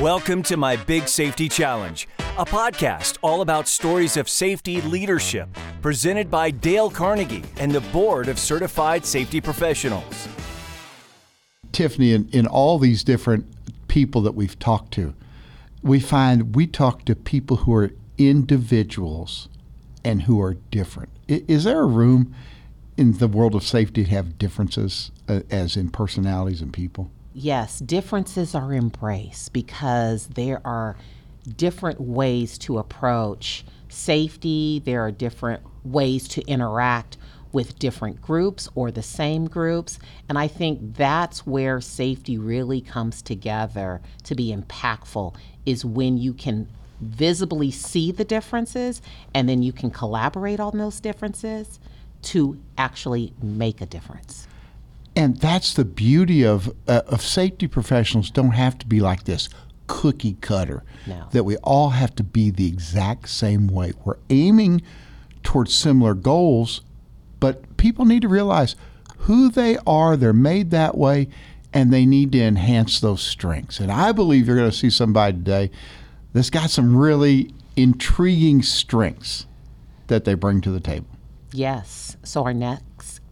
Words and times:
Welcome 0.00 0.42
to 0.44 0.56
my 0.56 0.76
Big 0.76 1.08
Safety 1.08 1.46
Challenge, 1.46 2.08
a 2.38 2.44
podcast 2.46 3.18
all 3.20 3.42
about 3.42 3.68
stories 3.68 4.16
of 4.16 4.30
safety 4.30 4.80
leadership, 4.80 5.46
presented 5.82 6.30
by 6.30 6.50
Dale 6.50 6.88
Carnegie 6.88 7.44
and 7.58 7.70
the 7.70 7.82
Board 7.82 8.28
of 8.28 8.38
Certified 8.38 9.04
Safety 9.04 9.42
Professionals. 9.42 10.26
Tiffany, 11.72 12.14
in, 12.14 12.30
in 12.30 12.46
all 12.46 12.78
these 12.78 13.04
different 13.04 13.44
people 13.88 14.22
that 14.22 14.34
we've 14.34 14.58
talked 14.58 14.94
to, 14.94 15.12
we 15.82 16.00
find 16.00 16.56
we 16.56 16.66
talk 16.66 17.04
to 17.04 17.14
people 17.14 17.58
who 17.58 17.74
are 17.74 17.90
individuals 18.16 19.50
and 20.02 20.22
who 20.22 20.40
are 20.40 20.54
different. 20.70 21.10
Is 21.28 21.64
there 21.64 21.82
a 21.82 21.86
room 21.86 22.34
in 22.96 23.18
the 23.18 23.28
world 23.28 23.54
of 23.54 23.62
safety 23.62 24.04
to 24.04 24.10
have 24.10 24.38
differences 24.38 25.10
uh, 25.28 25.40
as 25.50 25.76
in 25.76 25.90
personalities 25.90 26.62
and 26.62 26.72
people? 26.72 27.10
Yes, 27.32 27.78
differences 27.78 28.54
are 28.56 28.72
embraced 28.72 29.52
because 29.52 30.26
there 30.28 30.60
are 30.64 30.96
different 31.56 32.00
ways 32.00 32.58
to 32.58 32.78
approach 32.78 33.64
safety. 33.88 34.82
There 34.84 35.04
are 35.04 35.12
different 35.12 35.62
ways 35.84 36.26
to 36.28 36.42
interact 36.46 37.16
with 37.52 37.78
different 37.78 38.20
groups 38.20 38.68
or 38.74 38.90
the 38.90 39.02
same 39.02 39.46
groups. 39.46 39.98
And 40.28 40.38
I 40.38 40.48
think 40.48 40.96
that's 40.96 41.46
where 41.46 41.80
safety 41.80 42.36
really 42.36 42.80
comes 42.80 43.22
together 43.22 44.00
to 44.24 44.34
be 44.34 44.54
impactful 44.54 45.34
is 45.64 45.84
when 45.84 46.18
you 46.18 46.32
can 46.32 46.68
visibly 47.00 47.70
see 47.70 48.12
the 48.12 48.24
differences 48.24 49.00
and 49.34 49.48
then 49.48 49.62
you 49.62 49.72
can 49.72 49.90
collaborate 49.90 50.60
on 50.60 50.78
those 50.78 51.00
differences 51.00 51.78
to 52.22 52.58
actually 52.76 53.32
make 53.40 53.80
a 53.80 53.86
difference. 53.86 54.46
And 55.16 55.36
that's 55.38 55.74
the 55.74 55.84
beauty 55.84 56.44
of 56.44 56.72
uh, 56.86 57.02
of 57.06 57.20
safety 57.22 57.66
professionals. 57.66 58.30
Don't 58.30 58.52
have 58.52 58.78
to 58.78 58.86
be 58.86 59.00
like 59.00 59.24
this 59.24 59.48
cookie 59.86 60.36
cutter. 60.40 60.84
No. 61.06 61.26
That 61.32 61.44
we 61.44 61.56
all 61.58 61.90
have 61.90 62.14
to 62.16 62.22
be 62.22 62.50
the 62.50 62.68
exact 62.68 63.28
same 63.28 63.66
way. 63.66 63.92
We're 64.04 64.18
aiming 64.30 64.82
towards 65.42 65.74
similar 65.74 66.14
goals, 66.14 66.82
but 67.40 67.76
people 67.76 68.04
need 68.04 68.22
to 68.22 68.28
realize 68.28 68.76
who 69.18 69.50
they 69.50 69.78
are. 69.86 70.16
They're 70.16 70.32
made 70.32 70.70
that 70.70 70.96
way, 70.96 71.28
and 71.72 71.92
they 71.92 72.06
need 72.06 72.32
to 72.32 72.40
enhance 72.40 73.00
those 73.00 73.22
strengths. 73.22 73.80
And 73.80 73.90
I 73.90 74.12
believe 74.12 74.46
you're 74.46 74.56
going 74.56 74.70
to 74.70 74.76
see 74.76 74.90
somebody 74.90 75.36
today 75.36 75.70
that's 76.32 76.50
got 76.50 76.70
some 76.70 76.96
really 76.96 77.52
intriguing 77.76 78.62
strengths 78.62 79.46
that 80.06 80.24
they 80.24 80.34
bring 80.34 80.60
to 80.60 80.70
the 80.70 80.80
table. 80.80 81.08
Yes. 81.52 82.16
So 82.22 82.44
our 82.44 82.54
next 82.54 82.84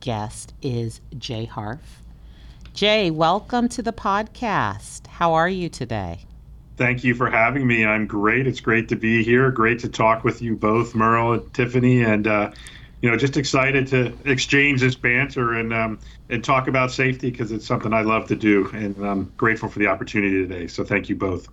guest 0.08 0.54
is 0.62 1.02
Jay 1.18 1.44
Harf. 1.44 2.02
Jay, 2.72 3.10
welcome 3.10 3.68
to 3.68 3.82
the 3.82 3.92
podcast. 3.92 5.06
How 5.06 5.34
are 5.34 5.50
you 5.50 5.68
today? 5.68 6.24
Thank 6.78 7.04
you 7.04 7.14
for 7.14 7.28
having 7.28 7.66
me. 7.66 7.84
I'm 7.84 8.06
great. 8.06 8.46
It's 8.46 8.60
great 8.60 8.88
to 8.88 8.96
be 8.96 9.22
here. 9.22 9.50
Great 9.50 9.78
to 9.80 9.88
talk 9.90 10.24
with 10.24 10.40
you 10.40 10.56
both, 10.56 10.94
Merle 10.94 11.34
and 11.34 11.52
Tiffany, 11.52 12.02
and 12.02 12.26
uh, 12.26 12.52
you 13.02 13.10
know, 13.10 13.18
just 13.18 13.36
excited 13.36 13.86
to 13.88 14.14
exchange 14.24 14.80
this 14.80 14.94
banter 14.94 15.52
and 15.52 15.74
um, 15.74 15.98
and 16.30 16.42
talk 16.42 16.68
about 16.68 16.90
safety 16.90 17.30
because 17.30 17.52
it's 17.52 17.66
something 17.66 17.92
I 17.92 18.00
love 18.00 18.28
to 18.28 18.34
do, 18.34 18.66
and 18.72 18.96
I'm 19.04 19.30
grateful 19.36 19.68
for 19.68 19.78
the 19.78 19.88
opportunity 19.88 20.36
today. 20.36 20.68
So 20.68 20.84
thank 20.84 21.10
you 21.10 21.16
both. 21.16 21.50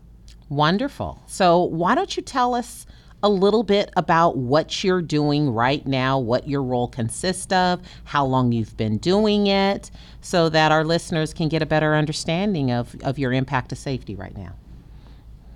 Wonderful. 0.48 1.22
So, 1.28 1.61
why 1.61 1.94
don't 1.94 2.16
you 2.16 2.23
tell 2.23 2.56
us 2.56 2.86
a 3.26 3.30
little 3.30 3.64
bit 3.64 3.90
about 3.98 4.38
what 4.38 4.84
you're 4.84 5.02
doing 5.02 5.50
right 5.50 5.84
now, 5.88 6.20
what 6.20 6.48
your 6.48 6.62
role 6.62 6.88
consists 6.88 7.52
of, 7.52 7.82
how 8.04 8.23
long 8.23 8.52
you've 8.52 8.78
been 8.78 9.00
doing 9.00 9.48
it, 9.48 9.90
so 10.22 10.48
that 10.48 10.72
our 10.72 10.86
listeners 10.86 11.34
can 11.34 11.50
get 11.50 11.64
a 11.64 11.66
better 11.66 11.95
understanding 11.95 12.70
of, 12.70 12.95
of 13.02 13.17
your 13.17 13.34
impact 13.34 13.70
to 13.70 13.76
safety 13.76 14.14
right 14.14 14.38
now? 14.38 14.54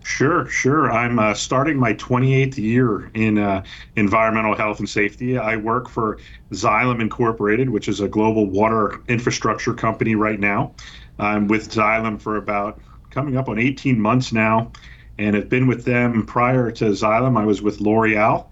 Sure, 0.03 0.48
sure. 0.48 0.92
I'm 0.92 1.20
uh, 1.20 1.36
starting 1.36 1.78
my 1.78 1.94
28th 1.94 2.58
year 2.58 3.11
in 3.14 3.38
uh, 3.38 3.64
environmental 3.95 4.56
health 4.56 4.80
and 4.80 4.89
safety. 4.89 5.38
I 5.38 5.56
work 5.56 5.89
for 5.89 6.17
Xylem 6.52 7.00
Incorporated, 7.00 7.70
which 7.70 7.88
is 7.88 8.02
a 8.02 8.08
global 8.08 8.48
water 8.48 8.99
infrastructure 9.08 9.76
company 9.76 10.16
right 10.16 10.39
now. 10.39 10.73
I'm 11.20 11.48
with 11.48 11.70
Xylem 11.70 12.20
for 12.20 12.38
about 12.38 12.80
coming 13.11 13.38
up 13.38 13.48
on 13.48 13.60
18 13.60 13.99
months 13.99 14.32
now, 14.32 14.72
and 15.19 15.35
have 15.35 15.49
been 15.49 15.67
with 15.67 15.85
them 15.85 16.25
prior 16.25 16.71
to 16.71 16.85
Xylem. 16.85 17.37
I 17.37 17.45
was 17.45 17.61
with 17.61 17.81
L'Oreal 17.81 18.47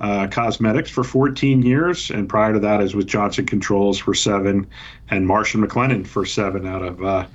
uh, 0.00 0.26
Cosmetics 0.26 0.90
for 0.90 1.04
14 1.04 1.62
years, 1.62 2.10
and 2.10 2.28
prior 2.28 2.52
to 2.52 2.58
that, 2.58 2.80
I 2.80 2.82
was 2.82 2.94
with 2.94 3.06
Johnson 3.06 3.46
Controls 3.46 3.98
for 3.98 4.14
seven, 4.14 4.66
and 5.10 5.26
Marsh 5.26 5.54
and 5.54 5.64
McLennan 5.64 6.06
for 6.06 6.26
seven 6.26 6.66
out 6.66 6.82
of 6.82 7.02
uh, 7.02 7.26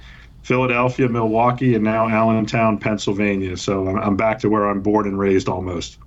Philadelphia, 0.43 1.07
Milwaukee, 1.07 1.73
and 1.75 1.83
now 1.83 2.09
Allentown, 2.09 2.77
Pennsylvania. 2.77 3.55
So 3.55 3.87
I'm, 3.87 3.97
I'm 3.97 4.17
back 4.17 4.39
to 4.39 4.49
where 4.49 4.69
I'm 4.69 4.81
born 4.81 5.07
and 5.07 5.17
raised 5.17 5.47
almost. 5.47 5.97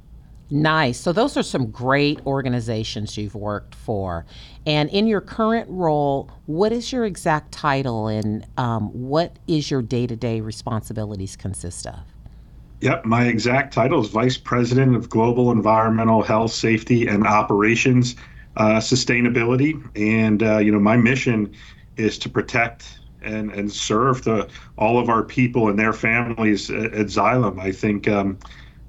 Nice. 0.48 1.00
So, 1.00 1.12
those 1.12 1.37
are 1.37 1.43
some 1.43 1.72
great 1.72 2.25
organizations 2.25 3.16
you've 3.16 3.34
worked 3.34 3.75
for. 3.75 4.26
And 4.64 4.88
in 4.91 5.08
your 5.08 5.20
current 5.20 5.69
role, 5.69 6.31
what 6.44 6.70
is 6.70 6.93
your 6.93 7.04
exact 7.04 7.50
title 7.50 8.06
and 8.06 8.47
um, 8.56 8.91
what 8.91 9.41
is 9.48 9.72
your 9.72 9.82
day 9.82 10.06
to 10.06 10.14
day 10.14 10.41
responsibilities 10.41 11.34
consist 11.34 11.88
of? 11.88 12.16
Yep, 12.81 13.06
my 13.06 13.25
exact 13.25 13.72
title 13.72 14.03
is 14.03 14.09
Vice 14.10 14.37
President 14.37 14.94
of 14.94 15.09
Global 15.09 15.50
Environmental 15.50 16.22
Health, 16.22 16.53
Safety, 16.53 17.06
and 17.06 17.26
Operations 17.26 18.16
uh, 18.56 18.76
Sustainability. 18.76 19.82
And, 19.97 20.42
uh, 20.42 20.59
you 20.59 20.72
know, 20.72 20.78
my 20.78 20.97
mission 20.97 21.54
is 21.97 22.19
to 22.19 22.28
protect 22.28 22.98
and, 23.22 23.50
and 23.50 23.72
serve 23.72 24.25
the, 24.25 24.48
all 24.76 24.98
of 24.98 25.09
our 25.09 25.22
people 25.22 25.70
and 25.70 25.78
their 25.78 25.94
families 25.94 26.70
at, 26.70 26.92
at 26.92 27.06
Xylem. 27.06 27.59
I 27.59 27.72
think 27.72 28.09
um, 28.09 28.38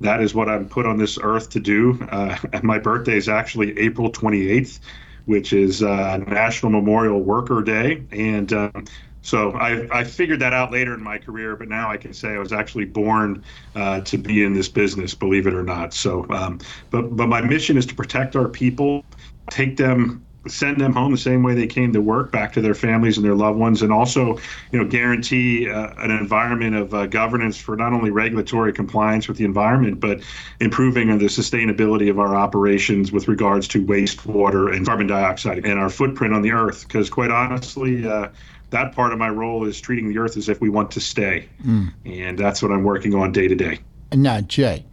that 0.01 0.21
is 0.21 0.35
what 0.35 0.49
I'm 0.49 0.67
put 0.67 0.85
on 0.85 0.97
this 0.97 1.17
earth 1.21 1.49
to 1.51 1.61
do. 1.61 1.97
Uh, 2.11 2.37
and 2.53 2.63
my 2.63 2.79
birthday 2.79 3.15
is 3.15 3.29
actually 3.29 3.77
April 3.79 4.11
28th, 4.11 4.81
which 5.25 5.53
is 5.53 5.81
uh, 5.81 6.17
National 6.27 6.73
Memorial 6.73 7.21
Worker 7.21 7.61
Day. 7.61 8.03
And 8.11 8.51
um, 8.51 8.85
so 9.21 9.51
I, 9.51 9.87
I 9.91 10.03
figured 10.03 10.39
that 10.39 10.53
out 10.53 10.71
later 10.71 10.93
in 10.93 11.03
my 11.03 11.17
career, 11.17 11.55
but 11.55 11.67
now 11.67 11.89
I 11.89 11.97
can 11.97 12.13
say 12.13 12.29
I 12.29 12.39
was 12.39 12.53
actually 12.53 12.85
born 12.85 13.43
uh, 13.75 14.01
to 14.01 14.17
be 14.17 14.43
in 14.43 14.53
this 14.53 14.69
business, 14.69 15.13
believe 15.13 15.47
it 15.47 15.53
or 15.53 15.63
not. 15.63 15.93
So, 15.93 16.25
um, 16.29 16.59
but 16.91 17.15
but 17.15 17.27
my 17.27 17.41
mission 17.41 17.77
is 17.77 17.85
to 17.87 17.95
protect 17.95 18.35
our 18.35 18.47
people, 18.47 19.03
take 19.49 19.75
them, 19.77 20.23
send 20.47 20.79
them 20.79 20.93
home 20.93 21.11
the 21.11 21.17
same 21.17 21.43
way 21.43 21.55
they 21.55 21.67
came 21.67 21.91
to 21.91 21.99
work, 21.99 22.31
back 22.31 22.53
to 22.53 22.61
their 22.61 22.73
families 22.73 23.17
and 23.17 23.25
their 23.25 23.35
loved 23.35 23.59
ones, 23.59 23.81
and 23.81 23.91
also, 23.91 24.37
you 24.71 24.79
know, 24.79 24.85
guarantee 24.85 25.69
uh, 25.69 25.93
an 25.97 26.11
environment 26.11 26.75
of 26.75 26.93
uh, 26.93 27.05
governance 27.05 27.57
for 27.57 27.75
not 27.75 27.91
only 27.91 28.11
regulatory 28.11 28.71
compliance 28.71 29.27
with 29.27 29.37
the 29.37 29.45
environment, 29.45 29.99
but 29.99 30.21
improving 30.61 31.17
the 31.17 31.25
sustainability 31.25 32.09
of 32.09 32.17
our 32.17 32.33
operations 32.35 33.11
with 33.11 33.27
regards 33.27 33.67
to 33.67 33.85
wastewater 33.85 34.73
and 34.73 34.85
carbon 34.85 35.07
dioxide 35.07 35.65
and 35.65 35.79
our 35.79 35.89
footprint 35.89 36.33
on 36.33 36.41
the 36.41 36.51
earth. 36.51 36.87
Because 36.87 37.09
quite 37.09 37.31
honestly. 37.31 38.07
Uh, 38.07 38.29
that 38.69 38.93
part 38.93 39.13
of 39.13 39.19
my 39.19 39.29
role 39.29 39.65
is 39.65 39.79
treating 39.79 40.09
the 40.09 40.17
earth 40.17 40.37
as 40.37 40.49
if 40.49 40.59
we 40.59 40.69
want 40.69 40.91
to 40.91 40.99
stay. 40.99 41.47
Mm. 41.63 41.93
And 42.05 42.37
that's 42.37 42.61
what 42.61 42.71
I'm 42.71 42.83
working 42.83 43.15
on 43.15 43.31
day 43.31 43.47
to 43.47 43.55
day. 43.55 43.79
Now, 44.11 44.41
Jay, 44.41 44.85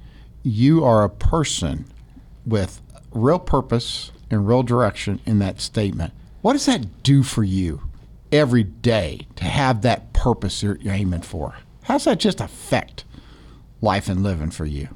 you 0.43 0.85
are 0.85 1.05
a 1.05 1.11
person 1.11 1.87
with 2.47 2.81
real 3.11 3.39
purpose 3.39 4.13
and 4.31 4.47
real 4.47 4.63
direction 4.63 5.21
in 5.27 5.39
that 5.41 5.61
statement. 5.61 6.13
What 6.43 6.53
does 6.53 6.67
that 6.67 7.03
do 7.03 7.23
for 7.23 7.43
you 7.43 7.83
every 8.31 8.65
day 8.65 9.27
to 9.37 9.45
have 9.45 9.83
that 9.83 10.13
purpose 10.13 10.63
you're 10.63 10.79
aiming 10.85 11.23
for? 11.23 11.55
How 11.85 11.95
does 11.95 12.05
that 12.05 12.21
just 12.21 12.41
affect 12.41 13.05
life 13.81 14.09
and 14.09 14.23
living 14.23 14.51
for 14.51 14.67
you? 14.67 14.89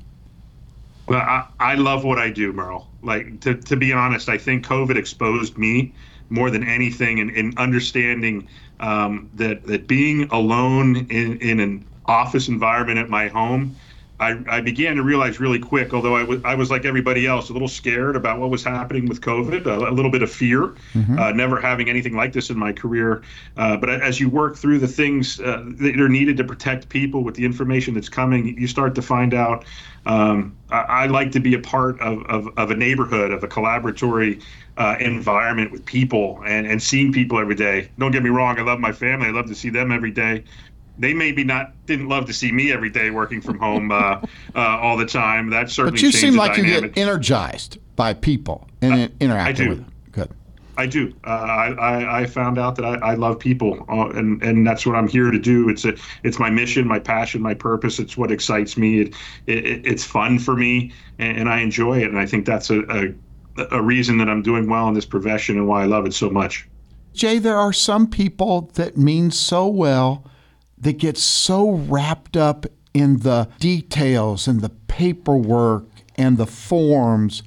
Well, 1.07 1.21
I, 1.21 1.47
I 1.59 1.75
love 1.75 2.05
what 2.05 2.19
I 2.19 2.31
do, 2.31 2.53
Merle. 2.53 2.89
Like, 3.03 3.41
to, 3.41 3.55
to 3.55 3.77
be 3.77 3.93
honest, 3.93 4.29
I 4.29 4.37
think 4.37 4.67
COVID 4.67 4.97
exposed 4.97 5.57
me 5.57 5.95
more 6.31 6.51
than 6.51 6.65
anything 6.65 7.19
in, 7.19 7.31
in 7.31 7.55
understanding 7.57 8.49
um, 8.81 9.29
that 9.35 9.67
that 9.67 9.87
being 9.87 10.25
alone 10.31 10.97
in, 11.11 11.39
in 11.39 11.61
an 11.61 11.85
office 12.07 12.49
environment 12.49 12.99
at 12.99 13.09
my 13.09 13.29
home, 13.29 13.77
I, 14.21 14.43
I 14.49 14.61
began 14.61 14.97
to 14.97 15.03
realize 15.03 15.39
really 15.39 15.61
quick, 15.61 15.95
although 15.95 16.17
I 16.17 16.25
was 16.25 16.41
I 16.45 16.55
was 16.57 16.71
like 16.71 16.85
everybody 16.85 17.27
else, 17.27 17.51
a 17.51 17.53
little 17.53 17.69
scared 17.69 18.17
about 18.17 18.41
what 18.41 18.51
was 18.51 18.65
happening 18.65 19.07
with 19.07 19.21
COVID, 19.21 19.67
a, 19.67 19.91
a 19.91 19.93
little 19.93 20.11
bit 20.11 20.23
of 20.23 20.31
fear, 20.31 20.75
mm-hmm. 20.93 21.19
uh, 21.19 21.31
never 21.33 21.61
having 21.61 21.89
anything 21.89 22.17
like 22.17 22.33
this 22.33 22.51
in 22.51 22.59
my 22.59 22.73
career. 22.73 23.23
Uh, 23.57 23.77
but 23.77 23.89
as 23.89 24.19
you 24.19 24.29
work 24.29 24.57
through 24.57 24.81
the 24.81 24.89
things 24.89 25.39
uh, 25.41 25.65
that 25.79 26.01
are 26.01 26.09
needed 26.09 26.37
to 26.39 26.45
protect 26.45 26.89
people 26.89 27.23
with 27.23 27.37
the 27.37 27.45
information 27.45 27.95
that's 27.95 28.09
coming, 28.09 28.59
you 28.59 28.67
start 28.67 28.95
to 28.97 29.03
find 29.03 29.35
out. 29.35 29.65
Um, 30.07 30.57
I, 30.71 30.81
I, 30.81 31.07
like 31.07 31.33
to 31.33 31.41
be 31.41 31.53
a 31.55 31.59
part 31.59 32.01
of, 32.01 32.23
of, 32.27 32.49
of 32.57 32.71
a 32.71 32.75
neighborhood, 32.75 33.31
of 33.31 33.45
a 33.45 33.49
collaboratory 33.49 34.43
uh, 34.79 34.97
environment 35.01 35.71
with 35.71 35.85
people 35.85 36.41
and, 36.47 36.67
and 36.67 36.83
seeing 36.83 37.13
people 37.13 37.39
every 37.39 37.57
day. 37.57 37.91
Don't 37.99 38.13
get 38.13 38.23
me 38.23 38.31
wrong, 38.31 38.59
I 38.59 38.63
love 38.63 38.81
my 38.81 38.93
family. 38.93 39.27
I 39.27 39.33
love 39.33 39.47
to 39.47 39.55
see 39.55 39.69
them 39.69 39.93
every 39.93 40.13
day. 40.13 40.45
They 40.99 41.15
maybe 41.15 41.45
not 41.45 41.73
didn't 41.87 42.09
love 42.09 42.27
to 42.27 42.33
see 42.33 42.53
me 42.53 42.73
every 42.73 42.91
day 42.91 43.11
working 43.11 43.41
from 43.41 43.59
home 43.59 43.91
uh, 43.93 44.21
uh, 44.55 44.59
all 44.59 44.97
the 44.97 45.07
time. 45.07 45.51
That 45.51 45.71
certainly. 45.71 45.93
But 45.93 46.03
you 46.03 46.13
seem 46.13 46.37
like 46.37 46.57
dynamic. 46.57 46.83
you 46.83 46.91
get 46.91 46.99
energized 46.99 47.79
by 47.97 48.15
people 48.15 48.69
and 48.81 49.13
interacting 49.21 49.69
with 49.69 49.79
them. 49.79 49.93
Good. 50.13 50.31
I 50.77 50.87
do. 50.87 51.13
Uh, 51.25 51.29
I, 51.29 52.21
I 52.21 52.27
found 52.27 52.57
out 52.57 52.77
that 52.77 52.85
I, 52.85 52.95
I 53.11 53.15
love 53.15 53.39
people, 53.41 53.85
uh, 53.89 54.11
and 54.11 54.41
and 54.43 54.67
that's 54.67 54.87
what 54.87 54.95
I'm 54.95 55.09
here 55.09 55.31
to 55.31 55.39
do. 55.39 55.69
It's 55.69 55.85
a 55.85 55.95
it's 56.23 56.39
my 56.39 56.51
mission, 56.51 56.87
my 56.87 57.01
passion, 57.01 57.43
my 57.43 57.55
purpose. 57.55 57.99
It's 57.99 58.17
what 58.17 58.31
excites 58.31 58.77
me. 58.77 59.01
It, 59.01 59.15
it 59.47 59.87
it's 59.87 60.05
fun 60.05 60.39
for 60.39 60.55
me, 60.55 60.93
and, 61.19 61.39
and, 61.39 61.49
I 61.49 61.61
enjoy 61.61 61.99
it. 61.99 62.09
And 62.09 62.19
I 62.19 62.27
think 62.27 62.47
that's 62.47 62.71
a, 62.71 62.83
a 62.89 63.15
a 63.71 63.83
reason 63.83 64.19
that 64.19 64.29
I'm 64.29 64.43
doing 64.43 64.69
well 64.69 64.87
in 64.89 64.95
this 64.95 65.07
profession 65.07 65.57
and 65.57 65.67
why 65.67 65.83
I 65.83 65.87
love 65.87 66.07
it 66.07 66.15
so 66.15 66.31
much. 66.31 66.69
Jay, 67.13 67.39
there 67.39 67.57
are 67.57 67.73
some 67.73 68.07
people 68.07 68.71
that 68.75 68.97
mean 68.97 69.33
so 69.33 69.67
well 69.67 70.25
that 70.81 70.99
get 70.99 71.17
so 71.17 71.71
wrapped 71.71 72.37
up 72.37 72.67
in 72.95 73.21
the 73.21 73.49
details 73.59 74.49
and 74.49 74.61
the 74.61 74.71
paperwork 74.71 75.87
and 76.17 76.37
the 76.37 76.47
forms 76.47 77.43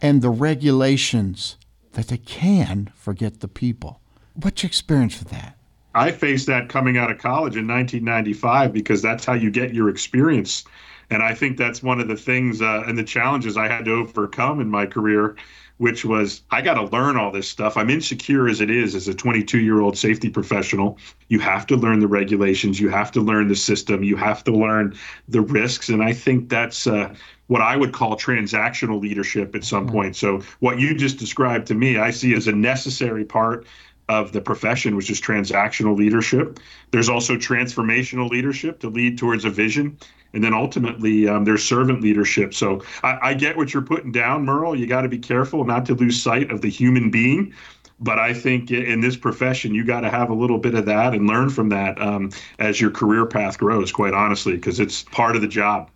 and 0.00 0.22
the 0.22 0.30
regulations 0.30 1.56
that 1.92 2.08
they 2.08 2.16
can 2.16 2.90
forget 2.94 3.40
the 3.40 3.48
people. 3.48 4.00
What's 4.34 4.62
your 4.62 4.68
experience 4.68 5.18
with 5.18 5.30
that? 5.30 5.56
I 5.94 6.10
faced 6.10 6.46
that 6.46 6.68
coming 6.68 6.96
out 6.96 7.10
of 7.10 7.18
college 7.18 7.56
in 7.56 7.66
1995 7.66 8.72
because 8.72 9.02
that's 9.02 9.24
how 9.24 9.34
you 9.34 9.50
get 9.50 9.74
your 9.74 9.88
experience. 9.88 10.64
And 11.10 11.22
I 11.22 11.34
think 11.34 11.58
that's 11.58 11.82
one 11.82 12.00
of 12.00 12.08
the 12.08 12.16
things 12.16 12.62
uh, 12.62 12.84
and 12.86 12.96
the 12.96 13.04
challenges 13.04 13.56
I 13.56 13.68
had 13.68 13.84
to 13.84 13.92
overcome 13.92 14.60
in 14.60 14.70
my 14.70 14.86
career, 14.86 15.36
which 15.82 16.04
was 16.04 16.42
I 16.52 16.62
got 16.62 16.74
to 16.74 16.84
learn 16.84 17.16
all 17.16 17.32
this 17.32 17.48
stuff. 17.48 17.76
I'm 17.76 17.90
insecure 17.90 18.48
as 18.48 18.60
it 18.60 18.70
is 18.70 18.94
as 18.94 19.08
a 19.08 19.14
22 19.14 19.58
year 19.58 19.80
old 19.80 19.98
safety 19.98 20.30
professional. 20.30 20.96
You 21.26 21.40
have 21.40 21.66
to 21.66 21.76
learn 21.76 21.98
the 21.98 22.06
regulations, 22.06 22.78
you 22.78 22.88
have 22.88 23.10
to 23.10 23.20
learn 23.20 23.48
the 23.48 23.56
system, 23.56 24.04
you 24.04 24.14
have 24.14 24.44
to 24.44 24.52
learn 24.52 24.96
the 25.26 25.40
risks. 25.40 25.88
And 25.88 26.00
I 26.00 26.12
think 26.12 26.48
that's 26.48 26.86
uh, 26.86 27.12
what 27.48 27.62
I 27.62 27.76
would 27.76 27.92
call 27.92 28.16
transactional 28.16 29.00
leadership 29.00 29.56
at 29.56 29.64
some 29.64 29.86
mm-hmm. 29.86 29.96
point. 29.96 30.14
So 30.14 30.42
what 30.60 30.78
you 30.78 30.94
just 30.94 31.18
described 31.18 31.66
to 31.66 31.74
me, 31.74 31.98
I 31.98 32.12
see 32.12 32.32
as 32.34 32.46
a 32.46 32.52
necessary 32.52 33.24
part 33.24 33.66
of 34.08 34.30
the 34.30 34.40
profession, 34.40 34.94
which 34.94 35.10
is 35.10 35.20
transactional 35.20 35.96
leadership. 35.96 36.60
There's 36.92 37.08
also 37.08 37.34
transformational 37.34 38.30
leadership 38.30 38.78
to 38.80 38.88
lead 38.88 39.18
towards 39.18 39.44
a 39.44 39.50
vision. 39.50 39.98
And 40.32 40.42
then 40.42 40.54
ultimately, 40.54 41.28
um, 41.28 41.44
there's 41.44 41.62
servant 41.62 42.00
leadership. 42.00 42.54
So 42.54 42.82
I, 43.02 43.18
I 43.22 43.34
get 43.34 43.56
what 43.56 43.72
you're 43.72 43.82
putting 43.82 44.12
down, 44.12 44.44
Merle. 44.44 44.74
You 44.74 44.86
got 44.86 45.02
to 45.02 45.08
be 45.08 45.18
careful 45.18 45.64
not 45.64 45.86
to 45.86 45.94
lose 45.94 46.22
sight 46.22 46.50
of 46.50 46.60
the 46.60 46.70
human 46.70 47.10
being 47.10 47.54
but 48.02 48.18
I 48.18 48.34
think 48.34 48.70
in 48.70 49.00
this 49.00 49.16
profession, 49.16 49.74
you 49.74 49.84
got 49.84 50.00
to 50.00 50.10
have 50.10 50.28
a 50.28 50.34
little 50.34 50.58
bit 50.58 50.74
of 50.74 50.86
that 50.86 51.14
and 51.14 51.26
learn 51.26 51.48
from 51.50 51.68
that 51.68 52.00
um, 52.02 52.30
as 52.58 52.80
your 52.80 52.90
career 52.90 53.24
path 53.26 53.58
grows, 53.58 53.92
quite 53.92 54.12
honestly, 54.12 54.54
because 54.54 54.80
it's 54.80 55.04
part 55.04 55.36
of 55.36 55.42
the 55.42 55.48
job. 55.48 55.88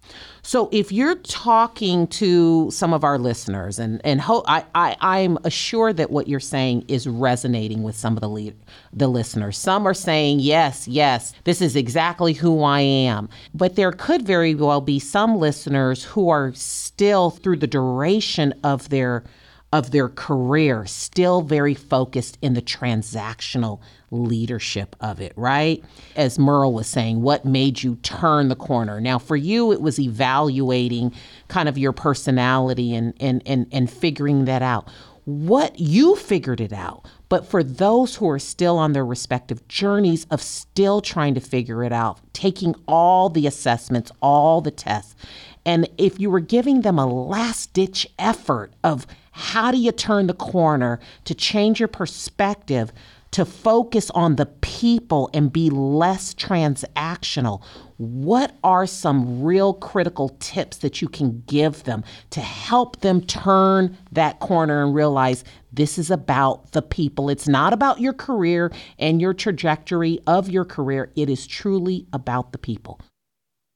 So 0.47 0.69
if 0.71 0.93
you're 0.93 1.17
talking 1.17 2.07
to 2.07 2.71
some 2.71 2.93
of 2.95 3.03
our 3.03 3.19
listeners, 3.19 3.81
and 3.81 4.01
and 4.05 4.21
ho- 4.21 4.45
I, 4.47 4.65
I 4.77 4.97
I'm 5.01 5.39
assured 5.43 5.97
that 5.97 6.13
what 6.13 6.29
you're 6.29 6.39
saying 6.39 6.85
is 6.87 7.09
resonating 7.09 7.83
with 7.83 7.97
some 7.97 8.17
of 8.17 8.21
the 8.21 8.29
le- 8.29 8.53
the 8.93 9.09
listeners. 9.09 9.59
Some 9.59 9.89
are 9.89 9.93
saying 9.93 10.39
yes, 10.39 10.87
yes, 10.87 11.33
this 11.43 11.61
is 11.61 11.75
exactly 11.75 12.33
who 12.33 12.63
I 12.63 12.79
am. 12.79 13.29
But 13.55 13.75
there 13.75 13.91
could 13.91 14.23
very 14.23 14.55
well 14.55 14.81
be 14.81 15.01
some 15.01 15.37
listeners 15.37 16.05
who 16.05 16.29
are 16.29 16.53
still 16.55 17.31
through 17.31 17.57
the 17.57 17.67
duration 17.67 18.55
of 18.63 18.89
their 18.91 19.25
of 19.73 19.91
their 19.91 20.09
career 20.09 20.87
still 20.87 21.43
very 21.43 21.75
focused 21.75 22.39
in 22.41 22.55
the 22.55 22.63
transactional 22.63 23.81
leadership 24.11 24.97
of 25.01 25.21
it, 25.21 25.33
right? 25.37 25.83
As 26.15 26.39
Merle 26.39 26.73
was 26.73 26.87
saying, 26.87 27.23
what 27.23 27.45
made 27.45 27.83
you 27.83 27.97
turn 27.97 28.49
the 28.49 28.57
corner? 28.57 29.01
Now, 29.01 29.19
for 29.19 29.37
you, 29.37 29.73
it 29.73 29.81
was 29.81 29.99
evaluating 29.99 31.13
kind 31.49 31.69
of 31.69 31.79
your 31.79 31.93
personality 31.93 32.95
and, 32.95 33.15
and, 33.21 33.43
and, 33.47 33.67
and 33.73 33.91
figuring 33.91 34.45
that 34.45 34.63
out. 34.63 34.89
What 35.25 35.81
you 35.81 36.15
figured 36.15 36.61
it 36.61 36.73
out, 36.73 37.05
but 37.29 37.45
for 37.45 37.65
those 37.65 38.15
who 38.15 38.29
are 38.31 38.39
still 38.39 38.79
on 38.79 38.93
their 38.93 39.05
respective 39.05 39.67
journeys 39.67 40.25
of 40.31 40.41
still 40.41 41.01
trying 41.01 41.35
to 41.35 41.41
figure 41.41 41.83
it 41.83 41.93
out, 41.93 42.21
taking 42.33 42.77
all 42.87 43.29
the 43.29 43.49
assessments, 43.49 44.13
all 44.23 44.61
the 44.61 44.71
tests, 44.71 45.17
and 45.65 45.91
if 45.99 46.21
you 46.21 46.31
were 46.31 46.39
giving 46.39 46.83
them 46.83 46.97
a 46.97 47.07
last 47.07 47.73
ditch 47.73 48.07
effort 48.21 48.73
of 48.85 49.05
how 49.33 49.73
do 49.73 49.77
you 49.79 49.91
turn 49.91 50.29
the 50.29 50.33
corner 50.33 51.01
to 51.25 51.35
change 51.35 51.81
your 51.81 51.89
perspective 51.89 52.93
to 53.37 53.45
focus 53.45 54.11
on 54.13 54.37
the 54.37 54.47
people 54.47 55.29
and 55.35 55.53
be 55.53 55.69
less 55.69 56.33
transactional? 56.33 57.63
What 57.99 58.57
are 58.65 58.87
some 58.87 59.43
real 59.43 59.75
critical 59.75 60.31
tips 60.41 60.79
that 60.79 61.03
you 61.03 61.09
can 61.09 61.43
give 61.47 61.85
them 61.85 62.03
to 62.31 62.41
help 62.41 63.03
them 63.03 63.21
turn 63.21 63.95
that 64.11 64.41
corner 64.41 64.83
and 64.83 64.95
realize 64.95 65.45
this 65.71 65.99
is 65.99 66.11
about 66.11 66.73
the 66.73 66.81
people? 66.81 67.29
It's 67.29 67.47
not 67.47 67.75
about 67.75 68.01
your 68.01 68.15
career 68.15 68.73
and 68.99 69.21
your 69.21 69.35
trajectory 69.35 70.19
of 70.27 70.49
your 70.49 70.65
career, 70.65 71.13
it 71.15 71.29
is 71.29 71.47
truly 71.47 72.07
about 72.15 72.53
the 72.53 72.59
people. 72.59 73.03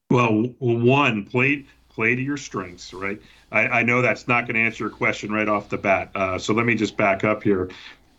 Well, 0.09 0.55
one, 0.57 1.23
play 1.25 1.67
play 1.89 2.15
to 2.15 2.21
your 2.21 2.37
strengths, 2.37 2.95
right? 2.95 3.21
I, 3.51 3.67
I 3.67 3.83
know 3.83 4.01
that's 4.01 4.27
not 4.27 4.47
going 4.47 4.55
to 4.55 4.61
answer 4.61 4.85
your 4.85 4.91
question 4.91 5.31
right 5.31 5.47
off 5.47 5.69
the 5.69 5.77
bat. 5.77 6.09
Uh, 6.15 6.39
so 6.39 6.51
let 6.53 6.65
me 6.65 6.73
just 6.73 6.97
back 6.97 7.23
up 7.23 7.43
here. 7.43 7.69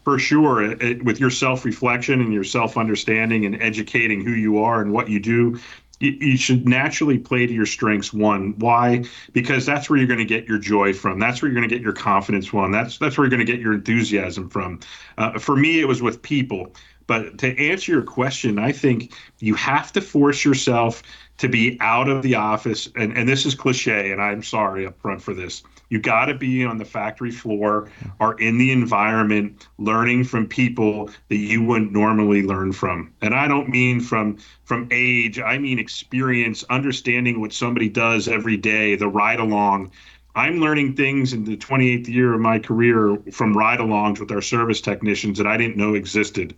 For 0.05 0.19
sure, 0.19 0.63
it, 0.63 0.83
it, 0.83 1.05
with 1.05 1.21
your 1.21 1.31
self 1.31 1.65
reflection 1.65 2.21
and 2.21 2.33
your 2.33 2.45
self 2.45 2.77
understanding 2.77 3.45
and 3.47 3.61
educating 3.63 4.25
who 4.25 4.33
you 4.33 4.63
are 4.63 4.81
and 4.81 4.93
what 4.93 5.09
you 5.09 5.21
do, 5.21 5.61
you, 6.01 6.11
you 6.21 6.37
should 6.37 6.69
naturally 6.69 7.19
play 7.19 7.47
to 7.47 7.53
your 7.53 7.67
strengths. 7.67 8.13
One, 8.13 8.55
why? 8.59 9.05
Because 9.33 9.65
that's 9.65 9.89
where 9.89 9.99
you're 9.99 10.09
going 10.09 10.19
to 10.19 10.25
get 10.25 10.47
your 10.47 10.59
joy 10.59 10.93
from. 10.93 11.19
That's 11.19 11.41
where 11.41 11.51
you're 11.51 11.59
going 11.59 11.69
to 11.69 11.75
get 11.75 11.83
your 11.83 11.93
confidence 11.93 12.47
from. 12.47 12.73
That's 12.73 12.99
that's 12.99 13.17
where 13.17 13.25
you're 13.25 13.37
going 13.37 13.47
to 13.47 13.51
get 13.51 13.61
your 13.61 13.75
enthusiasm 13.75 14.51
from. 14.51 14.81
Uh, 15.19 15.39
for 15.39 15.57
me, 15.57 15.81
it 15.81 15.87
was 15.87 16.03
with 16.03 16.21
people. 16.21 16.75
But 17.07 17.39
to 17.39 17.59
answer 17.59 17.93
your 17.93 18.03
question, 18.03 18.59
I 18.59 18.73
think 18.73 19.13
you 19.41 19.55
have 19.55 19.93
to 19.93 20.01
force 20.01 20.45
yourself 20.45 21.03
to 21.39 21.49
be 21.49 21.77
out 21.81 22.09
of 22.09 22.23
the 22.23 22.35
office. 22.37 22.89
And, 22.97 23.17
and 23.17 23.29
this 23.29 23.45
is 23.45 23.55
cliche, 23.55 24.13
and 24.13 24.23
I'm 24.23 24.43
sorry 24.43 24.87
up 24.87 25.01
front 25.01 25.21
for 25.21 25.35
this. 25.35 25.63
You 25.93 25.99
got 25.99 26.25
to 26.25 26.35
be 26.35 26.65
on 26.65 26.79
the 26.79 26.87
factory 26.87 27.31
floor 27.31 27.91
or 28.19 28.41
in 28.41 28.56
the 28.56 28.73
environment 28.73 29.69
learning 29.77 30.25
from 30.25 30.47
people 30.47 31.11
that 31.29 31.37
you 31.37 31.62
wouldn't 31.62 31.93
normally 31.93 32.43
learn 32.43 32.73
from. 32.73 33.12
And 33.21 33.35
I 33.35 33.47
don't 33.47 33.69
mean 33.69 34.00
from 34.00 34.39
from 34.65 34.89
age, 34.91 35.39
I 35.39 35.59
mean 35.59 35.79
experience, 35.79 36.65
understanding 36.71 37.43
what 37.43 37.53
somebody 37.53 37.91
does 37.91 38.27
every 38.27 38.56
day, 38.56 38.97
the 38.97 39.06
ride 39.06 39.39
along. 39.39 39.91
I'm 40.35 40.61
learning 40.61 40.97
things 40.97 41.35
in 41.35 41.44
the 41.44 41.59
28th 41.59 42.09
year 42.09 42.33
of 42.33 42.41
my 42.41 42.59
career 42.59 43.19
from 43.31 43.55
ride 43.55 43.81
alongs 43.81 44.19
with 44.19 44.33
our 44.33 44.41
service 44.41 44.81
technicians 44.81 45.37
that 45.37 45.47
I 45.47 45.59
didn't 45.59 45.77
know 45.77 45.93
existed. 45.93 46.55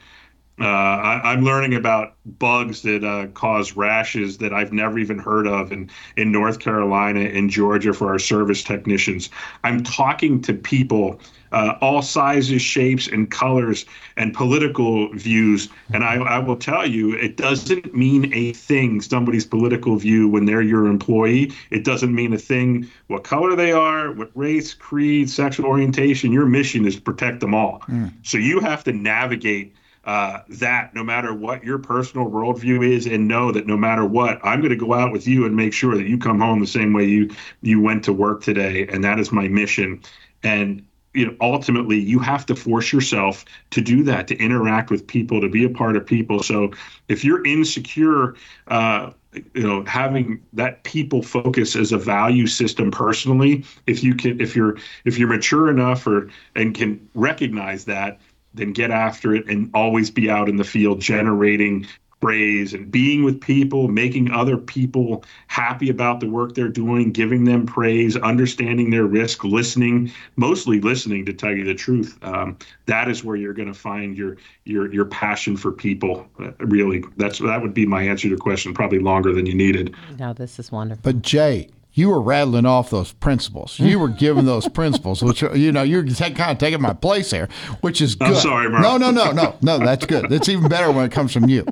Uh, 0.61 0.67
I, 0.67 1.33
am 1.33 1.45
learning 1.45 1.75
about 1.75 2.15
bugs 2.25 2.83
that 2.83 3.03
uh, 3.03 3.27
cause 3.33 3.73
rashes 3.73 4.39
that 4.39 4.53
I've 4.53 4.73
never 4.73 5.01
even 5.01 5.19
heard 5.19 5.49
of 5.49 5.73
in, 5.73 5.91
in 6.17 6.31
North 6.31 6.61
Carolina 6.61 7.21
and 7.23 7.51
Georgia 7.51 7.93
for 7.93 8.09
our 8.09 8.21
service 8.21 8.63
technicians. 8.63 9.31
I'm 9.65 9.83
talking 9.83 10.41
to 10.43 10.55
people, 10.55 11.19
uh, 11.51 11.75
all 11.81 12.03
sizes, 12.03 12.63
shapes, 12.63 13.09
and 13.09 13.29
colors, 13.33 13.85
and 14.17 14.33
political 14.33 15.13
views. 15.15 15.71
And 15.93 16.05
I, 16.05 16.19
I 16.19 16.39
will 16.39 16.57
tell 16.57 16.87
you, 16.87 17.15
it 17.15 17.37
doesn't 17.37 17.93
mean 17.93 18.33
a 18.33 18.53
thing, 18.53 19.01
somebody's 19.01 19.45
political 19.45 19.97
view, 19.97 20.29
when 20.29 20.45
they're 20.45 20.63
your 20.63 20.87
employee. 20.87 21.53
It 21.71 21.83
doesn't 21.83 22.15
mean 22.15 22.33
a 22.33 22.39
thing 22.39 22.89
what 23.09 23.25
color 23.25 23.57
they 23.57 23.73
are, 23.73 24.13
what 24.13 24.31
race, 24.37 24.73
creed, 24.73 25.29
sexual 25.29 25.67
orientation. 25.67 26.31
Your 26.31 26.47
mission 26.47 26.87
is 26.87 26.95
to 26.95 27.03
protect 27.03 27.41
them 27.41 27.55
all. 27.55 27.81
Mm. 27.89 28.13
So 28.23 28.39
you 28.39 28.61
have 28.61 28.85
to 28.85 28.93
navigate 28.93 29.75
uh, 30.07 30.41
that 30.49 30.95
no 30.95 31.03
matter 31.03 31.33
what 31.35 31.65
your 31.65 31.79
personal 31.79 32.31
worldview 32.31 32.87
is, 32.87 33.07
and 33.07 33.27
know 33.27 33.51
that 33.53 33.67
no 33.67 33.77
matter 33.77 34.05
what, 34.05 34.39
I'm 34.45 34.61
going 34.61 34.71
to 34.71 34.77
go 34.77 34.93
out 34.93 35.13
with 35.13 35.27
you 35.27 35.47
and 35.47 35.57
make 35.57 35.73
sure 35.73 35.97
that 35.97 36.07
you 36.07 36.19
come 36.19 36.41
home 36.41 36.61
the 36.61 36.67
same 36.67 36.93
way 36.93 37.05
you 37.05 37.31
you 37.63 37.81
went 37.81 38.05
to 38.05 38.13
work 38.13 38.43
today, 38.43 38.87
and 38.89 39.03
that 39.05 39.19
is 39.19 39.33
my 39.33 39.49
mission. 39.49 40.03
And 40.43 40.85
you 41.15 41.27
know, 41.27 41.37
ultimately, 41.41 41.99
you 41.99 42.19
have 42.19 42.45
to 42.47 42.57
force 42.57 42.93
yourself 42.93 43.45
to 43.71 43.81
do 43.81 44.03
that, 44.03 44.27
to 44.29 44.37
interact 44.37 44.91
with 44.91 45.07
people, 45.07 45.41
to 45.41 45.49
be 45.49 45.65
a 45.65 45.71
part 45.71 45.97
of 45.97 46.05
people. 46.05 46.43
So, 46.43 46.73
if 47.09 47.25
you're 47.25 47.45
insecure, 47.47 48.35
uh, 48.67 49.13
you 49.33 49.63
know, 49.63 49.85
having 49.85 50.43
that 50.53 50.83
people 50.83 51.23
focus 51.23 51.77
as 51.77 51.93
a 51.93 51.99
value 51.99 52.47
system 52.47 52.91
personally, 52.91 53.65
if 53.87 54.03
you 54.03 54.15
can, 54.15 54.41
if 54.41 54.57
you're 54.57 54.77
if 55.05 55.17
you're 55.17 55.29
mature 55.29 55.71
enough 55.71 56.07
or 56.07 56.29
and 56.57 56.75
can 56.75 57.09
recognize 57.15 57.85
that, 57.85 58.21
then 58.55 58.73
get 58.73 58.91
after 58.91 59.35
it 59.35 59.49
and 59.49 59.71
always 59.75 60.11
be 60.11 60.31
out 60.31 60.49
in 60.49 60.57
the 60.57 60.65
field 60.65 61.01
generating 61.01 61.87
praise 62.25 62.73
and 62.73 62.91
being 62.91 63.23
with 63.23 63.39
people, 63.39 63.89
making 63.89 64.31
other 64.31 64.57
people 64.57 65.23
happy 65.47 65.91
about 65.91 66.21
the 66.21 66.27
work 66.27 66.55
they're 66.55 66.69
doing, 66.69 67.13
giving 67.13 67.45
them 67.45 67.67
praise, 67.67 68.17
understanding 68.17 68.89
their 68.89 69.05
risk, 69.05 69.45
listening, 69.45 70.11
mostly 70.37 70.81
listening 70.81 71.27
to 71.27 71.35
tell 71.35 71.53
you 71.53 71.65
the 71.65 71.75
truth. 71.75 72.17
Um, 72.23 72.57
that 72.87 73.11
is 73.11 73.23
where 73.23 73.37
you're 73.37 73.53
going 73.53 73.69
to 73.69 73.79
find 73.79 74.17
your 74.17 74.39
your 74.65 74.91
your 74.91 75.05
passion 75.05 75.55
for 75.55 75.71
people. 75.71 76.27
Uh, 76.39 76.53
really, 76.61 77.05
that's 77.19 77.41
that 77.41 77.61
would 77.61 77.75
be 77.75 77.85
my 77.85 78.03
answer 78.03 78.23
to 78.23 78.29
your 78.29 78.39
question. 78.39 78.73
Probably 78.73 79.01
longer 79.01 79.35
than 79.35 79.45
you 79.45 79.55
needed. 79.55 79.95
No, 80.19 80.33
this 80.33 80.59
is 80.59 80.73
wonderful. 80.73 81.03
But 81.03 81.21
Jay, 81.21 81.69
you 81.97 82.11
were 82.11 82.21
rattling 82.21 82.67
off 82.67 82.91
those 82.91 83.13
principles. 83.13 83.79
You 83.79 84.01
were 84.01 84.09
giving 84.09 84.47
those 84.47 84.69
principles, 84.81 85.23
which 85.23 85.43
you 85.43 85.71
know 85.71 85.85
you're 85.85 86.05
kind 86.05 86.51
of 86.51 86.59
taking 86.59 86.83
my 86.83 86.93
place 86.93 87.31
here, 87.31 87.49
which 87.81 88.01
is 88.01 88.17
good. 88.17 88.29
I'm 88.29 88.35
sorry, 88.35 88.69
Merle. 88.69 88.99
No, 88.99 89.11
no, 89.11 89.11
no, 89.11 89.31
no, 89.31 89.57
no. 89.63 89.79
That's 89.79 90.05
good. 90.05 90.29
That's 90.29 90.49
even 90.49 90.69
better 90.69 90.91
when 90.91 91.07
it 91.07 91.13
comes 91.13 91.33
from 91.33 91.49
you. 91.49 91.65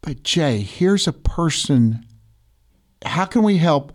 But 0.00 0.22
Jay, 0.22 0.60
here's 0.60 1.08
a 1.08 1.12
person. 1.12 2.06
How 3.04 3.24
can 3.24 3.42
we 3.42 3.56
help 3.58 3.92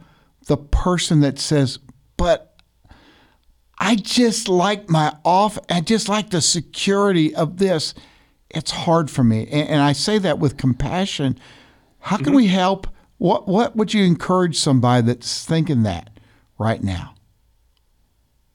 the 0.48 0.58
person 0.58 1.22
that 1.22 1.40
says, 1.40 1.80
"But 2.18 2.58
I 3.80 3.96
just 3.96 4.50
like 4.50 4.90
my 4.90 5.16
off. 5.24 5.58
I 5.70 5.80
just 5.80 6.10
like 6.10 6.30
the 6.32 6.42
security 6.42 7.34
of 7.34 7.58
this. 7.58 7.94
It's 8.50 8.72
hard 8.72 9.10
for 9.10 9.24
me," 9.24 9.48
and, 9.50 9.70
and 9.70 9.82
I 9.82 9.94
say 9.94 10.18
that 10.18 10.40
with 10.40 10.58
compassion. 10.58 11.40
How 12.00 12.18
can 12.18 12.28
mm-hmm. 12.28 12.36
we 12.36 12.48
help? 12.48 12.88
What 13.18 13.48
What 13.48 13.76
would 13.76 13.94
you 13.94 14.04
encourage 14.04 14.58
somebody 14.58 15.06
that's 15.06 15.46
thinking 15.46 15.84
that 15.84 16.20
right 16.58 16.84
now? 16.84 17.16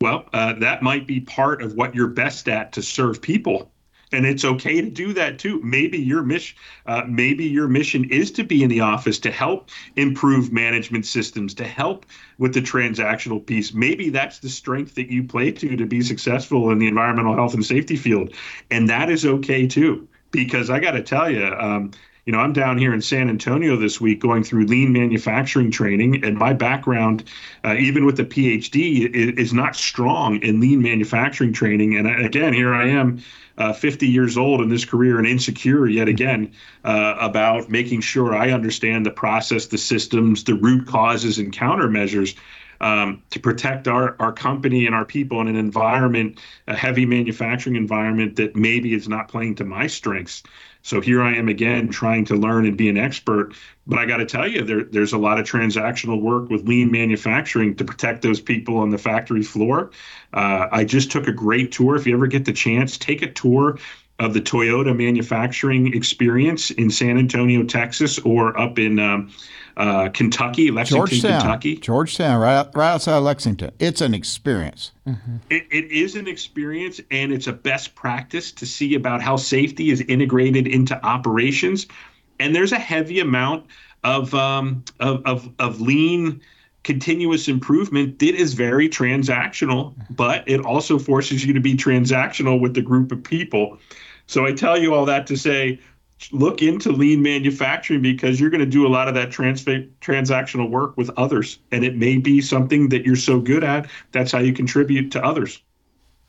Well, 0.01 0.27
uh, 0.33 0.55
that 0.55 0.83
might 0.83 1.07
be 1.07 1.21
part 1.21 1.63
of 1.63 1.75
what 1.75 1.95
you're 1.95 2.09
best 2.09 2.49
at 2.49 2.73
to 2.73 2.83
serve 2.83 3.23
people 3.23 3.73
and 4.13 4.27
it's 4.27 4.45
okay 4.45 4.81
to 4.81 4.91
do 4.91 5.13
that 5.15 5.39
too. 5.39 5.61
Maybe 5.63 5.99
your 5.99 6.23
mission, 6.23 6.57
uh, 6.87 7.03
maybe 7.09 7.45
your 7.45 7.69
mission 7.69 8.05
is 8.11 8.31
to 8.33 8.45
be 8.45 8.63
in 8.63 8.69
the 8.69 8.81
office 8.81 9.19
to 9.21 9.31
help 9.31 9.71
improve 9.97 10.53
management 10.53 11.07
systems, 11.07 11.55
to 11.55 11.65
help 11.65 12.07
with 12.39 12.55
the 12.55 12.61
transactional 12.61 13.45
piece. 13.45 13.73
Maybe 13.73 14.11
that's 14.11 14.39
the 14.39 14.49
strength 14.49 14.95
that 14.97 15.11
you 15.11 15.25
play 15.25 15.51
to 15.53 15.77
to 15.77 15.87
be 15.87 16.03
successful 16.03 16.71
in 16.71 16.79
the 16.79 16.89
environmental 16.89 17.35
health 17.35 17.55
and 17.55 17.65
safety 17.65 17.97
field, 17.97 18.35
and 18.71 18.89
that 18.89 19.11
is 19.11 19.25
okay 19.25 19.67
too. 19.67 20.09
Because 20.31 20.71
I 20.71 20.81
got 20.81 20.93
to 20.93 21.03
tell 21.03 21.31
you, 21.31 21.45
um, 21.45 21.91
you 22.25 22.33
know, 22.33 22.39
I'm 22.39 22.53
down 22.53 22.79
here 22.79 22.95
in 22.95 23.03
San 23.03 23.29
Antonio 23.29 23.77
this 23.77 24.01
week 24.01 24.21
going 24.21 24.45
through 24.45 24.67
lean 24.67 24.93
manufacturing 24.93 25.73
training, 25.73 26.25
and 26.25 26.37
my 26.39 26.53
background, 26.53 27.25
uh, 27.65 27.75
even 27.75 28.07
with 28.07 28.17
the 28.17 28.25
PhD, 28.25 29.13
is, 29.13 29.47
is, 29.49 29.53
not 29.53 29.75
strong 29.75 30.41
in 30.43 30.61
lean 30.61 30.81
manufacturing 30.81 31.53
training. 31.53 31.97
And 31.97 32.07
again, 32.25 32.53
here 32.53 32.73
I 32.73 32.89
am 32.89 33.21
uh, 33.59 33.73
50 33.73 34.07
years 34.07 34.37
old 34.37 34.61
in 34.61 34.69
this 34.69 34.85
career 34.85 35.19
and 35.19 35.27
insecure 35.27 35.89
yet 35.89 36.07
again 36.07 36.53
uh, 36.85 37.17
about 37.19 37.69
making 37.69 38.03
sure 38.03 38.37
I 38.37 38.53
understand 38.53 39.05
the 39.05 39.11
process, 39.11 39.67
the 39.67 39.79
systems, 39.79 40.45
the 40.45 40.55
root 40.55 40.87
causes, 40.87 41.39
and 41.39 41.53
countermeasures. 41.53 42.37
Um, 42.83 43.23
to 43.31 43.39
protect 43.39 43.87
our, 43.87 44.17
our 44.19 44.33
company 44.33 44.87
and 44.87 44.95
our 44.95 45.05
people 45.05 45.41
in 45.41 45.47
an 45.47 45.55
environment, 45.55 46.41
a 46.67 46.75
heavy 46.75 47.07
manufacturing 47.07 47.77
environment 47.77 48.35
that 48.35 48.57
maybe 48.57 48.93
is 48.93 49.09
not 49.09 49.29
playing 49.29 49.55
to 49.57 49.65
my 49.65 49.87
strengths. 49.87 50.43
So 50.83 51.01
here 51.01 51.23
I 51.23 51.33
am 51.37 51.49
again 51.49 51.91
trying 51.91 52.25
to 52.25 52.35
learn 52.35 52.67
and 52.67 52.77
be 52.77 52.89
an 52.89 52.99
expert. 52.99 53.55
But 53.87 54.01
I 54.01 54.07
got 54.07 54.17
to 54.17 54.27
tell 54.27 54.49
you, 54.49 54.63
there, 54.63 54.83
there's 54.83 55.13
a 55.13 55.19
lot 55.19 55.39
of 55.39 55.47
transactional 55.47 56.21
work 56.21 56.51
with 56.51 56.67
lean 56.67 56.91
manufacturing 56.91 57.77
to 57.77 57.85
protect 57.85 58.23
those 58.23 58.41
people 58.41 58.77
on 58.79 58.91
the 58.91 58.99
factory 58.99 59.45
floor. 59.45 59.93
Uh, 60.33 60.67
I 60.73 60.83
just 60.83 61.13
took 61.13 61.29
a 61.29 61.33
great 61.33 61.71
tour. 61.71 61.95
If 61.95 62.05
you 62.07 62.15
ever 62.15 62.27
get 62.27 62.45
the 62.45 62.53
chance, 62.53 62.99
take 62.99 63.23
a 63.23 63.31
tour 63.31 63.79
of 64.19 64.35
the 64.35 64.41
Toyota 64.41 64.97
manufacturing 64.97 65.95
experience 65.95 66.71
in 66.73 66.91
San 66.91 67.17
Antonio, 67.17 67.63
Texas, 67.63 68.19
or 68.21 68.59
up 68.59 68.79
in 68.79 68.99
um, 68.99 69.31
uh, 69.77 70.09
Kentucky, 70.11 70.71
Lexington, 70.71 71.07
Georgetown, 71.07 71.41
Kentucky. 71.41 71.77
Georgetown, 71.77 72.41
right, 72.41 72.67
right 72.75 72.93
outside 72.93 73.19
Lexington. 73.19 73.73
It's 73.79 74.01
an 74.01 74.15
experience. 74.15 74.93
Mm-hmm. 75.07 75.37
It, 75.51 75.67
it 75.71 75.91
is 75.91 76.17
an 76.17 76.29
experience, 76.29 77.01
and 77.11 77.33
it's 77.33 77.47
a 77.47 77.53
best 77.53 77.95
practice 77.95 78.53
to 78.53 78.67
see 78.67 78.95
about 78.95 79.23
how 79.23 79.37
safety 79.37 79.91
is 79.91 80.01
integrated 80.03 80.67
into 80.67 81.03
operations. 81.05 81.87
And 82.39 82.55
there's 82.55 82.73
a 82.73 82.79
heavy 82.79 83.21
amount 83.21 83.67
of 84.05 84.35
um, 84.35 84.85
of, 85.01 85.23
of, 85.25 85.51
of 85.59 85.81
lean 85.81 86.41
continuous 86.83 87.47
improvement 87.47 88.19
that 88.19 88.35
is 88.35 88.55
very 88.55 88.89
transactional, 88.89 89.95
but 90.11 90.43
it 90.49 90.61
also 90.65 90.99
forces 90.99 91.45
you 91.45 91.53
to 91.53 91.61
be 91.61 91.75
transactional 91.75 92.61
with 92.61 92.75
the 92.75 92.83
group 92.83 93.13
of 93.13 93.23
people. 93.23 93.79
So 94.27 94.47
I 94.47 94.53
tell 94.53 94.77
you 94.77 94.95
all 94.95 95.05
that 95.07 95.27
to 95.29 95.37
say 95.37 95.79
look 96.31 96.63
into 96.63 96.93
lean 96.93 97.23
manufacturing 97.23 98.03
because 98.03 98.39
you're 98.41 98.51
going 98.51 98.61
to 98.61 98.67
do 98.67 98.87
a 98.87 98.89
lot 98.89 99.09
of 99.09 99.15
that 99.15 99.31
trans- 99.31 99.65
transactional 99.65 100.71
work 100.71 100.97
with 100.97 101.11
others. 101.17 101.59
And 101.71 101.85
it 101.85 101.97
may 101.97 102.19
be 102.19 102.41
something 102.41 102.89
that 102.91 103.05
you're 103.05 103.17
so 103.17 103.41
good 103.41 103.65
at 103.65 103.89
that's 104.13 104.33
how 104.33 104.39
you 104.39 104.53
contribute 104.53 105.11
to 105.13 105.25
others. 105.25 105.61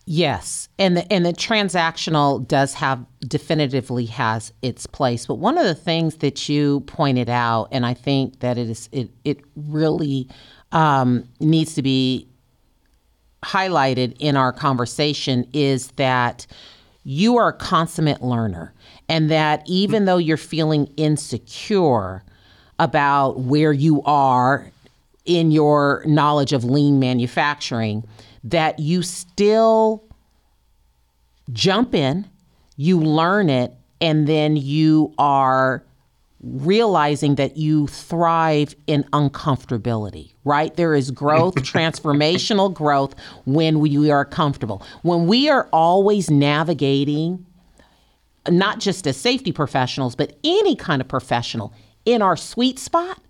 Yes. 0.06 0.68
And 0.78 0.98
the 0.98 1.14
and 1.14 1.26
the 1.26 1.32
transactional 1.32 2.46
does 2.46 2.74
have 2.74 3.06
definitively 3.22 4.06
has 4.08 4.52
its 4.62 4.86
place. 4.86 5.26
But 5.26 5.36
one 5.36 5.58
of 5.58 5.64
the 5.64 5.76
things 5.76 6.18
that 6.18 6.50
you 6.50 6.82
pointed 6.82 7.30
out 7.30 7.70
and 7.72 7.86
i 7.86 7.94
think 7.94 8.42
that 8.42 8.58
it 8.58 8.70
is 8.70 8.90
it 8.92 9.10
it 9.24 9.40
really 9.56 10.28
um, 10.74 11.30
needs 11.40 11.76
to 11.76 11.82
be 11.82 12.28
highlighted 13.44 14.16
in 14.20 14.36
our 14.36 14.52
conversation 14.52 15.48
is 15.54 15.90
that 15.92 16.48
you 17.04 17.38
are 17.38 17.50
a 17.50 17.54
consummate 17.54 18.22
learner 18.22 18.74
and 19.10 19.30
that 19.32 19.64
even 19.66 20.06
though 20.06 20.18
you're 20.18 20.38
feeling 20.38 20.92
insecure 20.98 22.24
about 22.80 23.40
where 23.40 23.74
you 23.74 24.02
are 24.04 24.72
in 25.26 25.52
your 25.52 26.04
knowledge 26.06 26.54
of 26.54 26.64
lean 26.64 27.00
manufacturing, 27.00 28.04
that 28.44 28.80
you 28.80 29.02
still 29.02 30.04
jump 31.52 31.94
in, 31.94 32.28
you 32.76 33.00
learn 33.00 33.50
it, 33.50 33.74
and 34.02 34.28
then 34.28 34.56
you 34.58 35.14
are 35.18 35.84
realizing 36.42 37.36
that 37.36 37.56
you 37.56 37.88
thrive 37.88 38.76
in 38.86 39.04
uncomfortability, 39.14 40.34
right? 40.44 40.76
There 40.76 40.94
is 40.94 41.10
growth, 41.10 41.56
transformational 41.58 42.74
growth 42.74 43.16
when 43.46 43.80
we 43.80 44.12
are 44.12 44.26
comfortable. 44.26 44.86
When 45.04 45.26
we 45.28 45.50
are 45.50 45.70
always 45.72 46.30
navigating 46.30 47.46
not 48.50 48.80
just 48.80 49.08
as 49.08 49.18
safety 49.18 49.52
professionals, 49.52 50.16
but 50.16 50.38
any 50.44 50.76
kind 50.76 51.02
of 51.02 51.08
professional 51.08 51.74
in 52.06 52.22
our 52.22 52.36
sweet 52.36 52.80
spot, 52.80 53.22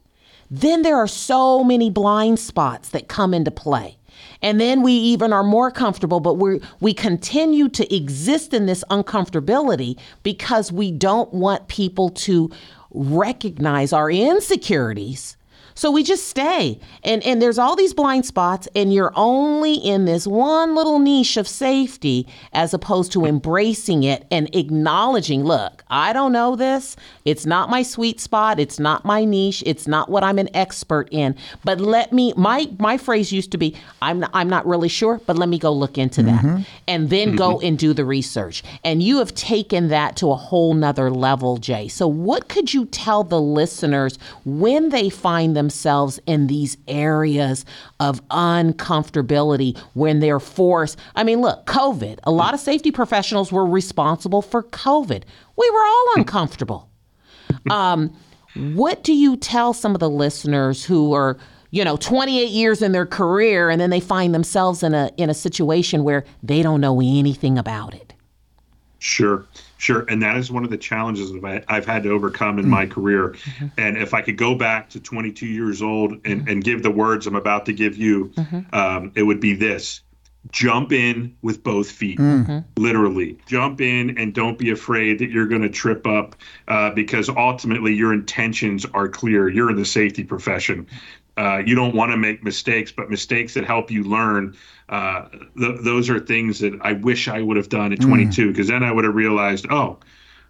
then 0.49 0.81
there 0.81 0.97
are 0.97 1.07
so 1.07 1.63
many 1.63 1.89
blind 1.89 2.39
spots 2.39 2.89
that 2.89 3.07
come 3.07 3.33
into 3.33 3.51
play. 3.51 3.97
And 4.41 4.59
then 4.59 4.81
we 4.81 4.93
even 4.93 5.33
are 5.33 5.43
more 5.43 5.71
comfortable, 5.71 6.19
but 6.19 6.35
we 6.35 6.59
we 6.79 6.93
continue 6.93 7.69
to 7.69 7.95
exist 7.95 8.53
in 8.53 8.65
this 8.65 8.83
uncomfortability 8.89 9.97
because 10.21 10.71
we 10.71 10.91
don't 10.91 11.33
want 11.33 11.67
people 11.67 12.09
to 12.09 12.51
recognize 12.91 13.91
our 13.91 14.11
insecurities 14.11 15.35
so 15.75 15.91
we 15.91 16.03
just 16.03 16.27
stay. 16.27 16.79
And 17.03 17.23
and 17.23 17.41
there's 17.41 17.57
all 17.57 17.75
these 17.75 17.93
blind 17.93 18.25
spots 18.25 18.67
and 18.75 18.93
you're 18.93 19.13
only 19.15 19.75
in 19.75 20.05
this 20.05 20.27
one 20.27 20.75
little 20.75 20.99
niche 20.99 21.37
of 21.37 21.47
safety 21.47 22.27
as 22.53 22.73
opposed 22.73 23.11
to 23.13 23.25
embracing 23.25 24.03
it 24.03 24.25
and 24.31 24.53
acknowledging, 24.55 25.43
look, 25.43 25.83
I 25.89 26.13
don't 26.13 26.31
know 26.31 26.55
this. 26.55 26.95
It's 27.25 27.45
not 27.45 27.69
my 27.69 27.83
sweet 27.83 28.19
spot, 28.19 28.59
it's 28.59 28.79
not 28.79 29.05
my 29.05 29.25
niche, 29.25 29.63
it's 29.65 29.87
not 29.87 30.09
what 30.09 30.23
I'm 30.23 30.39
an 30.39 30.49
expert 30.55 31.07
in. 31.11 31.35
But 31.63 31.79
let 31.79 32.13
me 32.13 32.33
my 32.35 32.69
my 32.79 32.97
phrase 32.97 33.31
used 33.31 33.51
to 33.51 33.57
be 33.57 33.75
I'm 34.01 34.19
not, 34.19 34.31
I'm 34.33 34.49
not 34.49 34.65
really 34.65 34.89
sure, 34.89 35.19
but 35.25 35.37
let 35.37 35.49
me 35.49 35.59
go 35.59 35.71
look 35.71 35.97
into 35.97 36.21
mm-hmm. 36.21 36.47
that. 36.55 36.67
And 36.87 37.09
then 37.09 37.29
mm-hmm. 37.29 37.37
go 37.37 37.59
and 37.61 37.77
do 37.77 37.93
the 37.93 38.05
research. 38.05 38.63
And 38.83 39.01
you 39.01 39.17
have 39.19 39.33
taken 39.35 39.87
that 39.89 40.15
to 40.17 40.31
a 40.31 40.35
whole 40.35 40.73
nother 40.73 41.09
level, 41.09 41.57
Jay. 41.57 41.87
So 41.87 42.07
what 42.07 42.47
could 42.49 42.73
you 42.73 42.85
tell 42.85 43.23
the 43.23 43.41
listeners 43.41 44.17
when 44.45 44.89
they 44.89 45.09
find 45.09 45.55
them 45.55 45.62
themselves 45.63 46.19
in 46.25 46.47
these 46.47 46.77
areas 46.87 47.65
of 47.99 48.25
uncomfortability 48.29 49.77
when 49.93 50.19
they're 50.19 50.39
forced. 50.39 50.97
I 51.15 51.23
mean, 51.23 51.41
look, 51.41 51.65
COVID, 51.65 52.19
a 52.23 52.31
lot 52.31 52.53
of 52.53 52.59
safety 52.59 52.91
professionals 52.91 53.51
were 53.51 53.65
responsible 53.65 54.41
for 54.41 54.63
COVID. 54.63 55.23
We 55.55 55.69
were 55.69 55.85
all 55.85 56.05
uncomfortable. 56.15 56.89
Um, 57.69 58.15
what 58.55 59.03
do 59.03 59.13
you 59.13 59.37
tell 59.37 59.73
some 59.73 59.93
of 59.93 59.99
the 59.99 60.09
listeners 60.09 60.83
who 60.83 61.13
are 61.13 61.37
you 61.71 61.83
know 61.83 61.97
28 61.97 62.49
years 62.51 62.81
in 62.81 62.91
their 62.91 63.05
career 63.05 63.69
and 63.69 63.81
then 63.81 63.89
they 63.89 63.99
find 63.99 64.33
themselves 64.33 64.83
in 64.83 64.93
a 64.93 65.09
in 65.17 65.29
a 65.29 65.33
situation 65.33 66.03
where 66.03 66.23
they 66.43 66.61
don't 66.61 66.81
know 66.81 66.99
anything 66.99 67.57
about 67.57 67.95
it 67.95 68.13
sure 68.99 69.45
Sure, 69.83 70.05
and 70.07 70.21
that 70.21 70.37
is 70.37 70.49
one 70.49 70.63
of 70.63 70.69
the 70.69 70.77
challenges 70.77 71.33
that 71.33 71.65
I've 71.67 71.85
had 71.85 72.03
to 72.03 72.09
overcome 72.09 72.57
in 72.57 72.63
mm-hmm. 72.63 72.71
my 72.71 72.85
career. 72.85 73.31
Mm-hmm. 73.31 73.67
And 73.77 73.97
if 73.97 74.13
I 74.13 74.21
could 74.21 74.37
go 74.37 74.55
back 74.55 74.89
to 74.91 75.01
22 75.01 75.45
years 75.45 75.81
old 75.81 76.13
and, 76.13 76.23
mm-hmm. 76.23 76.47
and 76.47 76.63
give 76.63 76.83
the 76.83 76.89
words 76.89 77.27
I'm 77.27 77.35
about 77.35 77.65
to 77.65 77.73
give 77.73 77.97
you, 77.97 78.31
mm-hmm. 78.33 78.73
um, 78.73 79.11
it 79.13 79.23
would 79.23 79.41
be 79.41 79.55
this: 79.55 79.99
jump 80.51 80.93
in 80.93 81.35
with 81.41 81.63
both 81.63 81.91
feet, 81.91 82.17
mm-hmm. 82.17 82.59
literally. 82.77 83.37
Jump 83.45 83.81
in 83.81 84.17
and 84.17 84.33
don't 84.33 84.57
be 84.57 84.69
afraid 84.69 85.19
that 85.19 85.31
you're 85.31 85.47
going 85.47 85.63
to 85.63 85.69
trip 85.69 86.07
up, 86.07 86.37
uh, 86.69 86.91
because 86.91 87.27
ultimately 87.27 87.93
your 87.93 88.13
intentions 88.13 88.85
are 88.93 89.09
clear. 89.09 89.49
You're 89.49 89.69
in 89.69 89.75
the 89.75 89.83
safety 89.83 90.23
profession. 90.23 90.87
Uh, 91.35 91.61
you 91.65 91.73
don't 91.73 91.95
want 91.95 92.11
to 92.11 92.17
make 92.17 92.43
mistakes, 92.43 92.91
but 92.91 93.09
mistakes 93.09 93.55
that 93.55 93.65
help 93.65 93.89
you 93.89 94.03
learn 94.03 94.55
uh, 94.89 95.27
th- 95.57 95.79
those 95.81 96.09
are 96.09 96.19
things 96.19 96.59
that 96.59 96.73
I 96.81 96.93
wish 96.93 97.27
I 97.27 97.41
would 97.41 97.57
have 97.57 97.69
done 97.69 97.93
at 97.93 98.01
22 98.01 98.51
because 98.51 98.67
mm. 98.67 98.69
then 98.69 98.83
I 98.83 98.91
would 98.91 99.05
have 99.05 99.15
realized, 99.15 99.65
oh, 99.69 99.97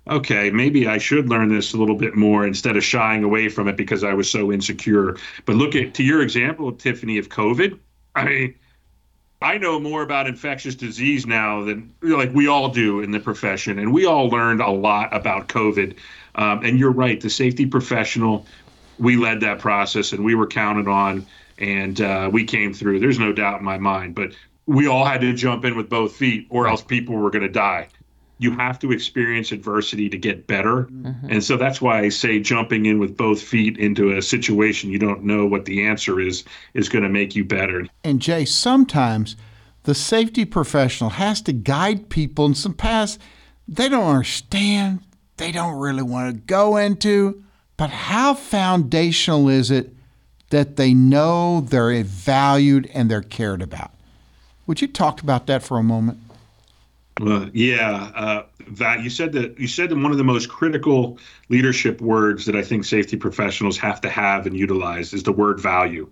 okay, 0.10 0.50
maybe 0.52 0.88
I 0.88 0.98
should 0.98 1.30
learn 1.30 1.50
this 1.50 1.74
a 1.74 1.78
little 1.78 1.96
bit 1.96 2.16
more 2.16 2.46
instead 2.46 2.75
of 2.75 2.84
shying 2.84 3.24
away 3.24 3.48
from 3.50 3.68
it 3.68 3.78
because 3.78 4.04
I 4.04 4.13
was 4.13 4.30
so 4.30 4.52
insecure. 4.52 5.18
But 5.46 5.56
look 5.56 5.75
at 5.75 5.94
to 5.96 6.04
your 6.04 6.22
example, 6.22 6.72
Tiffany, 6.74 7.18
of 7.18 7.30
COVID. 7.30 7.80
I 8.16 8.25
mean, 8.25 8.56
I 9.42 9.58
know 9.58 9.80
more 9.80 10.04
about 10.04 10.28
infectious 10.28 10.75
disease 10.75 11.25
now 11.25 11.63
than 11.63 11.94
like 12.02 12.34
we 12.34 12.48
all 12.48 12.70
do 12.70 13.02
in 13.02 13.12
the 13.12 13.20
profession, 13.20 13.80
and 13.80 13.94
we 13.94 14.06
all 14.06 14.30
learned 14.30 14.62
a 14.62 14.72
lot 14.72 15.16
about 15.16 15.48
COVID. 15.48 15.96
Um, 16.36 16.66
and 16.66 16.80
you're 16.80 16.92
right, 16.92 17.22
the 17.22 17.30
safety 17.30 17.66
professional, 17.66 18.46
we 19.00 19.15
led 19.15 19.41
that 19.41 19.59
process, 19.59 20.12
and 20.12 20.23
we 20.23 20.35
were 20.35 20.47
counted 20.47 20.88
on, 20.88 21.25
and 21.57 22.00
uh, 22.01 22.29
we 22.31 22.45
came 22.45 22.73
through. 22.73 23.00
There's 23.00 23.19
no 23.19 23.33
doubt 23.33 23.59
in 23.59 23.65
my 23.65 23.77
mind, 23.77 24.15
but 24.15 24.33
we 24.65 24.88
all 24.88 25.05
had 25.05 25.21
to 25.21 25.33
jump 25.33 25.65
in 25.65 25.75
with 25.75 25.89
both 25.89 26.15
feet, 26.15 26.47
or 26.50 26.67
else 26.67 26.81
people 26.81 27.15
were 27.15 27.29
going 27.29 27.43
to 27.43 27.50
die 27.50 27.89
you 28.43 28.51
have 28.57 28.77
to 28.79 28.91
experience 28.91 29.51
adversity 29.53 30.09
to 30.09 30.17
get 30.17 30.47
better. 30.47 30.83
Mm-hmm. 30.83 31.29
And 31.29 31.43
so 31.43 31.55
that's 31.55 31.81
why 31.81 32.00
I 32.00 32.09
say 32.09 32.39
jumping 32.39 32.85
in 32.85 33.00
with 33.00 33.15
both 33.15 33.41
feet 33.41 33.77
into 33.77 34.17
a 34.17 34.21
situation 34.21 34.89
you 34.89 35.00
don't 35.00 35.23
know 35.23 35.45
what 35.45 35.63
the 35.63 35.85
answer 35.85 36.19
is 36.19 36.43
is 36.73 36.89
going 36.89 37.03
to 37.03 37.09
make 37.09 37.35
you 37.35 37.45
better. 37.45 37.88
And 38.03 38.19
Jay, 38.19 38.43
sometimes 38.43 39.38
the 39.83 39.95
safety 39.95 40.43
professional 40.43 41.12
has 41.12 41.41
to 41.43 41.53
guide 41.53 42.09
people 42.09 42.45
in 42.45 42.53
some 42.53 42.73
paths 42.73 43.17
they 43.65 43.88
don't 43.88 44.03
understand, 44.03 45.00
they 45.38 45.53
don't 45.53 45.79
really 45.79 46.03
want 46.03 46.35
to 46.35 46.41
go 46.41 46.75
into. 46.75 47.45
But 47.77 47.89
how 47.89 48.34
foundational 48.34 49.50
is 49.50 49.72
it 49.72 49.94
that 50.50 50.75
they 50.75 50.94
know 50.94 51.62
they're 51.62 52.03
valued 52.03 52.89
and 52.94 53.10
they're 53.10 53.22
cared 53.22 53.62
about? 53.62 53.92
Would 54.68 54.82
you 54.82 54.88
talk 54.88 55.22
about 55.22 55.48
that 55.48 55.63
for 55.63 55.77
a 55.77 55.84
moment? 55.84 56.20
Uh, 57.22 57.48
yeah, 57.53 58.12
uh, 58.15 58.44
that 58.70 59.03
you 59.03 59.10
said 59.10 59.34
that 59.34 59.60
you 59.60 59.68
said 59.68 59.89
that 59.89 59.96
one 59.96 60.12
of 60.12 60.18
the 60.18 60.24
most 60.24 60.50
critical 60.50 61.20
leadership 61.50 62.01
words 62.01 62.46
that 62.46 62.56
I 62.56 62.63
think 62.63 62.86
safety 62.86 63.18
professionals 63.18 63.77
have 63.77 64.01
to 64.01 64.10
have 64.10 64.48
and 64.48 64.58
utilize 64.58 65.13
is 65.13 65.22
the 65.22 65.32
word 65.32 65.60
value. 65.60 66.10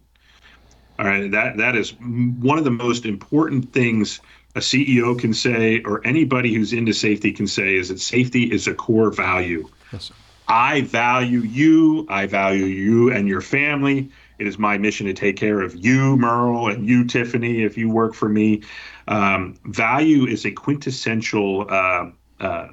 All 1.00 1.06
right, 1.06 1.32
that 1.32 1.58
that 1.58 1.76
is 1.76 1.94
one 2.00 2.60
of 2.60 2.66
the 2.66 2.72
most 2.72 3.06
important 3.06 3.74
things 3.74 4.20
a 4.56 4.60
CEO 4.60 5.18
can 5.18 5.34
say, 5.34 5.82
or 5.84 6.06
anybody 6.06 6.54
who's 6.54 6.74
into 6.74 6.94
safety 6.94 7.32
can 7.32 7.48
say, 7.48 7.76
is 7.76 7.90
that 7.90 8.00
safety 8.00 8.52
is 8.52 8.68
a 8.68 8.74
core 8.74 9.10
value. 9.10 9.68
Yes, 9.92 10.12
I 10.52 10.82
value 10.82 11.40
you. 11.40 12.06
I 12.10 12.26
value 12.28 12.66
you 12.66 13.10
and 13.10 13.26
your 13.26 13.40
family. 13.40 14.10
It 14.38 14.48
is 14.48 14.60
my 14.60 14.78
mission 14.78 15.08
to 15.08 15.14
take 15.14 15.38
care 15.38 15.62
of 15.62 15.74
you, 15.78 16.18
Merle, 16.18 16.68
and 16.68 16.86
you, 16.86 17.06
Tiffany, 17.06 17.64
if 17.64 17.78
you 17.78 17.90
work 17.90 18.14
for 18.14 18.28
me. 18.28 18.64
Um, 19.08 19.56
value 19.64 20.26
is 20.26 20.46
a 20.46 20.52
quintessential 20.52 21.68
uh, 21.70 22.10
uh, 22.42 22.68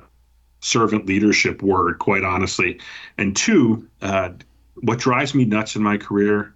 servant 0.58 1.06
leadership 1.06 1.62
word, 1.62 2.00
quite 2.00 2.25
honestly. 2.25 2.80
And 3.16 3.37
two, 3.37 3.88
uh, 4.02 4.30
what 4.80 4.99
drives 4.99 5.32
me 5.32 5.44
nuts 5.44 5.76
in 5.76 5.82
my 5.82 5.99
career 5.99 6.54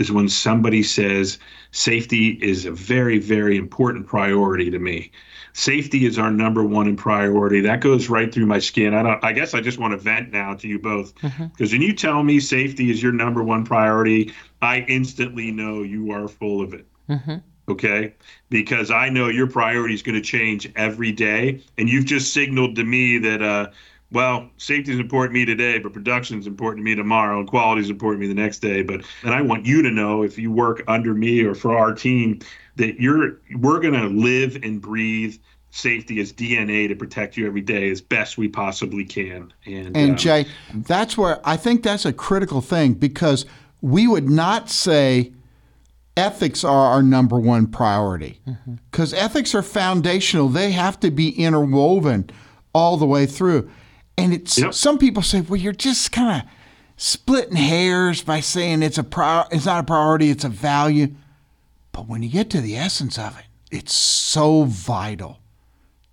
is 0.00 0.10
when 0.10 0.28
somebody 0.28 0.82
says 0.82 1.38
safety 1.72 2.30
is 2.42 2.64
a 2.64 2.72
very, 2.72 3.18
very 3.18 3.56
important 3.56 4.06
priority 4.06 4.70
to 4.70 4.78
me. 4.78 5.12
Safety 5.52 6.06
is 6.06 6.18
our 6.18 6.30
number 6.30 6.64
one 6.64 6.96
priority. 6.96 7.60
That 7.60 7.80
goes 7.80 8.08
right 8.08 8.32
through 8.32 8.46
my 8.46 8.60
skin. 8.60 8.94
I 8.94 9.02
don't. 9.02 9.24
I 9.24 9.32
guess 9.32 9.52
I 9.52 9.60
just 9.60 9.78
want 9.78 9.92
to 9.92 9.98
vent 9.98 10.32
now 10.32 10.54
to 10.54 10.68
you 10.68 10.78
both 10.78 11.14
because 11.14 11.32
mm-hmm. 11.34 11.64
when 11.72 11.82
you 11.82 11.92
tell 11.92 12.22
me 12.22 12.40
safety 12.40 12.90
is 12.90 13.02
your 13.02 13.12
number 13.12 13.42
one 13.42 13.64
priority, 13.64 14.32
I 14.62 14.80
instantly 14.88 15.50
know 15.50 15.82
you 15.82 16.12
are 16.12 16.28
full 16.28 16.62
of 16.62 16.74
it. 16.74 16.86
Mm-hmm 17.08 17.36
okay? 17.68 18.14
Because 18.48 18.90
I 18.90 19.10
know 19.10 19.28
your 19.28 19.46
priority 19.46 19.94
is 19.94 20.02
going 20.02 20.16
to 20.16 20.20
change 20.20 20.68
every 20.74 21.12
day, 21.12 21.62
and 21.78 21.88
you've 21.88 22.04
just 22.04 22.34
signaled 22.34 22.74
to 22.76 22.84
me 22.84 23.18
that, 23.18 23.42
uh, 23.42 23.68
well, 24.12 24.50
safety 24.56 24.92
is 24.92 24.98
important 24.98 25.34
to 25.34 25.40
me 25.40 25.44
today, 25.44 25.78
but 25.78 25.92
production 25.92 26.38
is 26.38 26.46
important 26.46 26.84
to 26.84 26.84
me 26.84 26.96
tomorrow, 26.96 27.38
and 27.38 27.48
quality 27.48 27.82
is 27.82 27.90
important 27.90 28.22
to 28.22 28.28
me 28.28 28.34
the 28.34 28.40
next 28.40 28.58
day. 28.58 28.82
But 28.82 29.04
and 29.22 29.32
I 29.32 29.42
want 29.42 29.66
you 29.66 29.82
to 29.82 29.90
know 29.90 30.22
if 30.22 30.38
you 30.38 30.50
work 30.50 30.82
under 30.88 31.14
me 31.14 31.42
or 31.42 31.54
for 31.54 31.76
our 31.76 31.94
team 31.94 32.40
that 32.76 33.00
you're 33.00 33.38
we're 33.56 33.80
going 33.80 33.94
to 33.94 34.06
live 34.06 34.56
and 34.62 34.80
breathe 34.80 35.36
safety 35.70 36.20
as 36.20 36.32
DNA 36.32 36.88
to 36.88 36.96
protect 36.96 37.36
you 37.36 37.46
every 37.46 37.60
day 37.60 37.90
as 37.90 38.00
best 38.00 38.36
we 38.36 38.48
possibly 38.48 39.04
can. 39.04 39.52
And, 39.64 39.96
and 39.96 40.10
um, 40.10 40.16
Jay, 40.16 40.46
that's 40.74 41.16
where 41.16 41.40
I 41.44 41.56
think 41.56 41.84
that's 41.84 42.04
a 42.04 42.12
critical 42.12 42.60
thing 42.60 42.94
because 42.94 43.46
we 43.80 44.08
would 44.08 44.28
not 44.28 44.68
say 44.68 45.32
ethics 46.16 46.64
are 46.64 46.92
our 46.92 47.02
number 47.02 47.38
one 47.38 47.66
priority 47.66 48.40
because 48.90 49.12
mm-hmm. 49.12 49.24
ethics 49.24 49.54
are 49.54 49.62
foundational. 49.62 50.48
They 50.48 50.72
have 50.72 50.98
to 51.00 51.10
be 51.12 51.30
interwoven 51.30 52.30
all 52.72 52.96
the 52.96 53.06
way 53.06 53.26
through. 53.26 53.70
And 54.16 54.32
it's 54.32 54.58
yep. 54.58 54.74
some 54.74 54.98
people 54.98 55.22
say, 55.22 55.40
well, 55.40 55.60
you're 55.60 55.72
just 55.72 56.12
kind 56.12 56.42
of 56.42 56.48
splitting 56.96 57.56
hairs 57.56 58.22
by 58.22 58.40
saying 58.40 58.82
it's 58.82 58.98
a 58.98 59.04
prior, 59.04 59.46
it's 59.50 59.66
not 59.66 59.80
a 59.80 59.86
priority, 59.86 60.30
it's 60.30 60.44
a 60.44 60.48
value. 60.48 61.14
But 61.92 62.06
when 62.06 62.22
you 62.22 62.28
get 62.28 62.50
to 62.50 62.60
the 62.60 62.76
essence 62.76 63.18
of 63.18 63.38
it, 63.38 63.44
it's 63.70 63.94
so 63.94 64.64
vital 64.64 65.40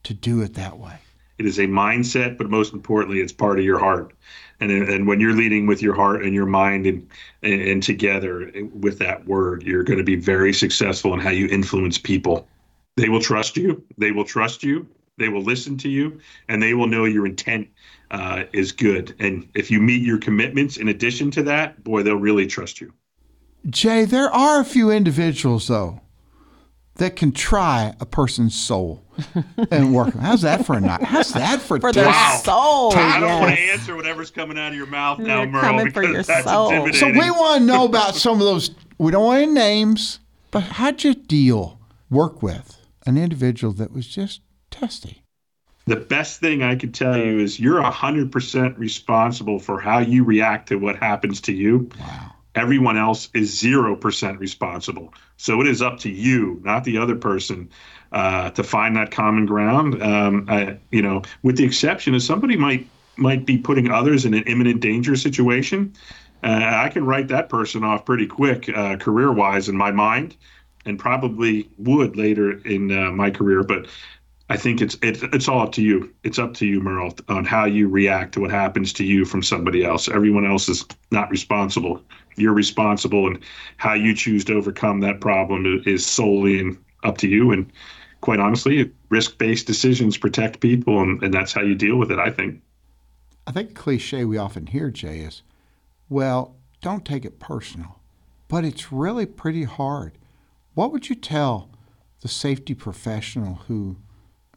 to 0.04 0.14
do 0.14 0.42
it 0.42 0.54
that 0.54 0.78
way. 0.78 1.00
It 1.38 1.46
is 1.46 1.60
a 1.60 1.68
mindset, 1.68 2.38
but 2.38 2.50
most 2.50 2.74
importantly, 2.74 3.20
it's 3.20 3.34
part 3.34 3.60
of 3.60 3.66
your 3.66 3.78
heart 3.78 4.14
and 4.60 4.72
and 4.72 5.08
when 5.08 5.20
you're 5.20 5.34
leading 5.34 5.68
with 5.68 5.82
your 5.82 5.94
heart 5.94 6.24
and 6.24 6.34
your 6.34 6.46
mind 6.46 6.86
and 6.86 7.08
and, 7.44 7.84
together 7.84 8.52
with 8.74 9.00
that 9.00 9.26
word 9.26 9.64
you're 9.64 9.84
going 9.84 10.00
to 10.00 10.04
be 10.04 10.16
very 10.16 10.54
successful 10.54 11.14
in 11.14 11.20
how 11.20 11.30
you 11.30 11.48
influence 11.48 11.98
people 11.98 12.48
they 12.96 13.10
will 13.10 13.22
trust 13.22 13.58
you 13.58 13.84
they 13.98 14.12
will 14.12 14.26
trust 14.26 14.64
you 14.64 14.88
they 15.18 15.30
will 15.30 15.42
listen 15.42 15.78
to 15.78 15.90
you 15.90 16.20
and 16.48 16.62
they 16.62 16.74
will 16.74 16.88
know 16.88 17.06
your 17.06 17.26
intent 17.26 17.68
uh, 18.12 18.44
is 18.54 18.72
good 18.72 19.16
and 19.20 19.48
if 19.54 19.70
you 19.70 19.80
meet 19.82 20.02
your 20.02 20.18
commitments 20.18 20.78
in 20.78 20.88
addition 20.88 21.30
to 21.32 21.44
that 21.44 21.84
boy 21.84 22.02
they'll 22.04 22.16
really 22.16 22.48
trust 22.48 22.80
you 22.80 22.94
jay 23.70 24.06
there 24.06 24.30
are 24.32 24.62
a 24.62 24.66
few 24.66 24.90
individuals 24.90 25.68
though 25.68 26.00
that 26.98 27.16
can 27.16 27.32
try 27.32 27.94
a 28.00 28.06
person's 28.06 28.56
soul 28.56 29.04
and 29.72 29.94
work. 29.94 30.14
How's 30.16 30.42
that 30.42 30.66
for 30.66 30.78
a 30.78 30.82
night? 30.82 31.04
How's 31.04 31.34
that 31.34 31.62
for, 31.62 31.80
for 31.80 31.92
their 31.92 32.08
wow. 32.08 32.40
soul? 32.44 32.94
I 32.96 33.20
don't 33.20 33.30
yes. 33.30 33.42
want 33.42 33.56
to 33.56 33.62
answer 33.62 33.96
whatever's 33.96 34.32
coming 34.32 34.58
out 34.58 34.70
of 34.70 34.76
your 34.76 34.88
mouth 34.88 35.20
now, 35.20 35.46
Merle, 35.46 35.62
coming 35.62 35.92
for 35.92 36.04
your 36.04 36.24
soul. 36.24 36.92
So 36.94 37.08
we 37.10 37.32
want 37.32 37.62
to 37.62 37.66
know 37.66 37.86
about 37.86 38.16
some 38.16 38.34
of 38.34 38.40
those. 38.40 38.72
We 38.98 39.12
don't 39.12 39.26
want 39.26 39.42
any 39.44 39.52
names, 39.52 40.20
but 40.52 40.64
how'd 40.64 41.04
you 41.04 41.14
deal, 41.14 41.80
work 42.10 42.42
with 42.42 42.80
an 43.06 43.18
individual 43.18 43.74
that 43.74 43.92
was 43.92 44.08
just 44.08 44.42
testy? 44.72 45.24
The 45.88 45.96
best 45.96 46.42
thing 46.42 46.64
I 46.64 46.76
could 46.76 46.94
tell 46.94 47.18
you 47.18 47.40
is 47.40 47.60
you're 47.60 47.82
100% 47.82 48.78
responsible 48.78 49.58
for 49.58 49.80
how 49.80 50.00
you 50.00 50.24
react 50.26 50.68
to 50.70 50.76
what 50.76 50.98
happens 50.98 51.40
to 51.42 51.54
you. 51.54 51.90
Wow. 52.00 52.34
Everyone 52.56 52.98
else 52.98 53.30
is 53.34 53.62
0% 53.62 54.40
responsible. 54.40 55.14
So 55.38 55.62
it 55.62 55.68
is 55.68 55.82
up 55.82 56.00
to 56.00 56.10
you, 56.10 56.60
not 56.64 56.84
the 56.84 56.98
other 56.98 57.16
person, 57.16 57.70
uh, 58.12 58.50
to 58.52 58.64
find 58.64 58.96
that 58.98 59.12
common 59.12 59.46
ground. 59.46 60.02
Um, 60.02 60.46
I, 60.50 60.78
you 60.92 61.02
know, 61.02 61.22
with 61.44 61.56
the 61.56 61.64
exception 61.64 62.14
of 62.16 62.22
somebody 62.22 62.58
might 62.58 62.88
might 63.18 63.46
be 63.46 63.58
putting 63.58 63.90
others 63.90 64.26
in 64.26 64.34
an 64.34 64.44
imminent 64.44 64.80
danger 64.80 65.16
situation. 65.16 65.94
Uh, 66.44 66.72
I 66.74 66.90
can 66.90 67.06
write 67.06 67.30
that 67.30 67.50
person 67.50 67.84
off 67.84 68.06
pretty 68.06 68.28
quick, 68.28 68.70
uh, 68.70 68.98
career 68.98 69.32
wise, 69.32 69.70
in 69.70 69.76
my 69.76 69.92
mind, 69.92 70.36
and 70.86 71.00
probably 71.00 71.68
would 71.80 72.16
later 72.16 72.60
in 72.60 72.92
uh, 72.92 73.12
my 73.12 73.32
career. 73.32 73.64
But 73.64 73.88
I 74.50 74.58
think 74.58 74.82
it's 74.82 74.98
it's 75.02 75.24
it's 75.24 75.48
all 75.48 75.62
up 75.62 75.72
to 75.74 75.82
you. 75.82 76.14
It's 76.24 76.40
up 76.40 76.54
to 76.56 76.66
you, 76.66 76.80
Merle, 76.82 77.14
on 77.28 77.44
how 77.44 77.66
you 77.66 77.90
react 77.90 78.34
to 78.34 78.42
what 78.42 78.52
happens 78.52 78.94
to 78.94 79.04
you 79.04 79.26
from 79.26 79.44
somebody 79.44 79.84
else. 79.84 80.08
Everyone 80.08 80.46
else 80.46 80.70
is 80.70 80.86
not 81.12 81.30
responsible. 81.30 82.02
You're 82.38 82.54
responsible 82.54 83.28
and 83.28 83.40
how 83.78 83.94
you 83.94 84.16
choose 84.16 84.46
to 84.46 84.54
overcome 84.54 85.02
that 85.02 85.20
problem 85.20 85.84
is 85.86 86.06
solely 86.06 86.60
and 86.60 86.78
up 87.04 87.18
to 87.20 87.28
you. 87.28 87.52
And 87.52 87.72
quite 88.22 88.40
honestly 88.40 88.92
risk-based 89.10 89.68
decisions 89.68 90.18
protect 90.18 90.60
people 90.60 91.02
and, 91.02 91.22
and 91.22 91.34
that's 91.34 91.54
how 91.54 91.62
you 91.62 91.76
deal 91.76 91.98
with 91.98 92.12
it 92.12 92.18
i 92.18 92.32
think. 92.32 92.60
I 93.46 93.52
think 93.52 93.76
cliche 93.76 94.26
we 94.26 94.38
often 94.38 94.66
hear 94.66 94.90
jay 94.90 95.20
is 95.20 95.44
well 96.10 96.58
don't 96.82 97.06
take 97.06 97.26
it 97.26 97.40
personal. 97.40 98.00
But 98.48 98.64
it's 98.64 98.92
really 98.92 99.26
pretty 99.26 99.64
hard. 99.64 100.18
What 100.74 100.92
would 100.92 101.10
you 101.10 101.16
tell 101.16 101.70
the 102.22 102.28
safety 102.28 102.74
professional 102.74 103.56
who 103.68 103.98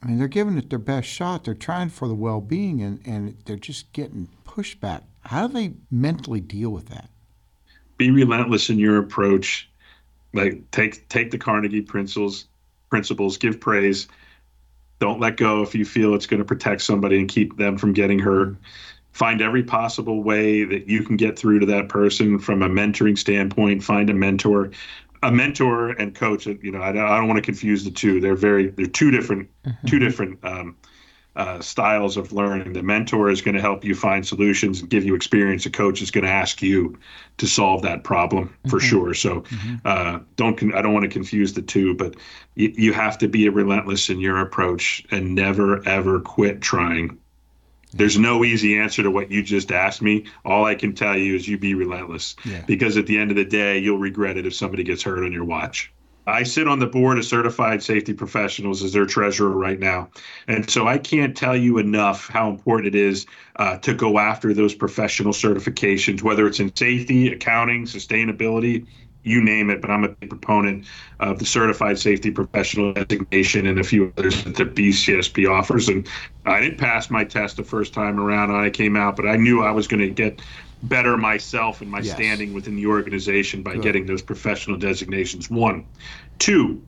I 0.03 0.07
mean, 0.07 0.19
they're 0.19 0.29
giving 0.29 0.57
it 0.57 0.71
their 0.71 0.79
best 0.79 1.09
shot. 1.09 1.45
They're 1.45 1.55
trying 1.55 1.91
for 1.91 2.09
the 2.09 2.15
well-being, 2.15 2.81
and, 2.81 3.01
and 3.05 3.37
they're 3.45 3.57
just 3.57 3.93
getting 3.93 4.29
pushback. 4.47 5.03
How 5.27 5.47
do 5.47 5.53
they 5.53 5.75
mentally 5.91 6.41
deal 6.41 6.71
with 6.71 6.87
that? 6.87 7.11
be 8.01 8.11
relentless 8.11 8.71
in 8.71 8.79
your 8.79 8.97
approach. 8.97 9.69
Like 10.33 10.69
take 10.71 11.07
take 11.11 11.31
the 11.31 11.39
Carnegie 11.39 11.83
principles 11.83 12.47
principles, 12.89 13.37
give 13.37 13.61
praise. 13.61 14.09
Don't 15.01 15.21
let 15.21 15.37
go 15.37 15.63
if 15.63 15.75
you 15.75 15.85
feel 15.85 16.15
it's 16.15 16.27
going 16.27 16.41
to 16.41 16.45
protect 16.45 16.83
somebody 16.83 17.19
and 17.19 17.29
keep 17.29 17.57
them 17.59 17.77
from 17.77 17.93
getting 17.93 18.19
hurt. 18.19 18.57
Find 19.13 19.43
every 19.43 19.63
possible 19.63 20.23
way 20.23 20.65
that 20.65 20.89
you 20.89 21.03
can 21.03 21.17
get 21.17 21.39
through 21.39 21.61
to 21.61 21.67
that 21.67 21.89
person 21.89 22.39
from 22.39 22.63
a 22.63 22.69
mentoring 22.69 23.19
standpoint. 23.19 23.85
Find 23.85 24.09
a 24.09 24.15
mentor, 24.15 24.71
a 25.23 25.31
mentor 25.31 25.91
and 25.91 26.15
coach. 26.15 26.47
You 26.47 26.71
know, 26.71 26.81
I, 26.81 26.91
I 26.91 27.19
don't 27.19 27.29
want 27.29 27.39
to 27.39 27.43
confuse 27.43 27.85
the 27.85 27.91
two. 27.91 28.21
They're 28.21 28.35
very 28.35 28.69
they're 28.69 28.87
two 28.87 29.11
different 29.11 29.49
mm-hmm. 29.65 29.87
two 29.87 29.99
different 29.99 30.39
um, 30.45 30.77
uh, 31.37 31.61
styles 31.61 32.17
of 32.17 32.33
learning. 32.33 32.73
The 32.73 32.83
mentor 32.83 33.31
is 33.31 33.41
going 33.41 33.55
to 33.55 33.61
help 33.61 33.85
you 33.85 33.95
find 33.95 34.27
solutions 34.27 34.81
and 34.81 34.91
give 34.91 35.05
you 35.05 35.15
experience. 35.15 35.65
The 35.65 35.71
coach 35.71 36.03
is 36.03 36.11
going 36.11 36.25
to 36.25 36.31
ask 36.31 36.61
you 36.61 36.99
to 37.39 37.47
solve 37.47 37.83
that 37.83 38.05
problem 38.05 38.55
for 38.69 38.79
mm-hmm. 38.79 38.89
sure. 38.89 39.15
So 39.15 39.43
mm-hmm. 39.43 39.77
uh, 39.85 40.21
don't 40.37 40.57
con- 40.57 40.75
I 40.75 40.83
don't 40.83 40.93
want 40.93 41.05
to 41.05 41.11
confuse 41.11 41.53
the 41.53 41.63
two, 41.63 41.95
but 41.95 42.15
y- 42.57 42.75
you 42.77 42.93
have 42.93 43.17
to 43.19 43.29
be 43.29 43.49
relentless 43.49 44.11
in 44.11 44.21
your 44.21 44.41
approach 44.41 45.05
and 45.11 45.35
never 45.35 45.87
ever 45.87 46.21
quit 46.21 46.61
trying. 46.61 47.19
There's 47.93 48.19
no 48.19 48.45
easy 48.45 48.79
answer 48.79 49.03
to 49.03 49.11
what 49.11 49.31
you 49.31 49.43
just 49.43 49.73
asked 49.73 50.03
me. 50.03 50.27
All 50.45 50.65
I 50.65 50.75
can 50.75 50.95
tell 50.95 51.17
you 51.17 51.35
is 51.35 51.49
you 51.49 51.59
be 51.59 51.75
relentless 51.75 52.37
yeah. 52.45 52.63
because 52.67 52.97
at 52.97 53.07
the 53.07 53.19
end 53.19 53.31
of 53.31 53.37
the 53.37 53.45
day, 53.45 53.79
you'll 53.79 53.99
regret 53.99 54.37
it 54.37 54.47
if 54.47 54.55
somebody 54.55 54.85
gets 54.85 55.03
hurt 55.03 55.25
on 55.25 55.33
your 55.33 55.45
watch. 55.45 55.93
I 56.27 56.45
sit 56.45 56.69
on 56.69 56.79
the 56.79 56.87
board 56.87 57.19
of 57.19 57.25
certified 57.25 57.83
safety 57.83 58.13
professionals 58.13 58.83
as 58.83 58.93
their 58.93 59.07
treasurer 59.07 59.51
right 59.51 59.79
now. 59.79 60.11
And 60.47 60.69
so 60.71 60.87
I 60.87 60.99
can't 60.99 61.37
tell 61.37 61.57
you 61.57 61.79
enough 61.79 62.29
how 62.29 62.49
important 62.51 62.95
it 62.95 62.99
is 62.99 63.27
uh, 63.57 63.79
to 63.79 63.95
go 63.95 64.19
after 64.19 64.55
those 64.55 64.75
professional 64.75 65.33
certifications, 65.33 66.23
whether 66.23 66.47
it's 66.47 66.61
in 66.61 66.75
safety, 66.75 67.33
accounting, 67.33 67.85
sustainability, 67.85 68.87
you 69.23 69.43
name 69.43 69.71
it. 69.71 69.81
But 69.81 69.91
I'm 69.91 70.05
a 70.05 70.09
big 70.09 70.31
proponent 70.31 70.87
of 71.19 71.39
the 71.39 71.47
certified 71.47 71.99
safety 71.99 72.31
professional 72.31 72.93
designation 72.93 73.67
and 73.67 73.79
a 73.79 73.85
few 73.85 74.13
others 74.17 74.45
that 74.45 74.57
the 74.57 74.65
BCSP 74.65 75.51
offers. 75.51 75.89
And 75.89 76.09
I 76.47 76.61
didn't 76.61 76.79
pass 76.79 77.11
my 77.11 77.25
test 77.25 77.57
the 77.57 77.65
first 77.65 77.93
time 77.93 78.19
around 78.19 78.51
and 78.51 78.59
I 78.59 78.71
came 78.71 78.97
out, 78.97 79.17
but 79.17 79.27
I 79.27 79.37
knew 79.37 79.63
I 79.63 79.71
was 79.71 79.87
going 79.87 80.01
to 80.01 80.11
get 80.11 80.41
better 80.85 81.17
myself 81.17 81.81
and 81.81 81.91
my 81.91 82.01
yes. 82.01 82.15
standing 82.15 82.55
within 82.55 82.77
the 82.77 82.87
organization 82.87 83.63
by 83.63 83.75
Good. 83.75 83.83
getting 83.83 84.07
those 84.07 84.23
professional 84.23 84.79
designations. 84.79 85.51
One, 85.51 85.87
two. 86.39 86.83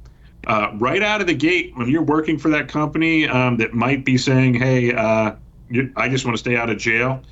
Uh, 0.48 0.72
right 0.78 1.02
out 1.02 1.20
of 1.20 1.28
the 1.28 1.34
gate, 1.34 1.72
when 1.76 1.88
you're 1.88 2.02
working 2.02 2.36
for 2.36 2.48
that 2.48 2.66
company 2.66 3.28
um, 3.28 3.58
that 3.58 3.74
might 3.74 4.04
be 4.04 4.18
saying, 4.18 4.54
"Hey, 4.54 4.92
uh, 4.92 5.36
I 5.94 6.08
just 6.08 6.24
want 6.24 6.36
to 6.36 6.38
stay 6.38 6.56
out 6.56 6.68
of 6.68 6.78
jail," 6.78 7.22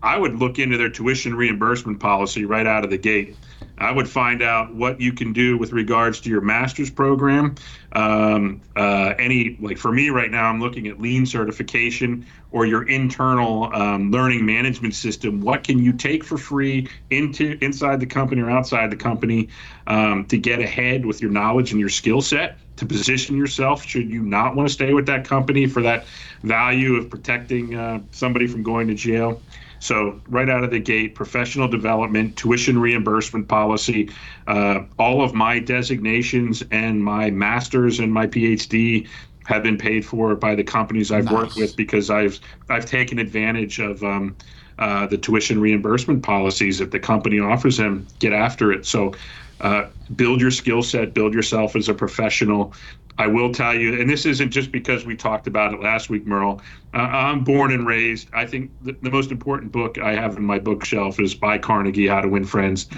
I 0.00 0.16
would 0.16 0.36
look 0.36 0.60
into 0.60 0.76
their 0.76 0.88
tuition 0.88 1.34
reimbursement 1.34 1.98
policy 1.98 2.44
right 2.44 2.66
out 2.66 2.84
of 2.84 2.90
the 2.90 2.98
gate. 2.98 3.36
I 3.78 3.90
would 3.90 4.08
find 4.08 4.42
out 4.42 4.74
what 4.74 5.00
you 5.00 5.12
can 5.12 5.32
do 5.32 5.58
with 5.58 5.72
regards 5.72 6.20
to 6.20 6.30
your 6.30 6.40
master's 6.40 6.90
program. 6.90 7.54
Um, 7.92 8.60
uh, 8.76 9.14
any 9.18 9.56
like 9.60 9.78
for 9.78 9.92
me 9.92 10.10
right 10.10 10.30
now, 10.30 10.48
I'm 10.48 10.60
looking 10.60 10.86
at 10.88 11.00
lean 11.00 11.26
certification 11.26 12.26
or 12.50 12.66
your 12.66 12.86
internal 12.88 13.74
um, 13.74 14.10
learning 14.10 14.46
management 14.46 14.94
system. 14.94 15.40
What 15.40 15.64
can 15.64 15.78
you 15.78 15.92
take 15.92 16.24
for 16.24 16.38
free 16.38 16.88
into 17.10 17.58
inside 17.60 18.00
the 18.00 18.06
company 18.06 18.42
or 18.42 18.50
outside 18.50 18.90
the 18.90 18.96
company 18.96 19.48
um, 19.86 20.26
to 20.26 20.38
get 20.38 20.60
ahead 20.60 21.04
with 21.04 21.20
your 21.20 21.30
knowledge 21.30 21.72
and 21.72 21.80
your 21.80 21.88
skill 21.88 22.20
set? 22.20 22.58
To 22.76 22.86
position 22.86 23.36
yourself, 23.36 23.84
should 23.84 24.10
you 24.10 24.22
not 24.22 24.56
want 24.56 24.68
to 24.68 24.72
stay 24.72 24.94
with 24.94 25.06
that 25.06 25.26
company 25.26 25.66
for 25.66 25.82
that 25.82 26.06
value 26.42 26.96
of 26.96 27.10
protecting 27.10 27.74
uh, 27.74 28.00
somebody 28.10 28.46
from 28.46 28.62
going 28.62 28.88
to 28.88 28.94
jail? 28.94 29.40
So, 29.82 30.20
right 30.28 30.48
out 30.48 30.62
of 30.62 30.70
the 30.70 30.78
gate, 30.78 31.16
professional 31.16 31.66
development, 31.66 32.36
tuition 32.36 32.78
reimbursement 32.78 33.48
policy, 33.48 34.10
uh, 34.46 34.84
all 34.96 35.22
of 35.22 35.34
my 35.34 35.58
designations 35.58 36.62
and 36.70 37.02
my 37.02 37.32
master's 37.32 37.98
and 37.98 38.12
my 38.12 38.28
PhD 38.28 39.08
have 39.46 39.64
been 39.64 39.76
paid 39.76 40.06
for 40.06 40.36
by 40.36 40.54
the 40.54 40.62
companies 40.62 41.10
I've 41.10 41.24
nice. 41.24 41.34
worked 41.34 41.56
with 41.56 41.74
because 41.74 42.10
I've 42.10 42.38
I've 42.70 42.86
taken 42.86 43.18
advantage 43.18 43.80
of 43.80 44.04
um, 44.04 44.36
uh, 44.78 45.08
the 45.08 45.18
tuition 45.18 45.60
reimbursement 45.60 46.22
policies 46.22 46.78
that 46.78 46.92
the 46.92 47.00
company 47.00 47.40
offers 47.40 47.76
them. 47.76 48.06
Get 48.20 48.32
after 48.32 48.70
it. 48.70 48.86
So, 48.86 49.14
uh, 49.62 49.88
build 50.14 50.40
your 50.40 50.52
skill 50.52 50.82
set, 50.84 51.12
build 51.12 51.34
yourself 51.34 51.74
as 51.74 51.88
a 51.88 51.94
professional, 51.94 52.72
I 53.18 53.26
will 53.26 53.52
tell 53.52 53.74
you, 53.74 54.00
and 54.00 54.08
this 54.08 54.24
isn't 54.24 54.50
just 54.50 54.72
because 54.72 55.04
we 55.04 55.16
talked 55.16 55.46
about 55.46 55.74
it 55.74 55.80
last 55.80 56.08
week, 56.08 56.26
Merle. 56.26 56.62
Uh, 56.94 56.98
I'm 56.98 57.44
born 57.44 57.72
and 57.72 57.86
raised. 57.86 58.28
I 58.32 58.46
think 58.46 58.70
the, 58.82 58.96
the, 59.02 59.10
most 59.10 59.30
important 59.30 59.70
book 59.70 59.98
I 59.98 60.14
have 60.14 60.36
in 60.36 60.44
my 60.44 60.58
bookshelf 60.58 61.20
is 61.20 61.34
by 61.34 61.58
Carnegie, 61.58 62.06
How 62.06 62.22
to 62.22 62.28
Win 62.28 62.44
Friends 62.44 62.88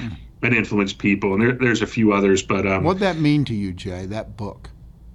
and 0.43 0.55
Influence 0.55 0.93
People. 0.93 1.35
And 1.35 1.43
there, 1.43 1.53
there's 1.53 1.83
a 1.83 1.87
few 1.87 2.13
others, 2.13 2.43
but 2.43 2.67
um, 2.67 2.85
what'd 2.85 3.01
that 3.01 3.19
mean 3.19 3.45
to 3.47 3.55
you, 3.55 3.73
Jay? 3.73 4.07
That 4.07 4.37
book? 4.37 4.71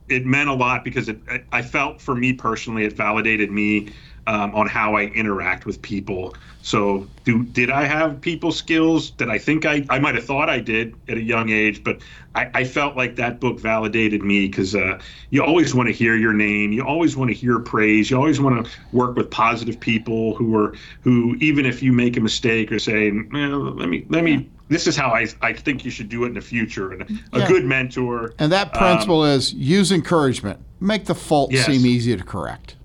It 0.09 0.25
meant 0.25 0.49
a 0.49 0.53
lot 0.53 0.83
because 0.83 1.07
it, 1.07 1.19
I 1.51 1.61
felt 1.61 2.01
for 2.01 2.15
me 2.15 2.33
personally, 2.33 2.83
it 2.83 2.93
validated 2.93 3.51
me 3.51 3.89
um, 4.29 4.53
on 4.53 4.67
how 4.67 4.95
I 4.95 5.05
interact 5.05 5.65
with 5.65 5.81
people. 5.81 6.35
So, 6.61 7.07
do 7.23 7.43
did 7.45 7.71
I 7.71 7.85
have 7.85 8.21
people 8.21 8.51
skills 8.51 9.11
that 9.17 9.27
I 9.27 9.39
think 9.39 9.65
I, 9.65 9.83
I 9.89 9.97
might 9.97 10.13
have 10.13 10.25
thought 10.25 10.49
I 10.49 10.59
did 10.59 10.93
at 11.07 11.17
a 11.17 11.21
young 11.21 11.49
age, 11.49 11.83
but 11.83 11.99
I, 12.35 12.51
I 12.53 12.63
felt 12.63 12.95
like 12.95 13.15
that 13.15 13.39
book 13.39 13.59
validated 13.59 14.21
me 14.21 14.47
because 14.47 14.75
uh, 14.75 14.99
you 15.31 15.43
always 15.43 15.73
want 15.73 15.87
to 15.87 15.93
hear 15.93 16.15
your 16.15 16.33
name, 16.33 16.71
you 16.71 16.85
always 16.85 17.17
want 17.17 17.29
to 17.29 17.33
hear 17.33 17.57
praise, 17.57 18.11
you 18.11 18.17
always 18.17 18.39
want 18.39 18.63
to 18.63 18.71
work 18.91 19.15
with 19.15 19.31
positive 19.31 19.79
people 19.79 20.35
who 20.35 20.55
are 20.55 20.75
who 21.01 21.35
even 21.39 21.65
if 21.65 21.81
you 21.81 21.91
make 21.91 22.15
a 22.15 22.21
mistake 22.21 22.71
or 22.71 22.77
say, 22.77 23.09
let 23.09 23.89
me 23.89 24.05
let 24.09 24.23
me 24.23 24.47
this 24.67 24.85
is 24.85 24.95
how 24.95 25.09
I, 25.09 25.25
I 25.41 25.53
think 25.53 25.83
you 25.83 25.89
should 25.89 26.09
do 26.09 26.25
it 26.25 26.27
in 26.27 26.33
the 26.35 26.41
future. 26.41 26.91
And 26.91 27.01
a 27.33 27.39
yeah. 27.39 27.47
good 27.47 27.65
mentor. 27.65 28.35
And 28.37 28.51
that 28.51 28.75
principle 28.75 29.23
um, 29.23 29.31
is 29.31 29.51
use 29.53 29.91
encouragement. 29.91 30.59
Make 30.79 31.05
the 31.05 31.15
fault 31.15 31.51
yes. 31.51 31.65
seem 31.65 31.83
easy 31.87 32.15
to 32.15 32.23
correct 32.23 32.75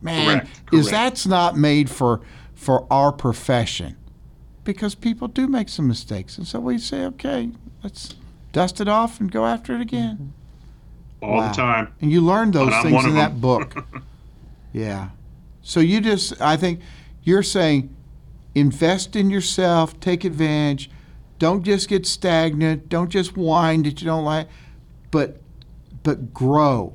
man, 0.00 0.40
correct, 0.40 0.66
correct. 0.66 0.74
is 0.74 0.90
that's 0.90 1.26
not 1.26 1.56
made 1.56 1.90
for 1.90 2.20
for 2.54 2.86
our 2.92 3.12
profession 3.12 3.96
because 4.64 4.94
people 4.94 5.28
do 5.28 5.46
make 5.46 5.68
some 5.68 5.88
mistakes, 5.88 6.36
and 6.36 6.46
so 6.46 6.60
we 6.60 6.78
say, 6.78 7.04
okay, 7.04 7.50
let's 7.82 8.14
dust 8.52 8.80
it 8.80 8.88
off 8.88 9.20
and 9.20 9.30
go 9.30 9.46
after 9.46 9.74
it 9.74 9.80
again. 9.80 10.16
Mm-hmm. 10.16 11.24
All 11.24 11.36
wow. 11.36 11.48
the 11.48 11.54
time. 11.54 11.94
And 12.00 12.12
you 12.12 12.20
learn 12.20 12.50
those 12.50 12.72
things 12.82 13.04
in 13.04 13.14
that 13.14 13.40
book. 13.40 13.74
yeah. 14.72 15.10
So 15.62 15.80
you 15.80 16.00
just, 16.00 16.40
I 16.40 16.56
think, 16.56 16.80
you're 17.22 17.42
saying, 17.42 17.94
invest 18.54 19.16
in 19.16 19.30
yourself, 19.30 19.98
take 20.00 20.24
advantage. 20.24 20.90
Don't 21.38 21.62
just 21.62 21.88
get 21.88 22.06
stagnant. 22.06 22.88
Don't 22.88 23.10
just 23.10 23.36
whine 23.36 23.82
that 23.82 24.00
you 24.00 24.06
don't 24.06 24.24
like, 24.24 24.48
but 25.10 25.40
but 26.02 26.32
grow 26.32 26.94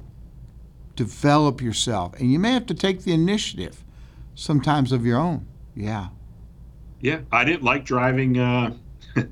develop 0.95 1.62
yourself. 1.62 2.19
And 2.19 2.32
you 2.32 2.39
may 2.39 2.51
have 2.51 2.65
to 2.67 2.73
take 2.73 3.03
the 3.03 3.13
initiative 3.13 3.84
sometimes 4.36 4.91
of 4.91 5.06
your 5.06 5.17
own. 5.17 5.47
Yeah. 5.75 6.08
Yeah. 7.01 7.21
I 7.32 7.43
didn't 7.43 7.63
like 7.63 7.86
driving 7.86 8.38
uh, 8.38 8.75
an, 9.15 9.27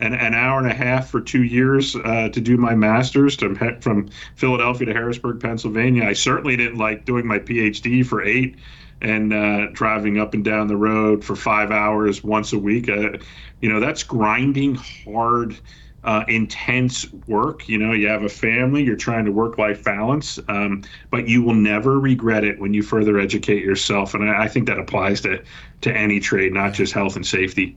an 0.00 0.34
hour 0.34 0.58
and 0.58 0.70
a 0.70 0.74
half 0.74 1.08
for 1.08 1.20
two 1.20 1.42
years 1.42 1.96
uh, 1.96 2.28
to 2.30 2.40
do 2.40 2.56
my 2.56 2.74
master's 2.74 3.36
to, 3.38 3.54
from 3.80 4.08
Philadelphia 4.36 4.86
to 4.86 4.92
Harrisburg, 4.92 5.40
Pennsylvania. 5.40 6.04
I 6.04 6.12
certainly 6.12 6.56
didn't 6.56 6.78
like 6.78 7.04
doing 7.04 7.26
my 7.26 7.38
PhD 7.38 8.04
for 8.04 8.22
eight 8.22 8.56
and 9.00 9.32
uh, 9.32 9.66
driving 9.72 10.18
up 10.18 10.34
and 10.34 10.44
down 10.44 10.66
the 10.66 10.76
road 10.76 11.24
for 11.24 11.36
five 11.36 11.70
hours 11.70 12.24
once 12.24 12.52
a 12.52 12.58
week. 12.58 12.88
Uh, 12.88 13.18
you 13.60 13.68
know, 13.68 13.80
that's 13.80 14.02
grinding 14.02 14.74
hard 14.74 15.58
uh, 16.04 16.24
intense 16.28 17.10
work. 17.26 17.68
You 17.68 17.78
know, 17.78 17.92
you 17.92 18.08
have 18.08 18.22
a 18.22 18.28
family, 18.28 18.84
you're 18.84 18.96
trying 18.96 19.24
to 19.24 19.32
work 19.32 19.58
life 19.58 19.82
balance, 19.82 20.38
um, 20.48 20.82
but 21.10 21.28
you 21.28 21.42
will 21.42 21.54
never 21.54 21.98
regret 21.98 22.44
it 22.44 22.58
when 22.58 22.74
you 22.74 22.82
further 22.82 23.18
educate 23.18 23.64
yourself. 23.64 24.14
And 24.14 24.28
I, 24.28 24.44
I 24.44 24.48
think 24.48 24.66
that 24.66 24.78
applies 24.78 25.20
to, 25.22 25.42
to 25.80 25.92
any 25.92 26.20
trade, 26.20 26.52
not 26.52 26.74
just 26.74 26.92
health 26.92 27.16
and 27.16 27.26
safety. 27.26 27.76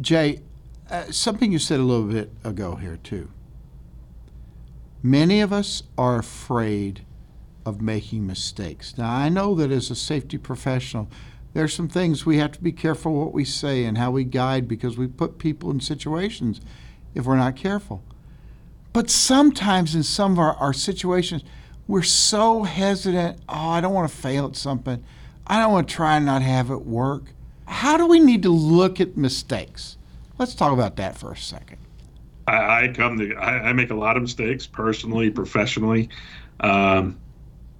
Jay, 0.00 0.40
uh, 0.90 1.10
something 1.10 1.50
you 1.50 1.58
said 1.58 1.80
a 1.80 1.82
little 1.82 2.06
bit 2.06 2.30
ago 2.44 2.76
here, 2.76 2.98
too. 2.98 3.30
Many 5.02 5.40
of 5.40 5.52
us 5.52 5.82
are 5.98 6.18
afraid 6.18 7.04
of 7.64 7.80
making 7.80 8.26
mistakes. 8.26 8.96
Now, 8.98 9.12
I 9.12 9.28
know 9.28 9.54
that 9.54 9.70
as 9.70 9.90
a 9.90 9.96
safety 9.96 10.38
professional, 10.38 11.08
there's 11.54 11.74
some 11.74 11.88
things 11.88 12.24
we 12.24 12.38
have 12.38 12.52
to 12.52 12.62
be 12.62 12.72
careful 12.72 13.14
what 13.14 13.32
we 13.32 13.44
say 13.44 13.84
and 13.84 13.98
how 13.98 14.10
we 14.10 14.24
guide 14.24 14.68
because 14.68 14.96
we 14.96 15.06
put 15.06 15.38
people 15.38 15.70
in 15.70 15.80
situations 15.80 16.60
if 17.14 17.24
we're 17.24 17.36
not 17.36 17.56
careful. 17.56 18.02
But 18.92 19.10
sometimes 19.10 19.94
in 19.94 20.02
some 20.02 20.32
of 20.32 20.38
our, 20.38 20.54
our 20.56 20.72
situations, 20.72 21.42
we're 21.86 22.02
so 22.02 22.62
hesitant. 22.62 23.38
Oh, 23.48 23.68
I 23.70 23.80
don't 23.80 23.94
want 23.94 24.10
to 24.10 24.16
fail 24.16 24.46
at 24.46 24.56
something. 24.56 25.02
I 25.46 25.60
don't 25.60 25.72
want 25.72 25.88
to 25.88 25.94
try 25.94 26.16
and 26.16 26.26
not 26.26 26.42
have 26.42 26.70
it 26.70 26.82
work. 26.82 27.24
How 27.66 27.96
do 27.96 28.06
we 28.06 28.20
need 28.20 28.42
to 28.42 28.50
look 28.50 29.00
at 29.00 29.16
mistakes? 29.16 29.96
Let's 30.38 30.54
talk 30.54 30.72
about 30.72 30.96
that 30.96 31.16
for 31.16 31.32
a 31.32 31.36
second. 31.36 31.78
I, 32.46 32.84
I 32.84 32.88
come 32.88 33.18
to, 33.18 33.34
I, 33.36 33.68
I, 33.68 33.72
make 33.72 33.90
a 33.90 33.94
lot 33.94 34.16
of 34.16 34.22
mistakes 34.22 34.66
personally, 34.66 35.30
professionally. 35.30 36.08
Um, 36.60 37.18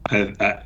I, 0.08 0.62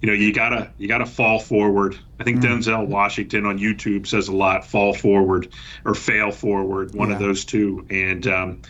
you 0.00 0.06
know, 0.06 0.12
you 0.12 0.32
gotta 0.32 0.70
you 0.78 0.86
gotta 0.86 1.06
fall 1.06 1.38
forward. 1.38 1.98
I 2.20 2.24
think 2.24 2.38
mm. 2.38 2.44
Denzel 2.44 2.86
Washington 2.86 3.46
on 3.46 3.58
YouTube 3.58 4.06
says 4.06 4.28
a 4.28 4.34
lot: 4.34 4.64
fall 4.64 4.94
forward 4.94 5.48
or 5.84 5.94
fail 5.94 6.30
forward, 6.30 6.94
one 6.94 7.08
yeah. 7.08 7.14
of 7.14 7.20
those 7.20 7.44
two. 7.44 7.86
And 7.90 8.26
um, 8.26 8.62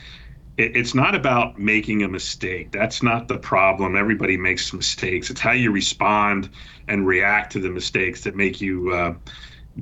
it, 0.56 0.76
it's 0.76 0.94
not 0.94 1.14
about 1.14 1.58
making 1.58 2.02
a 2.02 2.08
mistake. 2.08 2.72
That's 2.72 3.02
not 3.02 3.28
the 3.28 3.38
problem. 3.38 3.96
Everybody 3.96 4.36
makes 4.36 4.72
mistakes. 4.72 5.30
It's 5.30 5.40
how 5.40 5.52
you 5.52 5.70
respond 5.70 6.48
and 6.88 7.06
react 7.06 7.52
to 7.52 7.60
the 7.60 7.70
mistakes 7.70 8.22
that 8.22 8.36
make 8.36 8.60
you. 8.60 8.92
Uh, 8.92 9.14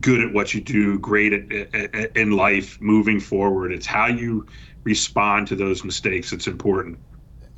good 0.00 0.22
at 0.22 0.32
what 0.32 0.54
you 0.54 0.60
do, 0.62 0.98
great 0.98 1.34
at, 1.34 1.52
at, 1.52 1.94
at, 1.94 2.16
in 2.16 2.30
life, 2.30 2.80
moving 2.80 3.20
forward. 3.20 3.70
It's 3.70 3.84
how 3.84 4.06
you 4.06 4.46
respond 4.84 5.48
to 5.48 5.54
those 5.54 5.84
mistakes 5.84 6.30
that's 6.30 6.46
important 6.46 6.98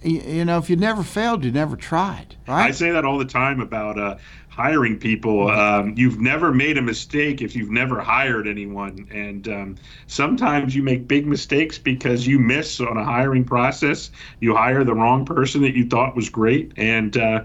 you 0.05 0.45
know, 0.45 0.59
if 0.59 0.69
you 0.69 0.77
never 0.77 1.03
failed, 1.03 1.45
you 1.45 1.51
never 1.51 1.77
tried. 1.77 2.37
Right? 2.47 2.67
I 2.67 2.71
say 2.73 2.91
that 2.91 3.05
all 3.05 3.19
the 3.19 3.25
time 3.25 3.61
about 3.61 3.99
uh, 3.99 4.17
hiring 4.55 4.97
people. 4.97 5.51
Um, 5.51 5.95
you've 5.97 6.21
never 6.21 6.53
made 6.53 6.79
a 6.79 6.83
mistake 6.83 7.43
if 7.43 7.57
you've 7.57 7.71
never 7.71 8.01
hired 8.01 8.47
anyone. 8.47 9.09
And 9.11 9.49
um, 9.49 9.77
sometimes 10.07 10.77
you 10.77 10.83
make 10.83 11.09
big 11.09 11.27
mistakes 11.27 11.77
because 11.77 12.25
you 12.25 12.39
miss 12.39 12.81
on 12.81 12.97
a 12.97 13.05
hiring 13.05 13.45
process. 13.45 14.13
You 14.39 14.55
hire 14.55 14.85
the 14.85 14.95
wrong 14.95 15.25
person 15.25 15.61
that 15.63 15.75
you 15.75 15.89
thought 15.89 16.15
was 16.15 16.29
great. 16.31 16.73
And, 16.77 17.17
uh, 17.17 17.45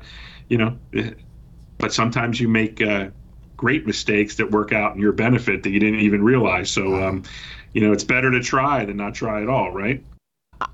you 0.49 0.59
know, 0.59 0.77
but 1.79 1.93
sometimes 1.93 2.39
you 2.39 2.47
make 2.47 2.79
uh, 2.79 3.07
great 3.57 3.87
mistakes 3.87 4.35
that 4.35 4.51
work 4.51 4.71
out 4.71 4.93
in 4.93 5.01
your 5.01 5.13
benefit 5.13 5.63
that 5.63 5.71
you 5.71 5.79
didn't 5.79 6.01
even 6.01 6.23
realize. 6.23 6.69
So, 6.69 7.01
um, 7.03 7.23
you 7.73 7.81
know, 7.81 7.91
it's 7.91 8.03
better 8.03 8.29
to 8.29 8.39
try 8.39 8.85
than 8.85 8.97
not 8.97 9.15
try 9.15 9.41
at 9.41 9.49
all, 9.49 9.71
right? 9.71 10.03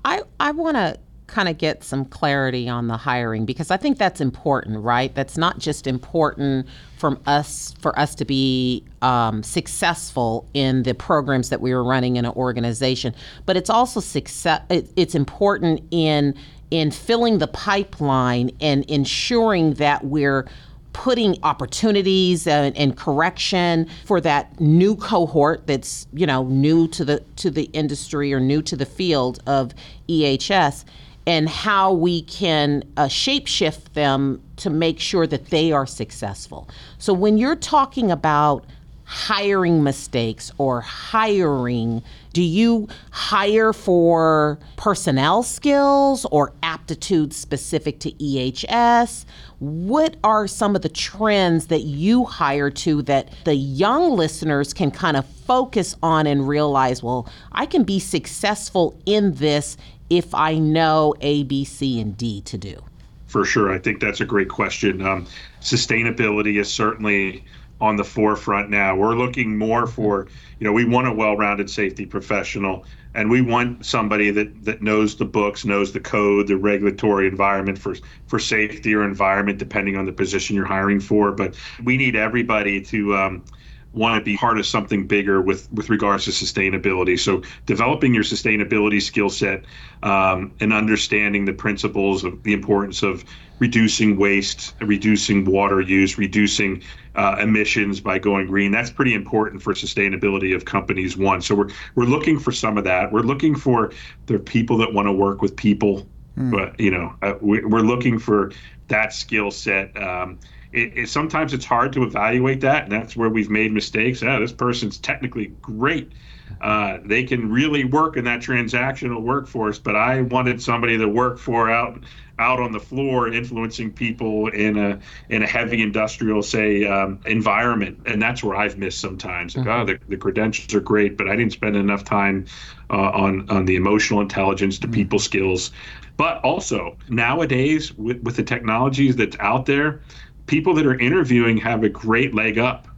I, 0.04 0.22
I 0.38 0.50
want 0.50 0.76
to 0.76 0.98
kind 1.26 1.48
of 1.48 1.58
get 1.58 1.82
some 1.82 2.04
clarity 2.04 2.68
on 2.68 2.86
the 2.86 2.96
hiring 2.96 3.44
because 3.44 3.70
I 3.70 3.76
think 3.76 3.98
that's 3.98 4.20
important, 4.20 4.82
right? 4.82 5.14
That's 5.14 5.36
not 5.36 5.58
just 5.58 5.86
important 5.86 6.66
from 6.98 7.20
us 7.26 7.74
for 7.80 7.98
us 7.98 8.14
to 8.16 8.24
be 8.24 8.84
um, 9.02 9.42
successful 9.42 10.48
in 10.54 10.84
the 10.84 10.94
programs 10.94 11.50
that 11.50 11.60
we 11.60 11.72
are 11.72 11.82
running 11.82 12.16
in 12.16 12.24
an 12.24 12.32
organization, 12.32 13.14
but 13.44 13.56
it's 13.56 13.70
also 13.70 14.00
success. 14.00 14.62
It, 14.70 14.90
it's 14.96 15.14
important 15.14 15.82
in 15.90 16.34
in 16.70 16.90
filling 16.90 17.38
the 17.38 17.46
pipeline 17.46 18.50
and 18.60 18.84
ensuring 18.90 19.74
that 19.74 20.04
we're 20.04 20.46
putting 20.92 21.36
opportunities 21.42 22.46
and, 22.46 22.74
and, 22.76 22.96
correction 22.96 23.86
for 24.06 24.18
that 24.18 24.58
new 24.58 24.96
cohort 24.96 25.66
that's 25.66 26.06
you 26.14 26.26
know 26.26 26.44
new 26.44 26.88
to 26.88 27.04
the 27.04 27.20
to 27.36 27.50
the 27.50 27.64
industry 27.74 28.32
or 28.32 28.40
new 28.40 28.62
to 28.62 28.74
the 28.76 28.86
field 28.86 29.38
of 29.46 29.74
EHS 30.08 30.86
and 31.26 31.48
how 31.48 31.92
we 31.92 32.22
can 32.22 32.84
uh, 32.96 33.06
shapeshift 33.06 33.92
them 33.94 34.40
to 34.56 34.70
make 34.70 35.00
sure 35.00 35.26
that 35.26 35.46
they 35.46 35.72
are 35.72 35.86
successful. 35.86 36.68
So 36.98 37.12
when 37.12 37.36
you're 37.36 37.56
talking 37.56 38.10
about 38.10 38.64
hiring 39.06 39.84
mistakes 39.84 40.50
or 40.58 40.80
hiring, 40.80 42.02
do 42.32 42.42
you 42.42 42.88
hire 43.12 43.72
for 43.72 44.58
personnel 44.76 45.42
skills 45.44 46.26
or 46.32 46.52
aptitudes 46.62 47.36
specific 47.36 48.00
to 48.00 48.10
EHS? 48.12 49.24
What 49.60 50.16
are 50.24 50.48
some 50.48 50.74
of 50.74 50.82
the 50.82 50.88
trends 50.88 51.68
that 51.68 51.82
you 51.82 52.24
hire 52.24 52.68
to 52.70 53.02
that 53.02 53.30
the 53.44 53.54
young 53.54 54.10
listeners 54.10 54.74
can 54.74 54.90
kind 54.90 55.16
of 55.16 55.24
focus 55.24 55.96
on 56.02 56.26
and 56.26 56.46
realize, 56.46 57.02
well, 57.02 57.28
I 57.52 57.66
can 57.66 57.84
be 57.84 58.00
successful 58.00 59.00
in 59.06 59.34
this 59.34 59.76
if 60.10 60.34
I 60.34 60.58
know 60.58 61.14
A, 61.20 61.44
B, 61.44 61.64
C, 61.64 62.00
and 62.00 62.16
D 62.16 62.40
to 62.42 62.58
do? 62.58 62.82
For 63.26 63.44
sure. 63.44 63.72
I 63.72 63.78
think 63.78 64.00
that's 64.00 64.20
a 64.20 64.24
great 64.24 64.48
question. 64.48 65.02
Um, 65.02 65.26
sustainability 65.60 66.60
is 66.60 66.72
certainly 66.72 67.44
on 67.80 67.96
the 67.96 68.04
forefront 68.04 68.70
now. 68.70 68.96
We're 68.96 69.16
looking 69.16 69.58
more 69.58 69.86
for, 69.86 70.28
you 70.58 70.64
know, 70.64 70.72
we 70.72 70.84
want 70.84 71.08
a 71.08 71.12
well-rounded 71.12 71.68
safety 71.68 72.06
professional 72.06 72.86
and 73.14 73.30
we 73.30 73.40
want 73.40 73.84
somebody 73.84 74.30
that 74.30 74.64
that 74.64 74.82
knows 74.82 75.16
the 75.16 75.24
books, 75.24 75.64
knows 75.64 75.92
the 75.92 76.00
code, 76.00 76.46
the 76.46 76.56
regulatory 76.56 77.26
environment 77.26 77.78
for 77.78 77.96
for 78.26 78.38
safety 78.38 78.94
or 78.94 79.04
environment 79.04 79.58
depending 79.58 79.96
on 79.96 80.04
the 80.04 80.12
position 80.12 80.54
you're 80.54 80.66
hiring 80.66 81.00
for, 81.00 81.32
but 81.32 81.54
we 81.82 81.96
need 81.96 82.14
everybody 82.14 82.80
to 82.82 83.16
um, 83.16 83.44
want 83.92 84.18
to 84.18 84.24
be 84.24 84.36
part 84.36 84.58
of 84.58 84.66
something 84.66 85.06
bigger 85.06 85.40
with 85.40 85.72
with 85.72 85.88
regards 85.88 86.24
to 86.26 86.30
sustainability. 86.30 87.18
So 87.18 87.42
developing 87.64 88.14
your 88.14 88.24
sustainability 88.24 89.00
skill 89.00 89.30
set 89.30 89.64
um, 90.02 90.52
and 90.60 90.72
understanding 90.72 91.44
the 91.44 91.52
principles 91.52 92.24
of 92.24 92.42
the 92.42 92.52
importance 92.52 93.02
of 93.02 93.24
reducing 93.58 94.18
waste, 94.18 94.74
reducing 94.80 95.44
water 95.44 95.80
use, 95.80 96.18
reducing 96.18 96.82
uh, 97.14 97.36
emissions 97.40 98.00
by 98.00 98.18
going 98.18 98.46
green. 98.46 98.70
That's 98.70 98.90
pretty 98.90 99.14
important 99.14 99.62
for 99.62 99.72
sustainability 99.72 100.54
of 100.54 100.64
companies. 100.66 101.16
One, 101.16 101.40
so 101.40 101.54
we're 101.54 101.70
we're 101.94 102.04
looking 102.04 102.38
for 102.38 102.52
some 102.52 102.76
of 102.76 102.84
that. 102.84 103.10
We're 103.12 103.20
looking 103.20 103.54
for 103.54 103.92
the 104.26 104.38
people 104.38 104.76
that 104.78 104.92
want 104.92 105.06
to 105.06 105.12
work 105.12 105.40
with 105.40 105.56
people. 105.56 106.06
Mm. 106.36 106.50
But 106.50 106.78
you 106.78 106.90
know, 106.90 107.14
uh, 107.22 107.34
we, 107.40 107.60
are 107.60 107.82
looking 107.82 108.18
for 108.18 108.52
that 108.88 109.14
skill 109.14 109.50
set. 109.50 109.96
Um, 110.00 110.38
it, 110.76 110.98
it, 110.98 111.08
sometimes 111.08 111.52
it's 111.52 111.64
hard 111.64 111.92
to 111.94 112.02
evaluate 112.02 112.60
that, 112.60 112.84
and 112.84 112.92
that's 112.92 113.16
where 113.16 113.30
we've 113.30 113.50
made 113.50 113.72
mistakes. 113.72 114.22
Ah, 114.22 114.38
this 114.38 114.52
person's 114.52 114.98
technically 114.98 115.46
great. 115.62 116.12
Uh, 116.60 116.98
they 117.04 117.24
can 117.24 117.50
really 117.50 117.84
work 117.84 118.16
in 118.16 118.24
that 118.24 118.40
transactional 118.40 119.20
workforce, 119.22 119.78
but 119.78 119.96
I 119.96 120.22
wanted 120.22 120.62
somebody 120.62 120.96
to 120.98 121.08
work 121.08 121.38
for 121.38 121.70
out 121.70 122.04
out 122.38 122.60
on 122.60 122.70
the 122.70 122.80
floor, 122.80 123.32
influencing 123.32 123.92
people 123.92 124.48
in 124.48 124.76
a 124.76 124.98
in 125.28 125.42
a 125.42 125.46
heavy 125.46 125.82
industrial, 125.82 126.42
say, 126.42 126.84
um, 126.84 127.18
environment, 127.24 128.00
and 128.06 128.20
that's 128.20 128.44
where 128.44 128.56
I've 128.56 128.76
missed 128.78 129.00
sometimes. 129.00 129.56
Like, 129.56 129.66
mm-hmm. 129.66 129.80
oh, 129.80 129.84
the, 129.86 129.98
the 130.08 130.16
credentials 130.16 130.74
are 130.74 130.80
great, 130.80 131.16
but 131.16 131.28
I 131.28 131.36
didn't 131.36 131.52
spend 131.52 131.76
enough 131.76 132.04
time 132.04 132.46
uh, 132.90 133.10
on 133.10 133.48
on 133.50 133.64
the 133.64 133.76
emotional 133.76 134.20
intelligence, 134.20 134.78
the 134.78 134.86
mm-hmm. 134.86 134.94
people 134.94 135.18
skills. 135.18 135.72
But 136.16 136.42
also 136.42 136.96
nowadays, 137.08 137.92
with 137.94 138.22
with 138.22 138.36
the 138.36 138.42
technologies 138.42 139.16
that's 139.16 139.36
out 139.40 139.66
there, 139.66 140.00
people 140.46 140.74
that 140.74 140.86
are 140.86 140.98
interviewing 140.98 141.56
have 141.58 141.82
a 141.82 141.88
great 141.88 142.34
leg 142.34 142.58
up 142.58 142.88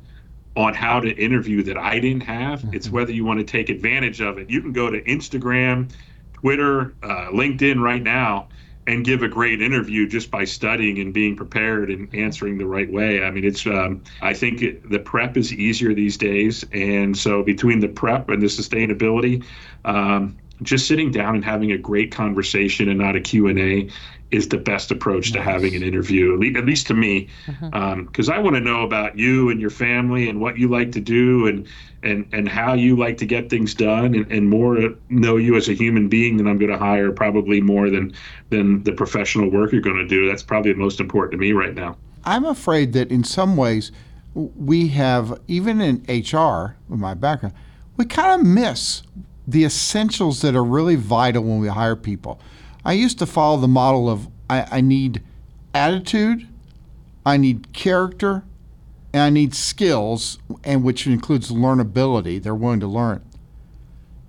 on 0.57 0.75
how 0.75 1.01
to 1.01 1.11
interview 1.11 1.63
that 1.63 1.77
I 1.77 2.01
didn't 2.01 2.23
have. 2.23 2.61
Mm-hmm. 2.61 2.75
It's 2.75 2.91
whether 2.91 3.13
you 3.13 3.25
want 3.25 3.39
to 3.39 3.45
take 3.45 3.69
advantage 3.69 4.21
of 4.21 4.39
it. 4.39 4.51
You 4.51 4.61
can 4.61 4.73
go 4.73 4.91
to 4.91 5.01
Instagram, 5.03 5.91
Twitter, 6.33 6.95
uh, 7.03 7.29
LinkedIn 7.33 7.81
right 7.81 8.03
now 8.03 8.49
and 8.89 9.05
give 9.05 9.23
a 9.23 9.29
great 9.29 9.61
interview 9.61 10.09
just 10.09 10.31
by 10.31 10.45
studying 10.45 10.99
and 10.99 11.13
being 11.13 11.37
prepared 11.37 11.91
and 11.91 12.13
answering 12.15 12.57
the 12.57 12.67
right 12.67 12.91
way. 12.91 13.23
I 13.23 13.31
mean, 13.31 13.45
it's 13.45 13.67
um, 13.67 14.03
I 14.23 14.33
think 14.33 14.63
it, 14.63 14.89
the 14.89 14.99
prep 14.99 15.37
is 15.37 15.53
easier 15.53 15.95
these 15.95 16.17
days, 16.17 16.65
and 16.73 17.17
so 17.17 17.43
between 17.43 17.81
the 17.81 17.89
prep 17.89 18.31
and 18.31 18.41
the 18.41 18.47
sustainability. 18.47 19.45
Um, 19.85 20.39
just 20.63 20.87
sitting 20.87 21.11
down 21.11 21.35
and 21.35 21.45
having 21.45 21.73
a 21.73 21.79
great 21.79 22.13
conversation 22.13 22.89
and 22.89 22.99
not 22.99 23.17
a 23.17 23.21
q&a 23.21 23.89
is 24.31 24.49
the 24.49 24.59
best 24.59 24.91
approach 24.91 25.33
nice. 25.33 25.33
to 25.33 25.43
having 25.43 25.75
an 25.75 25.83
interview, 25.83 26.35
at 26.57 26.67
least 26.67 26.87
to 26.87 26.95
me, 26.95 27.29
because 27.47 27.71
mm-hmm. 27.71 27.75
um, 27.75 28.31
I 28.31 28.39
want 28.39 28.57
to 28.57 28.61
know 28.61 28.83
about 28.83 29.19
you 29.19 29.49
and 29.49 29.61
your 29.61 29.71
family 29.71 30.29
and 30.29 30.41
what 30.41 30.59
you 30.59 30.69
like 30.69 30.93
to 30.93 31.01
do 31.01 31.47
and 31.47 31.67
and 32.03 32.29
and 32.33 32.49
how 32.49 32.75
you 32.75 32.97
like 32.97 33.17
to 33.19 33.27
get 33.27 33.51
things 33.51 33.75
done, 33.75 34.15
and, 34.15 34.31
and 34.31 34.49
more 34.49 34.95
know 35.09 35.37
you 35.37 35.57
as 35.57 35.69
a 35.69 35.73
human 35.73 36.09
being 36.09 36.37
than 36.37 36.47
I'm 36.47 36.59
going 36.59 36.71
to 36.71 36.79
hire, 36.79 37.11
probably 37.11 37.61
more 37.61 37.91
than 37.91 38.13
than 38.51 38.83
the 38.85 38.93
professional 38.93 39.51
work 39.51 39.73
you're 39.73 39.81
going 39.81 39.97
to 39.97 40.07
do. 40.07 40.29
That's 40.29 40.43
probably 40.43 40.73
the 40.73 40.79
most 40.79 41.01
important 41.01 41.33
to 41.33 41.39
me 41.39 41.53
right 41.53 41.75
now. 41.75 41.97
I'm 42.25 42.45
afraid 42.45 42.93
that 42.93 43.11
in 43.11 43.25
some 43.25 43.57
ways 43.57 43.91
we 44.35 44.89
have, 44.89 45.41
even 45.49 45.81
in 45.81 46.05
HR, 46.07 46.77
with 46.89 47.01
my 47.01 47.15
background, 47.15 47.55
we 47.97 48.05
kind 48.05 48.41
of 48.41 48.47
miss 48.47 49.03
the 49.49 49.65
essentials 49.65 50.43
that 50.43 50.55
are 50.55 50.63
really 50.63 50.95
vital 50.95 51.43
when 51.43 51.59
we 51.59 51.69
hire 51.69 51.97
people 51.97 52.41
I 52.89 52.93
used 52.93 53.19
to 53.19 53.27
follow 53.27 53.59
the 53.59 53.69
model 53.69 54.09
of 54.09 54.29
I, 54.49 54.79
I 54.79 54.81
need 54.81 55.23
attitude, 55.75 56.49
I 57.27 57.37
need 57.37 57.73
character, 57.75 58.45
and 59.13 59.23
I 59.23 59.29
need 59.29 59.55
skills, 59.55 60.39
and 60.65 60.83
which 60.83 61.07
includes 61.07 61.51
learnability. 61.51 62.43
They're 62.43 62.55
willing 62.55 62.81
to 62.81 62.87
learn. 62.87 63.23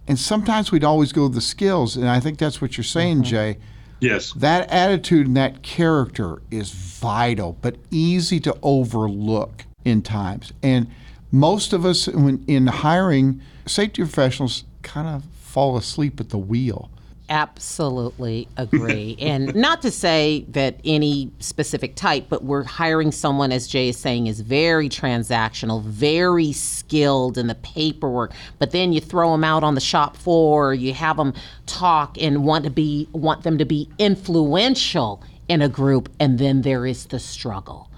And 0.07 0.19
sometimes 0.19 0.71
we'd 0.71 0.83
always 0.83 1.13
go 1.13 1.23
with 1.23 1.35
the 1.35 1.41
skills, 1.41 1.95
and 1.95 2.09
I 2.09 2.19
think 2.19 2.37
that's 2.37 2.61
what 2.61 2.75
you're 2.75 2.83
saying, 2.83 3.17
mm-hmm. 3.17 3.29
Jay. 3.29 3.57
Yes. 4.01 4.33
That 4.33 4.69
attitude 4.69 5.27
and 5.27 5.37
that 5.37 5.61
character 5.61 6.41
is 6.51 6.71
vital, 6.71 7.57
but 7.61 7.77
easy 7.91 8.39
to 8.41 8.57
overlook 8.61 9.65
in 9.85 10.01
times. 10.01 10.51
And 10.63 10.89
most 11.31 11.73
of 11.73 11.85
us, 11.85 12.07
when 12.07 12.43
in 12.47 12.67
hiring 12.67 13.41
safety 13.65 14.01
professionals, 14.01 14.63
kind 14.81 15.07
of 15.07 15.23
fall 15.39 15.77
asleep 15.77 16.19
at 16.19 16.29
the 16.29 16.37
wheel. 16.37 16.89
Absolutely 17.29 18.47
agree. 18.57 19.15
and 19.19 19.53
not 19.53 19.83
to 19.83 19.91
say 19.91 20.45
that 20.49 20.79
any 20.83 21.31
specific 21.39 21.95
type, 21.95 22.25
but 22.27 22.43
we're 22.43 22.63
hiring 22.63 23.11
someone, 23.11 23.51
as 23.51 23.67
Jay 23.67 23.89
is 23.89 23.97
saying, 23.97 24.27
is 24.27 24.41
very 24.41 24.89
transactional, 24.89 25.83
very 25.83 26.51
skilled 26.51 27.37
in 27.37 27.47
the 27.47 27.55
paperwork. 27.55 28.31
But 28.57 28.71
then 28.71 28.93
you 28.93 28.99
throw 28.99 29.31
them 29.31 29.43
out 29.43 29.63
on 29.63 29.75
the 29.75 29.81
shop 29.81 30.17
floor, 30.17 30.73
you 30.73 30.93
have 30.93 31.17
them 31.17 31.33
talk 31.67 32.17
and 32.19 32.43
want 32.43 32.63
to 32.63 32.71
be 32.71 33.07
want 33.11 33.43
them 33.43 33.59
to 33.59 33.65
be 33.65 33.89
influential 33.99 35.23
in 35.47 35.61
a 35.61 35.69
group, 35.69 36.09
and 36.19 36.39
then 36.39 36.63
there 36.63 36.85
is 36.85 37.05
the 37.07 37.19
struggle. 37.19 37.91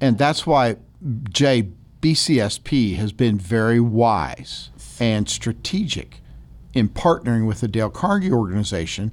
And 0.00 0.16
that's 0.16 0.46
why 0.46 0.76
Jay 1.30 1.68
BCSP 2.00 2.96
has 2.96 3.12
been 3.12 3.38
very 3.38 3.80
wise 3.80 4.70
and 5.00 5.28
strategic 5.28 6.20
in 6.78 6.88
partnering 6.88 7.46
with 7.46 7.60
the 7.60 7.68
Dale 7.68 7.90
Carnegie 7.90 8.32
organization 8.32 9.12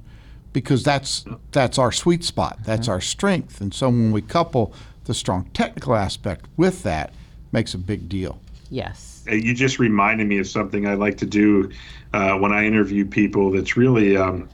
because 0.52 0.82
that's 0.82 1.24
that's 1.52 1.78
our 1.78 1.92
sweet 1.92 2.24
spot. 2.24 2.58
That's 2.64 2.82
mm-hmm. 2.82 2.92
our 2.92 3.00
strength. 3.00 3.60
And 3.60 3.74
so 3.74 3.88
when 3.88 4.12
we 4.12 4.22
couple 4.22 4.72
the 5.04 5.14
strong 5.14 5.44
technical 5.52 5.94
aspect 5.94 6.46
with 6.56 6.82
that, 6.84 7.12
makes 7.52 7.74
a 7.74 7.78
big 7.78 8.08
deal. 8.08 8.38
Yes. 8.70 9.24
You 9.28 9.54
just 9.54 9.78
reminded 9.78 10.26
me 10.26 10.38
of 10.38 10.46
something 10.46 10.86
I 10.86 10.94
like 10.94 11.18
to 11.18 11.26
do 11.26 11.70
uh, 12.12 12.36
when 12.36 12.52
I 12.52 12.64
interview 12.64 13.04
people. 13.04 13.50
That's 13.50 13.76
really 13.76 14.16
um, 14.16 14.48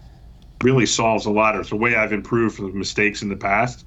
really 0.62 0.86
solves 0.86 1.26
a 1.26 1.30
lot. 1.30 1.56
It's 1.56 1.72
a 1.72 1.76
way 1.76 1.94
I've 1.94 2.12
improved 2.12 2.56
from 2.56 2.76
mistakes 2.78 3.22
in 3.22 3.28
the 3.28 3.36
past. 3.36 3.84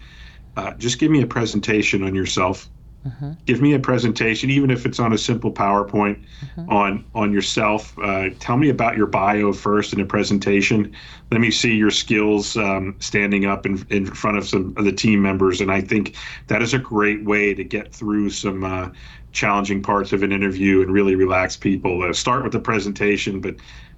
Uh, 0.58 0.72
just 0.76 1.00
give 1.00 1.12
me 1.12 1.22
a 1.22 1.28
presentation 1.28 2.04
on 2.04 2.16
yourself 2.16 2.70
Mm-hmm. 3.06 3.32
Give 3.46 3.62
me 3.62 3.74
a 3.74 3.80
presentation, 3.80 4.50
even 4.50 4.72
if 4.72 4.86
it's 4.86 5.00
on 5.00 5.14
a 5.14 5.18
simple 5.18 5.52
PowerPoint, 5.52 6.24
mm-hmm. 6.42 6.70
on 6.72 7.06
on 7.14 7.32
yourself. 7.32 7.98
Uh, 8.00 8.30
tell 8.40 8.58
me 8.58 8.70
about 8.70 8.98
your 8.98 9.06
bio 9.06 9.54
first 9.54 9.94
in 9.94 10.00
a 10.02 10.06
presentation. 10.06 10.92
Let 11.32 11.40
me 11.40 11.52
see 11.52 11.76
your 11.76 11.92
skills 11.92 12.58
um, 12.58 12.96
standing 13.00 13.46
up 13.46 13.66
in 13.68 13.86
in 13.92 14.08
front 14.08 14.38
of 14.38 14.48
some 14.48 14.74
of 14.76 14.86
the 14.86 14.92
team 14.92 15.22
members, 15.22 15.62
and 15.62 15.72
I 15.72 15.82
think 15.82 16.16
that 16.48 16.64
is 16.64 16.74
a 16.74 16.80
great 16.80 17.24
way 17.24 17.54
to 17.54 17.64
get 17.64 17.94
through 17.94 18.32
some 18.32 18.64
uh, 18.64 18.90
challenging 19.32 19.84
parts 19.84 20.12
of 20.12 20.24
an 20.24 20.32
interview 20.32 20.82
and 20.82 20.92
really 20.92 21.14
relax 21.14 21.56
people. 21.56 22.02
Uh, 22.02 22.12
start 22.12 22.44
with 22.44 22.54
the 22.54 22.60
presentation, 22.60 23.40
but 23.40 23.56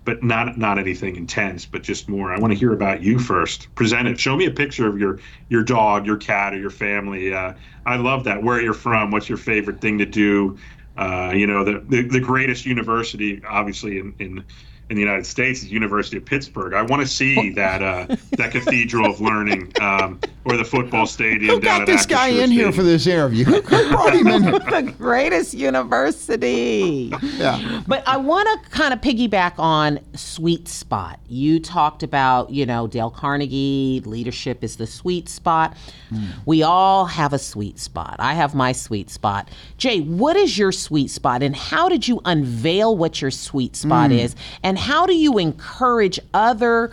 but 0.07 0.23
not 0.23 0.57
not 0.57 0.79
anything 0.79 1.17
intense, 1.17 1.65
but 1.65 1.83
just 1.83 2.07
more. 2.07 2.33
I 2.33 2.39
want 2.39 2.53
to 2.53 2.57
hear 2.57 2.71
about 2.71 3.03
you 3.03 3.19
first. 3.19 3.67
Present 3.75 4.07
it. 4.07 4.17
Show 4.17 4.37
me 4.37 4.45
a 4.45 4.51
picture 4.51 4.87
of 4.87 4.97
your 4.97 5.19
your 5.49 5.63
dog, 5.63 6.05
your 6.05 6.15
cat, 6.15 6.53
or 6.53 6.57
your 6.57 6.69
family. 6.69 7.33
Uh, 7.33 7.51
I 7.85 7.97
love 7.97 8.23
that. 8.23 8.41
Where 8.41 8.61
you're 8.61 8.73
from. 8.73 9.11
What's 9.11 9.27
your 9.27 9.37
favorite 9.37 9.81
thing 9.81 9.97
to 9.97 10.05
do? 10.05 10.57
Uh, 10.95 11.33
you 11.35 11.45
know, 11.45 11.65
the, 11.65 11.83
the 11.89 12.07
the 12.07 12.21
greatest 12.21 12.65
university, 12.65 13.43
obviously 13.45 13.99
in 13.99 14.15
in 14.17 14.45
in 14.89 14.95
the 14.95 15.01
United 15.01 15.25
States 15.25 15.63
is 15.63 15.71
University 15.71 16.17
of 16.17 16.25
Pittsburgh. 16.25 16.73
I 16.73 16.81
want 16.81 17.01
to 17.01 17.07
see 17.07 17.51
that 17.51 17.81
uh, 17.81 18.15
that 18.31 18.51
cathedral 18.51 19.05
of 19.05 19.19
learning 19.19 19.71
um, 19.81 20.19
or 20.45 20.55
the 20.55 20.63
football 20.63 21.05
stadium. 21.05 21.55
Who 21.55 21.59
got 21.59 21.85
this 21.85 22.05
guy 22.05 22.27
in 22.27 22.51
here 22.51 22.71
for 22.71 22.83
this 22.83 23.05
interview? 23.05 23.43
Who 23.43 23.61
brought 23.61 24.13
him 24.13 24.27
in? 24.27 24.43
the 24.51 24.93
greatest 24.97 25.53
university. 25.53 27.11
Yeah. 27.21 27.83
But 27.85 28.07
I 28.07 28.17
want 28.17 28.47
to 28.63 28.69
kind 28.69 28.93
of 28.93 29.01
piggyback 29.01 29.53
on 29.57 29.99
sweet 30.15 30.67
spot. 30.69 31.19
You 31.27 31.59
talked 31.59 32.01
about, 32.01 32.51
you 32.51 32.65
know, 32.65 32.87
Dale 32.87 33.11
Carnegie, 33.11 34.01
leadership 34.05 34.63
is 34.63 34.77
the 34.77 34.87
sweet 34.87 35.27
spot. 35.27 35.75
Mm. 36.11 36.29
We 36.45 36.63
all 36.63 37.05
have 37.05 37.33
a 37.33 37.39
sweet 37.39 37.77
spot. 37.77 38.15
I 38.19 38.33
have 38.33 38.55
my 38.55 38.71
sweet 38.71 39.09
spot. 39.09 39.49
Jay, 39.77 39.99
what 39.99 40.37
is 40.37 40.57
your 40.57 40.71
sweet 40.71 41.09
spot 41.09 41.43
and 41.43 41.55
how 41.55 41.89
did 41.89 42.07
you 42.07 42.21
unveil 42.23 42.95
what 42.95 43.21
your 43.21 43.31
sweet 43.31 43.75
spot 43.75 44.11
mm. 44.11 44.19
is? 44.19 44.35
And 44.63 44.76
and 44.77 44.83
how 44.83 45.07
do 45.07 45.15
you 45.15 45.39
encourage 45.39 46.19
other 46.35 46.91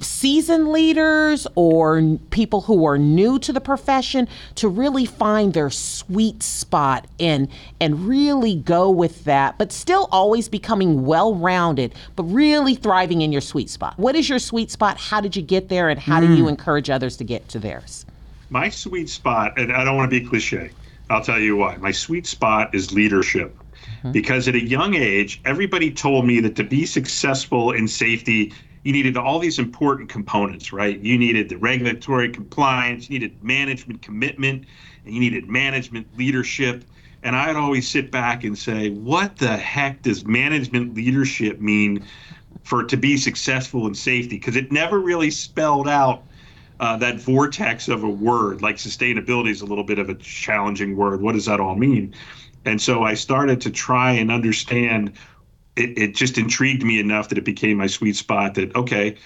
seasoned 0.00 0.72
leaders 0.72 1.46
or 1.54 2.18
people 2.30 2.62
who 2.62 2.84
are 2.84 2.98
new 2.98 3.38
to 3.38 3.52
the 3.52 3.60
profession 3.60 4.26
to 4.56 4.68
really 4.68 5.06
find 5.06 5.54
their 5.54 5.70
sweet 5.70 6.42
spot 6.42 7.06
and 7.20 7.46
and 7.80 8.08
really 8.08 8.56
go 8.56 8.90
with 8.90 9.22
that 9.22 9.56
but 9.58 9.70
still 9.70 10.08
always 10.10 10.48
becoming 10.48 11.06
well-rounded 11.06 11.94
but 12.16 12.24
really 12.24 12.74
thriving 12.74 13.22
in 13.22 13.30
your 13.30 13.40
sweet 13.40 13.70
spot 13.70 13.96
what 13.96 14.16
is 14.16 14.28
your 14.28 14.40
sweet 14.40 14.72
spot 14.72 14.98
how 14.98 15.20
did 15.20 15.36
you 15.36 15.42
get 15.42 15.68
there 15.68 15.88
and 15.88 16.00
how 16.00 16.20
mm. 16.20 16.26
do 16.26 16.34
you 16.34 16.44
mm. 16.46 16.48
encourage 16.48 16.90
others 16.90 17.16
to 17.16 17.22
get 17.22 17.48
to 17.48 17.60
theirs 17.60 18.04
my 18.50 18.68
sweet 18.68 19.08
spot 19.08 19.56
and 19.56 19.72
i 19.72 19.84
don't 19.84 19.96
want 19.96 20.10
to 20.10 20.20
be 20.20 20.26
cliche 20.26 20.68
i'll 21.10 21.22
tell 21.22 21.38
you 21.38 21.54
why 21.54 21.76
my 21.76 21.92
sweet 21.92 22.26
spot 22.26 22.74
is 22.74 22.92
leadership 22.92 23.56
Mm-hmm. 24.04 24.12
because 24.12 24.46
at 24.48 24.54
a 24.54 24.62
young 24.62 24.94
age, 24.94 25.40
everybody 25.46 25.90
told 25.90 26.26
me 26.26 26.38
that 26.40 26.56
to 26.56 26.64
be 26.64 26.84
successful 26.84 27.70
in 27.70 27.88
safety, 27.88 28.52
you 28.82 28.92
needed 28.92 29.16
all 29.16 29.38
these 29.38 29.58
important 29.58 30.10
components, 30.10 30.74
right? 30.74 31.00
You 31.00 31.16
needed 31.16 31.48
the 31.48 31.56
regulatory 31.56 32.28
compliance, 32.28 33.08
you 33.08 33.18
needed 33.18 33.42
management 33.42 34.02
commitment, 34.02 34.66
and 35.06 35.14
you 35.14 35.20
needed 35.20 35.48
management 35.48 36.06
leadership. 36.18 36.84
And 37.22 37.34
I'd 37.34 37.56
always 37.56 37.88
sit 37.88 38.10
back 38.10 38.44
and 38.44 38.58
say, 38.58 38.90
what 38.90 39.38
the 39.38 39.56
heck 39.56 40.02
does 40.02 40.26
management 40.26 40.94
leadership 40.94 41.62
mean 41.62 42.04
for 42.62 42.84
to 42.84 42.98
be 42.98 43.16
successful 43.16 43.86
in 43.86 43.94
safety? 43.94 44.36
Because 44.36 44.56
it 44.56 44.70
never 44.70 44.98
really 44.98 45.30
spelled 45.30 45.88
out 45.88 46.24
uh, 46.78 46.98
that 46.98 47.20
vortex 47.20 47.88
of 47.88 48.04
a 48.04 48.10
word. 48.10 48.60
Like 48.60 48.76
sustainability 48.76 49.48
is 49.48 49.62
a 49.62 49.66
little 49.66 49.84
bit 49.84 49.98
of 49.98 50.10
a 50.10 50.14
challenging 50.14 50.94
word. 50.94 51.22
What 51.22 51.32
does 51.32 51.46
that 51.46 51.58
all 51.58 51.76
mean? 51.76 52.14
And 52.64 52.80
so 52.80 53.02
I 53.02 53.14
started 53.14 53.60
to 53.62 53.70
try 53.70 54.12
and 54.12 54.30
understand. 54.30 55.12
It, 55.76 55.98
it 55.98 56.14
just 56.14 56.38
intrigued 56.38 56.84
me 56.84 57.00
enough 57.00 57.28
that 57.28 57.38
it 57.38 57.44
became 57.44 57.78
my 57.78 57.88
sweet 57.88 58.16
spot. 58.16 58.54
That 58.54 58.74
okay, 58.76 59.16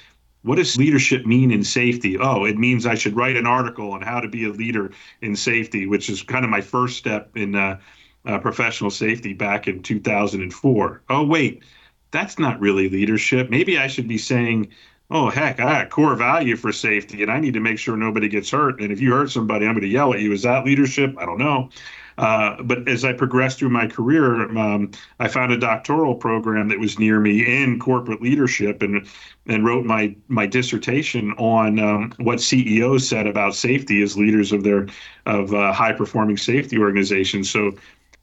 what 0.42 0.56
does 0.56 0.76
leadership 0.76 1.26
mean 1.26 1.50
in 1.50 1.64
safety? 1.64 2.16
Oh, 2.18 2.44
it 2.44 2.56
means 2.56 2.86
I 2.86 2.94
should 2.94 3.16
write 3.16 3.36
an 3.36 3.46
article 3.46 3.92
on 3.92 4.02
how 4.02 4.20
to 4.20 4.28
be 4.28 4.44
a 4.44 4.50
leader 4.50 4.92
in 5.20 5.36
safety, 5.36 5.86
which 5.86 6.08
is 6.08 6.22
kind 6.22 6.44
of 6.44 6.50
my 6.50 6.60
first 6.60 6.96
step 6.96 7.36
in 7.36 7.54
uh, 7.54 7.78
uh, 8.24 8.38
professional 8.38 8.90
safety 8.90 9.32
back 9.32 9.68
in 9.68 9.82
2004. 9.82 11.02
Oh, 11.10 11.24
wait, 11.24 11.64
that's 12.10 12.38
not 12.38 12.60
really 12.60 12.88
leadership. 12.88 13.50
Maybe 13.50 13.78
I 13.78 13.88
should 13.88 14.08
be 14.08 14.18
saying, 14.18 14.68
oh, 15.10 15.30
heck, 15.30 15.58
I 15.60 15.82
got 15.82 15.90
core 15.90 16.14
value 16.14 16.56
for 16.56 16.72
safety 16.72 17.22
and 17.22 17.30
I 17.30 17.40
need 17.40 17.54
to 17.54 17.60
make 17.60 17.78
sure 17.78 17.96
nobody 17.96 18.28
gets 18.28 18.50
hurt. 18.50 18.80
And 18.80 18.92
if 18.92 19.00
you 19.00 19.12
hurt 19.12 19.30
somebody, 19.30 19.66
I'm 19.66 19.72
going 19.72 19.82
to 19.82 19.88
yell 19.88 20.12
at 20.12 20.20
you. 20.20 20.32
Is 20.32 20.42
that 20.42 20.64
leadership? 20.64 21.14
I 21.18 21.24
don't 21.24 21.38
know. 21.38 21.70
Uh, 22.18 22.60
but 22.64 22.88
as 22.88 23.04
I 23.04 23.12
progressed 23.12 23.60
through 23.60 23.68
my 23.70 23.86
career, 23.86 24.42
um, 24.58 24.90
I 25.20 25.28
found 25.28 25.52
a 25.52 25.56
doctoral 25.56 26.16
program 26.16 26.68
that 26.68 26.80
was 26.80 26.98
near 26.98 27.20
me 27.20 27.62
in 27.62 27.78
corporate 27.78 28.20
leadership, 28.20 28.82
and 28.82 29.06
and 29.46 29.64
wrote 29.64 29.84
my 29.84 30.16
my 30.26 30.44
dissertation 30.44 31.30
on 31.38 31.78
um, 31.78 32.12
what 32.18 32.40
CEOs 32.40 33.08
said 33.08 33.28
about 33.28 33.54
safety 33.54 34.02
as 34.02 34.16
leaders 34.16 34.50
of 34.50 34.64
their 34.64 34.88
of 35.26 35.54
uh, 35.54 35.72
high 35.72 35.92
performing 35.92 36.36
safety 36.36 36.76
organizations. 36.76 37.48
So 37.48 37.76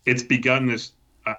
it's 0.05 0.23
begun 0.23 0.65
this. 0.65 0.91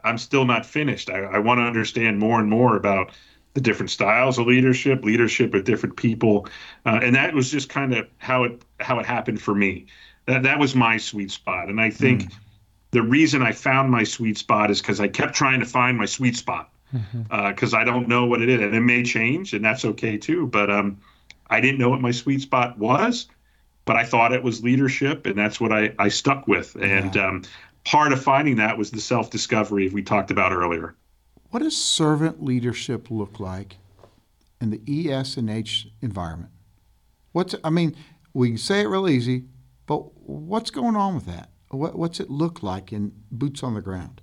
I'm 0.02 0.16
still 0.16 0.46
not 0.46 0.64
finished. 0.64 1.10
I, 1.10 1.24
I 1.24 1.38
want 1.38 1.58
to 1.58 1.64
understand 1.64 2.18
more 2.18 2.40
and 2.40 2.48
more 2.48 2.74
about 2.76 3.10
the 3.56 3.60
different 3.60 3.90
styles 3.90 4.38
of 4.38 4.46
leadership, 4.46 5.02
leadership 5.02 5.52
of 5.54 5.64
different 5.64 5.96
people, 5.96 6.46
uh, 6.84 7.00
and 7.02 7.16
that 7.16 7.34
was 7.34 7.50
just 7.50 7.68
kind 7.68 7.92
of 7.92 8.06
how 8.18 8.44
it 8.44 8.62
how 8.78 9.00
it 9.00 9.06
happened 9.06 9.42
for 9.42 9.54
me. 9.54 9.86
That 10.26 10.44
that 10.44 10.60
was 10.60 10.76
my 10.76 10.96
sweet 10.96 11.32
spot, 11.32 11.68
and 11.68 11.80
I 11.80 11.90
think. 11.90 12.22
Mm 12.22 12.32
the 12.96 13.02
reason 13.02 13.42
I 13.42 13.52
found 13.52 13.90
my 13.90 14.04
sweet 14.04 14.38
spot 14.38 14.70
is 14.70 14.80
because 14.80 15.00
I 15.00 15.08
kept 15.08 15.34
trying 15.34 15.60
to 15.60 15.66
find 15.66 15.98
my 15.98 16.06
sweet 16.06 16.34
spot 16.34 16.70
because 16.92 17.12
mm-hmm. 17.12 17.74
uh, 17.74 17.78
I 17.78 17.84
don't 17.84 18.08
know 18.08 18.26
what 18.26 18.40
it 18.40 18.48
is, 18.48 18.60
and 18.60 18.74
it 18.74 18.80
may 18.80 19.02
change, 19.02 19.52
and 19.52 19.64
that's 19.64 19.84
okay 19.84 20.16
too. 20.16 20.46
But 20.46 20.70
um, 20.70 20.98
I 21.48 21.60
didn't 21.60 21.78
know 21.78 21.90
what 21.90 22.00
my 22.00 22.12
sweet 22.12 22.40
spot 22.40 22.78
was, 22.78 23.26
but 23.84 23.96
I 23.96 24.04
thought 24.04 24.32
it 24.32 24.42
was 24.42 24.62
leadership, 24.62 25.26
and 25.26 25.36
that's 25.36 25.60
what 25.60 25.72
I 25.72 25.92
I 25.98 26.08
stuck 26.08 26.46
with. 26.48 26.74
And 26.76 27.14
yeah. 27.14 27.28
um, 27.28 27.42
part 27.84 28.12
of 28.12 28.22
finding 28.22 28.56
that 28.56 28.78
was 28.78 28.90
the 28.90 29.00
self 29.00 29.30
discovery 29.30 29.88
we 29.88 30.02
talked 30.02 30.30
about 30.30 30.52
earlier. 30.52 30.94
What 31.50 31.62
does 31.62 31.76
servant 31.76 32.42
leadership 32.42 33.10
look 33.10 33.38
like 33.40 33.76
in 34.60 34.70
the 34.70 35.10
ES 35.10 35.36
and 35.36 35.48
H 35.48 35.88
environment? 36.00 36.50
What's 37.32 37.54
I 37.62 37.70
mean, 37.70 37.94
we 38.32 38.48
can 38.48 38.58
say 38.58 38.80
it 38.80 38.88
real 38.88 39.08
easy, 39.08 39.44
but 39.86 39.98
what's 40.26 40.70
going 40.70 40.96
on 40.96 41.14
with 41.14 41.26
that? 41.26 41.50
What, 41.70 41.98
what's 41.98 42.20
it 42.20 42.30
look 42.30 42.62
like 42.62 42.92
in 42.92 43.12
boots 43.30 43.62
on 43.62 43.74
the 43.74 43.80
ground? 43.80 44.22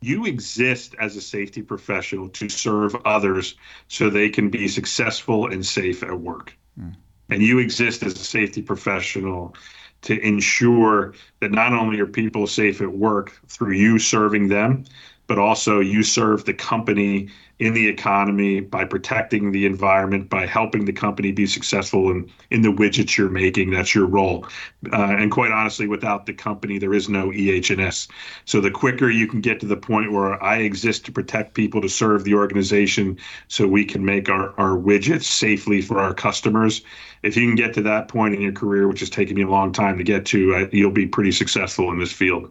You 0.00 0.26
exist 0.26 0.94
as 1.00 1.16
a 1.16 1.20
safety 1.20 1.60
professional 1.60 2.28
to 2.28 2.48
serve 2.48 2.94
others 3.04 3.56
so 3.88 4.08
they 4.08 4.28
can 4.28 4.48
be 4.48 4.68
successful 4.68 5.50
and 5.50 5.66
safe 5.66 6.02
at 6.04 6.20
work. 6.20 6.56
Mm. 6.80 6.94
And 7.30 7.42
you 7.42 7.58
exist 7.58 8.02
as 8.04 8.12
a 8.12 8.24
safety 8.24 8.62
professional 8.62 9.54
to 10.02 10.18
ensure 10.20 11.14
that 11.40 11.50
not 11.50 11.72
only 11.72 11.98
are 11.98 12.06
people 12.06 12.46
safe 12.46 12.80
at 12.80 12.92
work 12.92 13.40
through 13.48 13.72
you 13.72 13.98
serving 13.98 14.48
them, 14.48 14.84
but 15.28 15.38
also 15.38 15.78
you 15.78 16.02
serve 16.02 16.44
the 16.46 16.54
company 16.54 17.28
in 17.58 17.74
the 17.74 17.88
economy 17.88 18.60
by 18.60 18.84
protecting 18.84 19.50
the 19.50 19.66
environment, 19.66 20.30
by 20.30 20.46
helping 20.46 20.84
the 20.84 20.92
company 20.92 21.32
be 21.32 21.44
successful 21.44 22.10
in, 22.10 22.30
in 22.50 22.62
the 22.62 22.68
widgets 22.68 23.16
you're 23.16 23.28
making. 23.28 23.70
That's 23.70 23.94
your 23.94 24.06
role. 24.06 24.46
Uh, 24.92 25.16
and 25.18 25.30
quite 25.30 25.50
honestly, 25.50 25.86
without 25.86 26.24
the 26.24 26.32
company, 26.32 26.78
there 26.78 26.94
is 26.94 27.08
no 27.08 27.32
EH&S. 27.32 28.08
So 28.44 28.60
the 28.60 28.70
quicker 28.70 29.10
you 29.10 29.26
can 29.26 29.40
get 29.40 29.60
to 29.60 29.66
the 29.66 29.76
point 29.76 30.12
where 30.12 30.42
I 30.42 30.58
exist 30.58 31.04
to 31.06 31.12
protect 31.12 31.54
people, 31.54 31.82
to 31.82 31.88
serve 31.88 32.24
the 32.24 32.34
organization, 32.34 33.18
so 33.48 33.66
we 33.66 33.84
can 33.84 34.04
make 34.04 34.28
our, 34.28 34.58
our 34.58 34.78
widgets 34.78 35.24
safely 35.24 35.82
for 35.82 35.98
our 35.98 36.14
customers. 36.14 36.82
If 37.22 37.36
you 37.36 37.46
can 37.46 37.56
get 37.56 37.74
to 37.74 37.82
that 37.82 38.08
point 38.08 38.34
in 38.34 38.40
your 38.40 38.52
career, 38.52 38.88
which 38.88 39.00
has 39.00 39.10
taken 39.10 39.36
me 39.36 39.42
a 39.42 39.48
long 39.48 39.72
time 39.72 39.98
to 39.98 40.04
get 40.04 40.24
to, 40.26 40.54
uh, 40.54 40.66
you'll 40.72 40.92
be 40.92 41.06
pretty 41.06 41.32
successful 41.32 41.90
in 41.90 41.98
this 41.98 42.12
field. 42.12 42.50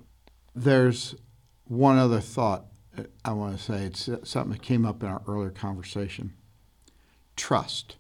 There's 0.53 1.15
one 1.67 1.97
other 1.97 2.19
thought 2.19 2.65
I 3.23 3.33
want 3.33 3.57
to 3.57 3.63
say. 3.63 3.83
It's 3.83 4.09
something 4.23 4.53
that 4.53 4.61
came 4.61 4.85
up 4.85 5.03
in 5.03 5.09
our 5.09 5.21
earlier 5.27 5.49
conversation. 5.49 6.33
Trust. 7.35 7.97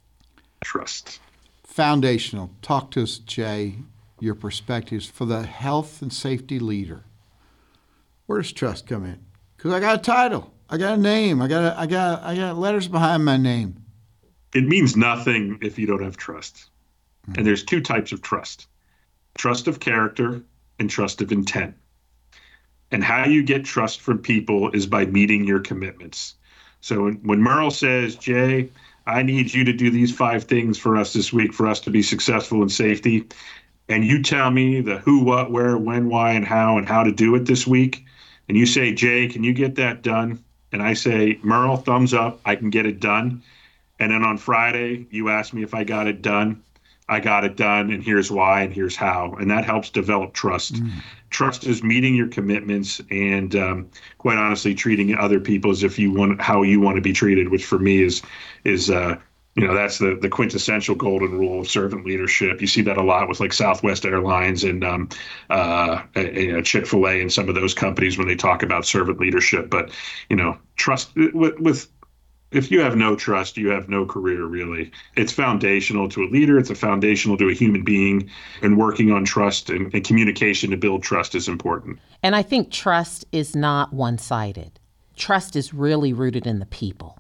Trust. 0.61 1.19
Foundational. 1.63 2.51
Talk 2.61 2.91
to 2.91 3.03
us, 3.03 3.19
Jay, 3.19 3.75
your 4.19 4.35
perspectives 4.35 5.05
for 5.05 5.25
the 5.25 5.43
health 5.43 6.01
and 6.01 6.11
safety 6.11 6.59
leader. 6.59 7.03
Where 8.25 8.41
does 8.41 8.51
trust 8.51 8.87
come 8.87 9.05
in? 9.05 9.19
Because 9.55 9.73
I 9.73 9.79
got 9.79 9.99
a 9.99 10.01
title, 10.01 10.53
I 10.69 10.77
got 10.77 10.97
a 10.97 11.01
name, 11.01 11.41
I 11.41 11.47
got 11.47 11.63
a, 11.63 11.79
I 11.79 11.85
got 11.85 12.23
I 12.23 12.35
got 12.35 12.57
letters 12.57 12.87
behind 12.87 13.23
my 13.23 13.37
name. 13.37 13.83
It 14.53 14.65
means 14.65 14.97
nothing 14.97 15.59
if 15.61 15.77
you 15.77 15.87
don't 15.87 16.03
have 16.03 16.17
trust. 16.17 16.69
Mm-hmm. 17.23 17.37
And 17.37 17.47
there's 17.47 17.63
two 17.63 17.81
types 17.81 18.11
of 18.11 18.21
trust: 18.21 18.67
trust 19.37 19.67
of 19.67 19.79
character 19.79 20.41
and 20.79 20.89
trust 20.89 21.21
of 21.21 21.31
intent. 21.31 21.75
And 22.91 23.03
how 23.03 23.25
you 23.25 23.43
get 23.43 23.65
trust 23.65 24.01
from 24.01 24.19
people 24.19 24.71
is 24.71 24.85
by 24.85 25.05
meeting 25.05 25.45
your 25.45 25.59
commitments. 25.59 26.35
So 26.81 27.11
when, 27.11 27.41
Merle 27.41 27.71
says, 27.71 28.15
Jay, 28.15 28.69
I 29.05 29.23
need 29.23 29.53
you 29.53 29.63
to 29.65 29.73
do 29.73 29.89
these 29.89 30.15
five 30.15 30.45
things 30.45 30.77
for 30.77 30.97
us 30.97 31.13
this 31.13 31.33
week 31.33 31.53
for 31.53 31.67
us 31.67 31.79
to 31.81 31.89
be 31.89 32.01
successful 32.01 32.61
in 32.61 32.69
safety, 32.69 33.25
and 33.89 34.03
you 34.03 34.21
tell 34.21 34.51
me 34.51 34.81
the 34.81 34.97
who, 34.99 35.23
what, 35.23 35.51
where, 35.51 35.77
when, 35.77 36.09
why, 36.09 36.31
and 36.33 36.45
how, 36.45 36.77
and 36.77 36.87
how 36.87 37.03
to 37.03 37.11
do 37.11 37.33
it 37.35 37.45
this 37.45 37.65
week, 37.65 38.05
and 38.47 38.57
you 38.57 38.65
say, 38.65 38.93
Jay, 38.93 39.27
can 39.27 39.43
you 39.43 39.53
get 39.53 39.75
that 39.75 40.01
done? 40.01 40.43
And 40.71 40.81
I 40.81 40.93
say, 40.93 41.39
Merle, 41.41 41.77
thumbs 41.77 42.13
up, 42.13 42.41
I 42.45 42.55
can 42.55 42.69
get 42.69 42.85
it 42.85 42.99
done. 42.99 43.41
And 43.99 44.11
then 44.11 44.23
on 44.23 44.37
Friday, 44.37 45.07
you 45.09 45.29
ask 45.29 45.53
me 45.53 45.63
if 45.63 45.73
I 45.73 45.83
got 45.83 46.07
it 46.07 46.21
done. 46.21 46.61
I 47.09 47.21
got 47.21 47.45
it 47.45 47.55
done, 47.55 47.91
and 47.91 48.03
here's 48.03 48.29
why, 48.29 48.63
and 48.63 48.73
here's 48.73 48.95
how. 48.95 49.33
And 49.39 49.49
that 49.49 49.63
helps 49.63 49.89
develop 49.89 50.33
trust. 50.33 50.75
Mm. 50.75 50.91
Trust 51.29 51.65
is 51.65 51.81
meeting 51.81 52.15
your 52.15 52.27
commitments 52.27 53.01
and, 53.09 53.55
um, 53.55 53.89
quite 54.17 54.37
honestly, 54.37 54.75
treating 54.75 55.15
other 55.15 55.39
people 55.39 55.71
as 55.71 55.83
if 55.83 55.97
you 55.97 56.11
want 56.11 56.41
how 56.41 56.63
you 56.63 56.81
want 56.81 56.95
to 56.97 57.01
be 57.01 57.13
treated, 57.13 57.49
which 57.49 57.65
for 57.65 57.79
me 57.79 58.01
is 58.01 58.21
is 58.65 58.89
uh, 58.89 59.17
you 59.55 59.65
know 59.65 59.73
that's 59.73 59.97
the 59.97 60.15
the 60.21 60.29
quintessential 60.29 60.95
golden 60.95 61.31
rule 61.31 61.61
of 61.61 61.67
servant 61.67 62.05
leadership. 62.05 62.61
You 62.61 62.67
see 62.67 62.83
that 62.83 62.97
a 62.97 63.03
lot 63.03 63.27
with 63.27 63.39
like 63.39 63.53
Southwest 63.53 64.05
Airlines 64.05 64.63
and 64.63 64.83
um, 64.83 65.09
uh, 65.49 66.03
you 66.15 66.53
know, 66.53 66.61
Chick 66.61 66.85
Fil 66.85 67.07
A 67.07 67.21
and 67.21 67.31
some 67.31 67.49
of 67.49 67.55
those 67.55 67.73
companies 67.73 68.17
when 68.17 68.27
they 68.27 68.35
talk 68.35 68.63
about 68.63 68.85
servant 68.85 69.19
leadership. 69.19 69.69
But 69.69 69.91
you 70.29 70.35
know, 70.35 70.57
trust 70.75 71.15
with, 71.15 71.59
with 71.59 71.89
if 72.51 72.71
you 72.71 72.79
have 72.79 72.95
no 72.95 73.15
trust, 73.15 73.57
you 73.57 73.69
have 73.69 73.89
no 73.89 74.05
career 74.05 74.45
really. 74.45 74.91
It's 75.15 75.31
foundational 75.31 76.07
to 76.09 76.23
a 76.23 76.29
leader, 76.29 76.57
it's 76.57 76.69
a 76.69 76.75
foundational 76.75 77.37
to 77.37 77.49
a 77.49 77.53
human 77.53 77.83
being, 77.83 78.29
and 78.61 78.77
working 78.77 79.11
on 79.11 79.25
trust 79.25 79.69
and, 79.69 79.93
and 79.93 80.03
communication 80.03 80.71
to 80.71 80.77
build 80.77 81.03
trust 81.03 81.35
is 81.35 81.47
important. 81.47 81.99
And 82.23 82.35
I 82.35 82.43
think 82.43 82.71
trust 82.71 83.25
is 83.31 83.55
not 83.55 83.93
one 83.93 84.17
sided. 84.17 84.79
Trust 85.15 85.55
is 85.55 85.73
really 85.73 86.13
rooted 86.13 86.47
in 86.47 86.59
the 86.59 86.65
people. 86.65 87.19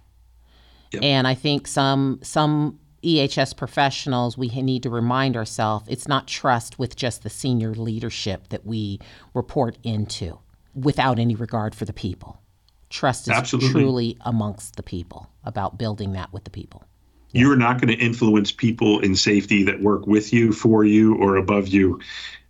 Yep. 0.91 1.03
And 1.03 1.27
I 1.27 1.33
think 1.33 1.67
some 1.67 2.19
some 2.21 2.79
EHS 3.03 3.55
professionals, 3.55 4.37
we 4.37 4.47
need 4.47 4.83
to 4.83 4.89
remind 4.89 5.37
ourselves 5.37 5.85
it's 5.87 6.07
not 6.07 6.27
trust 6.27 6.79
with 6.79 6.95
just 6.95 7.23
the 7.23 7.29
senior 7.29 7.73
leadership 7.73 8.49
that 8.49 8.65
we 8.65 8.99
report 9.33 9.77
into 9.83 10.39
without 10.73 11.19
any 11.19 11.35
regard 11.35 11.75
for 11.75 11.85
the 11.85 11.93
people. 11.93 12.41
Trust 12.89 13.27
is 13.27 13.33
Absolutely. 13.33 13.71
truly 13.71 14.17
amongst 14.21 14.75
the 14.75 14.83
people 14.83 15.29
about 15.43 15.77
building 15.77 16.13
that 16.13 16.31
with 16.31 16.43
the 16.43 16.49
people. 16.49 16.83
You're 17.31 17.57
not 17.57 17.81
going 17.81 17.95
to 17.95 18.03
influence 18.03 18.51
people 18.51 18.99
in 19.01 19.15
safety 19.15 19.63
that 19.63 19.81
work 19.81 20.07
with 20.07 20.31
you, 20.31 20.53
for 20.53 20.85
you, 20.85 21.15
or 21.15 21.35
above 21.35 21.67
you 21.67 21.99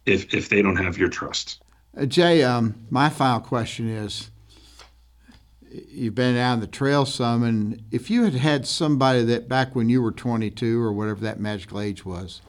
if, 0.06 0.34
if 0.34 0.50
they 0.50 0.62
don't 0.62 0.78
have 0.78 0.98
your 0.98 1.10
trust. 1.10 1.62
Uh, 1.98 2.06
Jay, 2.06 2.44
um, 2.44 2.76
my 2.90 3.10
final 3.10 3.40
question 3.40 3.90
is 3.90 4.30
you've 5.72 6.16
been 6.16 6.36
down 6.36 6.60
the 6.60 6.68
trail 6.68 7.06
some, 7.06 7.44
and 7.44 7.84
if 7.92 8.10
you 8.10 8.24
had 8.24 8.36
had 8.36 8.68
somebody 8.68 9.24
that 9.24 9.50
back 9.50 9.76
when 9.76 9.90
you 9.90 10.02
were 10.02 10.12
22 10.12 10.82
or 10.82 10.94
whatever 10.94 11.22
that 11.22 11.40
magical 11.40 11.82
age 11.82 12.06
was, 12.06 12.42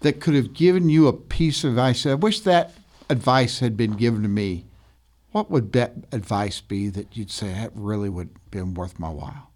that 0.00 0.20
could 0.20 0.34
have 0.34 0.54
given 0.54 0.88
you 0.88 1.06
a 1.06 1.12
piece 1.12 1.62
of 1.62 1.70
advice, 1.70 2.06
I 2.06 2.14
wish 2.14 2.40
that 2.40 2.72
advice 3.08 3.60
had 3.60 3.76
been 3.76 3.92
given 3.92 4.22
to 4.22 4.28
me. 4.28 4.64
What 5.32 5.50
would 5.50 5.72
that 5.72 5.94
advice 6.12 6.60
be 6.60 6.88
that 6.88 7.16
you'd 7.16 7.30
say 7.30 7.52
that 7.52 7.70
really 7.74 8.08
would 8.08 8.28
have 8.28 8.50
been 8.50 8.74
worth 8.74 8.98
my 8.98 9.10
while? 9.10 9.50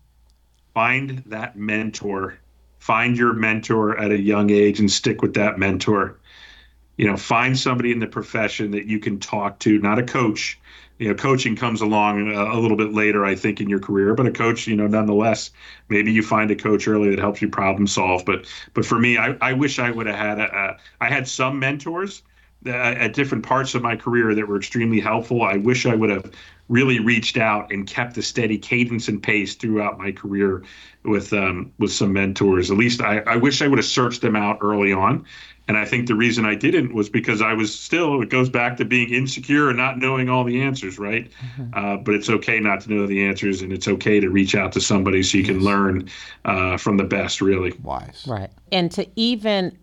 Find 0.72 1.22
that 1.26 1.56
mentor. 1.56 2.38
Find 2.78 3.16
your 3.16 3.32
mentor 3.32 3.98
at 3.98 4.12
a 4.12 4.18
young 4.18 4.50
age 4.50 4.78
and 4.78 4.90
stick 4.90 5.22
with 5.22 5.34
that 5.34 5.58
mentor. 5.58 6.18
You 6.96 7.06
know, 7.06 7.16
find 7.16 7.58
somebody 7.58 7.90
in 7.90 7.98
the 7.98 8.06
profession 8.06 8.70
that 8.72 8.86
you 8.86 9.00
can 9.00 9.18
talk 9.18 9.58
to, 9.60 9.78
not 9.80 9.98
a 9.98 10.04
coach, 10.04 10.60
you 10.98 11.08
know, 11.08 11.14
coaching 11.14 11.56
comes 11.56 11.80
along 11.80 12.30
a, 12.30 12.56
a, 12.56 12.58
little 12.60 12.76
bit 12.76 12.92
later, 12.92 13.24
I 13.24 13.34
think, 13.34 13.60
in 13.60 13.68
your 13.68 13.80
career. 13.80 14.14
But 14.14 14.26
a 14.26 14.30
coach, 14.30 14.66
you 14.68 14.76
know, 14.76 14.86
nonetheless, 14.86 15.50
maybe 15.88 16.12
you 16.12 16.22
find 16.22 16.50
a 16.50 16.56
coach 16.56 16.86
early 16.86 17.10
that 17.10 17.18
helps 17.18 17.42
you 17.42 17.48
problem 17.48 17.86
solve. 17.86 18.24
But 18.24 18.46
but 18.74 18.86
for 18.86 18.98
me, 18.98 19.18
I, 19.18 19.36
I 19.40 19.52
wish 19.54 19.78
I 19.78 19.90
would 19.90 20.06
have 20.06 20.16
had 20.16 20.38
a, 20.38 20.56
a 20.56 20.76
I 21.00 21.08
had 21.08 21.26
some 21.26 21.58
mentors 21.58 22.22
at 22.66 23.12
different 23.12 23.44
parts 23.44 23.74
of 23.74 23.82
my 23.82 23.96
career 23.96 24.34
that 24.34 24.46
were 24.46 24.56
extremely 24.56 25.00
helpful. 25.00 25.42
I 25.42 25.56
wish 25.56 25.86
I 25.86 25.94
would 25.94 26.10
have 26.10 26.30
really 26.68 26.98
reached 26.98 27.36
out 27.36 27.70
and 27.70 27.86
kept 27.86 28.16
a 28.16 28.22
steady 28.22 28.56
cadence 28.56 29.08
and 29.08 29.22
pace 29.22 29.54
throughout 29.54 29.98
my 29.98 30.12
career 30.12 30.62
with 31.04 31.32
um, 31.32 31.72
with 31.78 31.92
some 31.92 32.12
mentors. 32.12 32.70
At 32.70 32.76
least 32.76 33.02
I, 33.02 33.18
I 33.20 33.36
wish 33.36 33.60
I 33.60 33.68
would 33.68 33.78
have 33.78 33.86
searched 33.86 34.22
them 34.22 34.36
out 34.36 34.58
early 34.62 34.92
on 34.92 35.26
and 35.66 35.78
I 35.78 35.86
think 35.86 36.08
the 36.08 36.14
reason 36.14 36.44
I 36.44 36.54
didn't 36.54 36.94
was 36.94 37.08
because 37.08 37.40
I 37.40 37.54
was 37.54 37.74
still, 37.78 38.20
it 38.20 38.28
goes 38.28 38.50
back 38.50 38.76
to 38.76 38.84
being 38.84 39.12
insecure 39.12 39.70
and 39.70 39.78
not 39.78 39.98
knowing 39.98 40.28
all 40.28 40.44
the 40.44 40.60
answers, 40.60 40.98
right? 40.98 41.30
Mm-hmm. 41.30 41.70
Uh, 41.72 41.96
but 41.96 42.14
it's 42.14 42.28
okay 42.28 42.60
not 42.60 42.82
to 42.82 42.92
know 42.92 43.06
the 43.06 43.24
answers 43.24 43.62
and 43.62 43.72
it's 43.72 43.88
okay 43.88 44.20
to 44.20 44.28
reach 44.28 44.54
out 44.54 44.72
to 44.72 44.80
somebody 44.80 45.22
so 45.22 45.38
you 45.38 45.44
yes. 45.44 45.52
can 45.52 45.64
learn 45.64 46.10
uh, 46.44 46.76
from 46.76 46.98
the 46.98 47.04
best, 47.04 47.40
really. 47.40 47.72
Wise. 47.82 48.26
Right. 48.28 48.50
And 48.72 48.92
to 48.92 49.08
even 49.16 49.76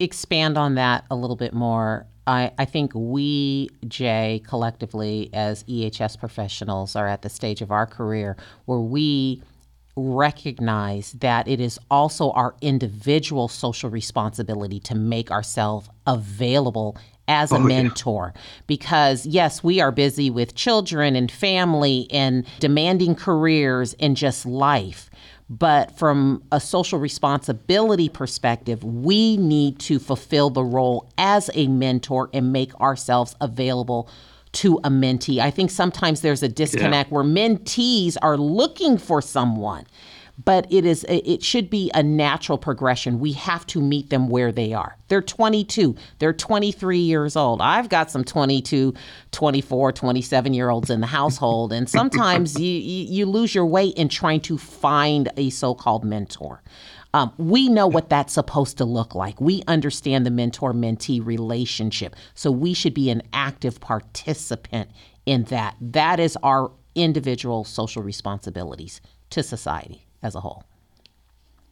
expand 0.00 0.58
on 0.58 0.74
that 0.74 1.04
a 1.10 1.16
little 1.16 1.36
bit 1.36 1.52
more, 1.52 2.06
I, 2.26 2.52
I 2.58 2.64
think 2.64 2.92
we, 2.94 3.70
Jay, 3.86 4.42
collectively 4.46 5.30
as 5.32 5.62
EHS 5.64 6.18
professionals, 6.18 6.96
are 6.96 7.06
at 7.06 7.22
the 7.22 7.28
stage 7.28 7.60
of 7.60 7.70
our 7.70 7.86
career 7.86 8.36
where 8.64 8.78
we 8.78 9.42
recognize 9.96 11.12
that 11.12 11.48
it 11.48 11.60
is 11.60 11.78
also 11.90 12.30
our 12.32 12.54
individual 12.60 13.48
social 13.48 13.90
responsibility 13.90 14.80
to 14.80 14.94
make 14.94 15.30
ourselves 15.30 15.88
available 16.06 16.96
as 17.28 17.52
a 17.52 17.56
oh, 17.56 17.60
mentor 17.60 18.32
yeah. 18.34 18.40
because 18.66 19.24
yes 19.26 19.62
we 19.62 19.80
are 19.80 19.92
busy 19.92 20.30
with 20.30 20.54
children 20.54 21.14
and 21.14 21.30
family 21.30 22.08
and 22.10 22.44
demanding 22.58 23.14
careers 23.14 23.94
and 24.00 24.16
just 24.16 24.44
life 24.44 25.10
but 25.50 25.98
from 25.98 26.42
a 26.52 26.60
social 26.60 26.98
responsibility 26.98 28.08
perspective 28.08 28.82
we 28.84 29.36
need 29.36 29.78
to 29.80 29.98
fulfill 29.98 30.48
the 30.48 30.64
role 30.64 31.12
as 31.18 31.50
a 31.54 31.66
mentor 31.66 32.30
and 32.32 32.52
make 32.52 32.74
ourselves 32.80 33.34
available 33.40 34.08
to 34.52 34.78
a 34.78 34.90
mentee. 34.90 35.38
I 35.38 35.50
think 35.50 35.70
sometimes 35.70 36.22
there's 36.22 36.42
a 36.42 36.48
disconnect 36.48 37.10
yeah. 37.10 37.14
where 37.14 37.24
mentees 37.24 38.16
are 38.22 38.36
looking 38.36 38.98
for 38.98 39.20
someone 39.22 39.86
but 40.44 40.66
it 40.70 40.84
is 40.84 41.04
it 41.08 41.42
should 41.42 41.68
be 41.68 41.90
a 41.94 42.02
natural 42.02 42.56
progression. 42.56 43.18
We 43.18 43.32
have 43.32 43.66
to 43.68 43.80
meet 43.80 44.10
them 44.10 44.28
where 44.28 44.52
they 44.52 44.72
are. 44.72 44.96
They're 45.08 45.22
22, 45.22 45.96
they're 46.18 46.32
23 46.32 46.98
years 46.98 47.36
old. 47.36 47.60
I've 47.60 47.88
got 47.88 48.10
some 48.10 48.24
22, 48.24 48.94
24, 49.32 49.92
27 49.92 50.54
year 50.54 50.70
olds 50.70 50.88
in 50.88 51.00
the 51.00 51.06
household 51.06 51.72
and 51.72 51.88
sometimes 51.88 52.58
you, 52.58 52.70
you, 52.70 53.26
lose 53.26 53.54
your 53.54 53.66
way 53.66 53.88
in 53.88 54.08
trying 54.08 54.40
to 54.42 54.56
find 54.56 55.28
a 55.36 55.50
so-called 55.50 56.04
mentor. 56.04 56.62
Um, 57.12 57.32
we 57.38 57.68
know 57.68 57.88
what 57.88 58.08
that's 58.08 58.32
supposed 58.32 58.78
to 58.78 58.84
look 58.84 59.16
like. 59.16 59.40
We 59.40 59.64
understand 59.66 60.24
the 60.24 60.30
mentor 60.30 60.72
mentee 60.72 61.24
relationship. 61.24 62.14
So 62.34 62.52
we 62.52 62.72
should 62.72 62.94
be 62.94 63.10
an 63.10 63.22
active 63.32 63.80
participant 63.80 64.90
in 65.26 65.44
that. 65.44 65.74
That 65.80 66.20
is 66.20 66.38
our 66.44 66.70
individual 66.94 67.64
social 67.64 68.02
responsibilities 68.02 69.00
to 69.30 69.42
society 69.42 70.06
as 70.22 70.34
a 70.34 70.40
whole. 70.40 70.64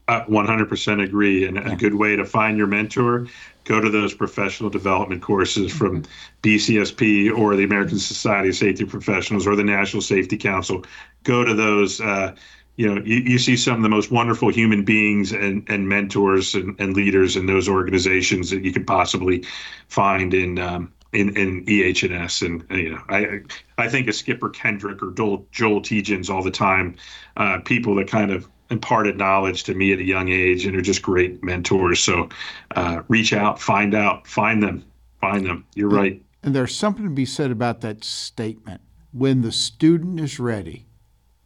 Uh, 0.09 0.25
100% 0.25 1.05
agree. 1.05 1.45
And 1.47 1.57
yeah. 1.57 1.73
a 1.73 1.77
good 1.77 1.95
way 1.95 2.17
to 2.17 2.25
find 2.25 2.57
your 2.57 2.67
mentor, 2.67 3.27
go 3.65 3.79
to 3.79 3.91
those 3.91 4.15
professional 4.15 4.71
development 4.71 5.21
courses 5.21 5.71
from 5.71 6.03
mm-hmm. 6.03 6.11
BCSP 6.43 7.37
or 7.37 7.57
the 7.57 7.65
American 7.65 7.99
Society 7.99 8.49
of 8.49 8.57
Safety 8.57 8.87
Professionals 8.87 9.47
or 9.47 9.55
the 9.55 9.65
National 9.65 10.01
Safety 10.01 10.39
Council. 10.39 10.85
Go 11.25 11.45
to 11.45 11.55
those. 11.55 12.01
Uh, 12.01 12.35
you 12.77 12.87
know, 12.87 13.03
you, 13.05 13.17
you 13.17 13.39
see 13.41 13.57
some 13.57 13.75
of 13.75 13.83
the 13.83 13.89
most 13.89 14.13
wonderful 14.13 14.51
human 14.51 14.85
beings 14.85 15.33
and, 15.33 15.69
and 15.69 15.89
mentors 15.89 16.55
and, 16.55 16.79
and 16.81 16.95
leaders 16.95 17.35
in 17.35 17.47
those 17.47 17.69
organizations 17.69 18.51
that 18.51 18.65
you 18.65 18.73
could 18.73 18.87
possibly 18.87 19.45
find 19.89 20.33
in 20.33 20.61
um, 20.61 20.93
in, 21.13 21.37
in 21.37 21.65
EH&S. 21.69 22.43
And, 22.43 22.65
you 22.71 22.91
know, 22.91 23.03
I 23.09 23.41
I 23.79 23.89
think 23.89 24.09
of 24.09 24.15
Skipper 24.15 24.51
Kendrick 24.51 25.03
or 25.03 25.13
Joel, 25.13 25.47
Joel 25.51 25.81
Tietjens 25.81 26.31
all 26.31 26.43
the 26.43 26.51
time, 26.51 26.97
uh, 27.37 27.59
people 27.61 27.95
that 27.97 28.09
kind 28.09 28.31
of 28.31 28.49
imparted 28.71 29.17
knowledge 29.17 29.65
to 29.65 29.75
me 29.75 29.93
at 29.93 29.99
a 29.99 30.05
young 30.05 30.29
age 30.29 30.67
and 30.67 30.77
are 30.77 30.83
just 30.83 31.03
great 31.03 31.43
mentors. 31.43 32.01
So 32.01 32.29
uh, 32.77 33.03
reach 33.09 33.33
out, 33.33 33.61
find 33.61 33.95
out, 33.95 34.27
find 34.27 34.63
them, 34.63 34.85
find 35.21 35.47
them. 35.47 35.65
You're 35.75 35.89
right. 35.89 36.23
And 36.43 36.55
there's 36.55 36.75
something 36.75 37.05
to 37.05 37.11
be 37.11 37.25
said 37.25 37.51
about 37.51 37.81
that 37.81 38.05
statement. 38.05 38.83
When 39.13 39.41
the 39.41 39.53
student 39.53 40.21
is 40.21 40.39
ready, 40.39 40.87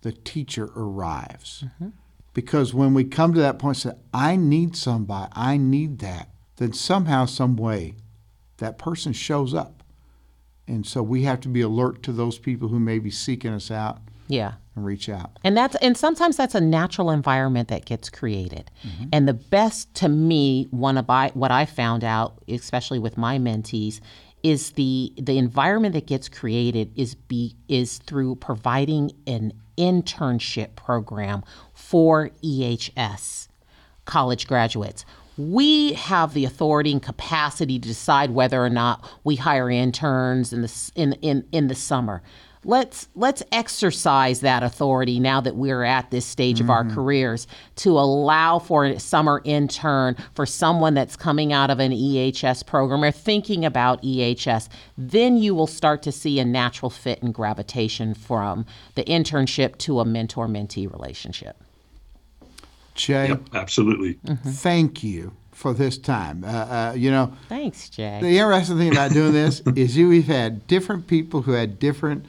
the 0.01 0.13
teacher 0.13 0.71
arrives. 0.75 1.65
Mm-hmm. 1.65 1.91
Because 2.35 2.75
when 2.75 2.95
we 2.95 3.05
come 3.05 3.35
to 3.35 3.41
that 3.41 3.59
point, 3.59 3.77
say, 3.77 3.93
I 4.13 4.37
need 4.37 4.75
somebody, 4.75 5.31
I 5.35 5.59
need 5.59 5.99
that, 6.01 6.31
then 6.57 6.73
somehow, 6.73 7.27
some 7.27 7.57
way, 7.57 7.95
that 8.63 8.79
person 8.79 9.13
shows 9.13 9.55
up. 9.55 9.83
And 10.67 10.87
so 10.87 11.03
we 11.03 11.23
have 11.23 11.41
to 11.41 11.49
be 11.49 11.61
alert 11.61 12.03
to 12.05 12.13
those 12.13 12.39
people 12.39 12.69
who 12.69 12.79
may 12.79 12.99
be 12.99 13.11
seeking 13.11 13.53
us 13.53 13.71
out. 13.71 13.99
Yeah. 14.29 14.55
And 14.75 14.85
reach 14.87 15.09
out. 15.09 15.39
And 15.45 15.57
that's 15.57 15.75
and 15.77 15.99
sometimes 15.99 16.37
that's 16.39 16.55
a 16.55 16.61
natural 16.61 17.11
environment 17.11 17.69
that 17.69 17.85
gets 17.85 18.09
created. 18.09 18.71
Mm-hmm. 18.87 19.05
And 19.13 19.29
the 19.29 19.35
best 19.35 19.93
to 19.97 20.09
me 20.09 20.69
one 20.71 20.97
of 20.97 21.11
I, 21.11 21.29
what 21.35 21.51
I 21.51 21.67
found 21.67 22.05
out, 22.05 22.43
especially 22.49 22.99
with 22.99 23.19
my 23.19 23.39
mentees, 23.39 24.01
is 24.43 24.71
the 24.71 25.13
the 25.19 25.37
environment 25.37 25.93
that 25.95 26.07
gets 26.07 26.29
created 26.29 26.91
is 26.97 27.15
be 27.15 27.55
is 27.69 27.99
through 27.99 28.37
providing 28.37 29.13
an 29.27 29.53
internship 29.77 30.75
program 30.77 31.43
for 31.75 32.31
EHS 32.43 33.49
college 34.05 34.47
graduates 34.47 35.05
we 35.37 35.93
have 35.95 36.35
the 36.35 36.45
authority 36.45 36.93
and 36.93 37.03
capacity 37.03 37.79
to 37.79 37.89
decide 37.89 38.31
whether 38.31 38.63
or 38.63 38.71
not 38.71 39.09
we 39.25 39.37
hire 39.37 39.71
interns 39.71 40.53
in 40.53 40.63
the 40.63 40.91
in 40.95 41.13
in, 41.15 41.47
in 41.53 41.69
the 41.69 41.75
summer 41.75 42.23
let's 42.65 43.09
let's 43.17 43.43
exercise 43.51 44.41
that 44.41 44.63
authority 44.63 45.19
now 45.19 45.41
that 45.41 45.57
we're 45.57 45.83
at 45.83 46.11
this 46.11 46.25
stage 46.25 46.57
mm-hmm. 46.57 46.67
of 46.67 46.71
our 46.71 46.85
mm-hmm. 46.85 46.95
careers 46.95 47.47
to 47.75 47.99
allow 47.99 48.59
for 48.59 48.85
a 48.85 49.01
summer 49.01 49.43
intern 49.45 50.17
for 50.35 50.47
someone 50.47 50.95
that's 50.95 51.17
coming 51.17 51.53
out 51.53 51.71
of 51.71 51.81
an 51.81 51.91
EHS 51.91 52.65
program 52.65 53.03
or 53.03 53.11
thinking 53.11 53.65
about 53.65 54.03
EHS 54.03 54.69
then 54.97 55.37
you 55.37 55.55
will 55.55 55.67
start 55.67 56.03
to 56.03 56.13
see 56.13 56.39
a 56.39 56.45
natural 56.45 56.91
fit 56.91 57.21
and 57.23 57.35
gravitation 57.35 58.15
from 58.15 58.65
the 58.95 59.05
internship 59.05 59.77
to 59.79 59.99
a 59.99 60.05
mentor 60.05 60.47
mentee 60.47 60.91
relationship 60.91 61.57
Jay 62.95 63.29
yep, 63.29 63.43
absolutely 63.55 64.15
mm-hmm. 64.15 64.51
thank 64.51 65.03
you 65.03 65.33
for 65.51 65.73
this 65.73 65.97
time. 65.97 66.45
Uh, 66.45 66.49
uh, 66.49 66.95
you 66.97 67.11
know, 67.11 67.33
thanks, 67.49 67.89
Jay. 67.89 68.19
The 68.21 68.39
interesting 68.39 68.79
thing 68.79 68.93
about 68.93 69.13
doing 69.13 69.33
this 69.33 69.61
is 69.77 69.97
you 69.97 70.09
we've 70.09 70.27
had 70.27 70.67
different 70.67 71.07
people 71.07 71.43
who 71.43 71.53
had 71.53 71.79
different 71.79 72.27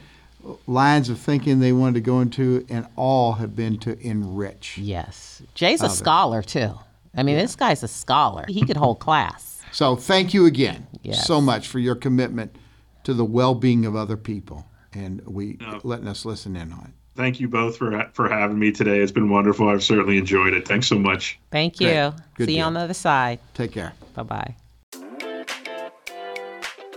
lines 0.66 1.08
of 1.08 1.18
thinking 1.18 1.60
they 1.60 1.72
wanted 1.72 1.94
to 1.94 2.00
go 2.00 2.20
into, 2.20 2.64
and 2.68 2.86
all 2.96 3.32
have 3.32 3.56
been 3.56 3.78
to 3.78 3.98
enrich. 4.06 4.78
Yes. 4.78 5.42
Jay's 5.54 5.82
a 5.82 5.88
scholar, 5.88 6.42
too. 6.42 6.74
I 7.16 7.22
mean, 7.22 7.36
yeah. 7.36 7.42
this 7.42 7.56
guy's 7.56 7.82
a 7.82 7.88
scholar. 7.88 8.44
He 8.48 8.64
could 8.64 8.76
hold 8.76 9.00
class. 9.00 9.50
So 9.74 9.96
thank 9.96 10.32
you 10.32 10.46
again 10.46 10.86
yes. 11.02 11.26
so 11.26 11.40
much 11.40 11.66
for 11.66 11.80
your 11.80 11.96
commitment 11.96 12.54
to 13.02 13.12
the 13.12 13.24
well 13.24 13.56
being 13.56 13.84
of 13.84 13.96
other 13.96 14.16
people 14.16 14.66
and 14.92 15.20
we 15.26 15.56
no. 15.60 15.80
letting 15.82 16.06
us 16.06 16.24
listen 16.24 16.54
in 16.54 16.72
on 16.72 16.84
it. 16.84 17.03
Thank 17.16 17.38
you 17.40 17.48
both 17.48 17.76
for 17.76 18.10
for 18.12 18.28
having 18.28 18.58
me 18.58 18.72
today. 18.72 18.98
It's 18.98 19.12
been 19.12 19.30
wonderful. 19.30 19.68
I've 19.68 19.84
certainly 19.84 20.18
enjoyed 20.18 20.52
it. 20.52 20.66
Thanks 20.66 20.88
so 20.88 20.98
much. 20.98 21.38
Thank 21.50 21.80
you. 21.80 22.12
See 22.38 22.46
deal. 22.46 22.56
you 22.56 22.62
on 22.62 22.74
the 22.74 22.80
other 22.80 22.94
side. 22.94 23.38
Take 23.54 23.72
care. 23.72 23.92
Bye 24.14 24.22
bye. 24.22 24.56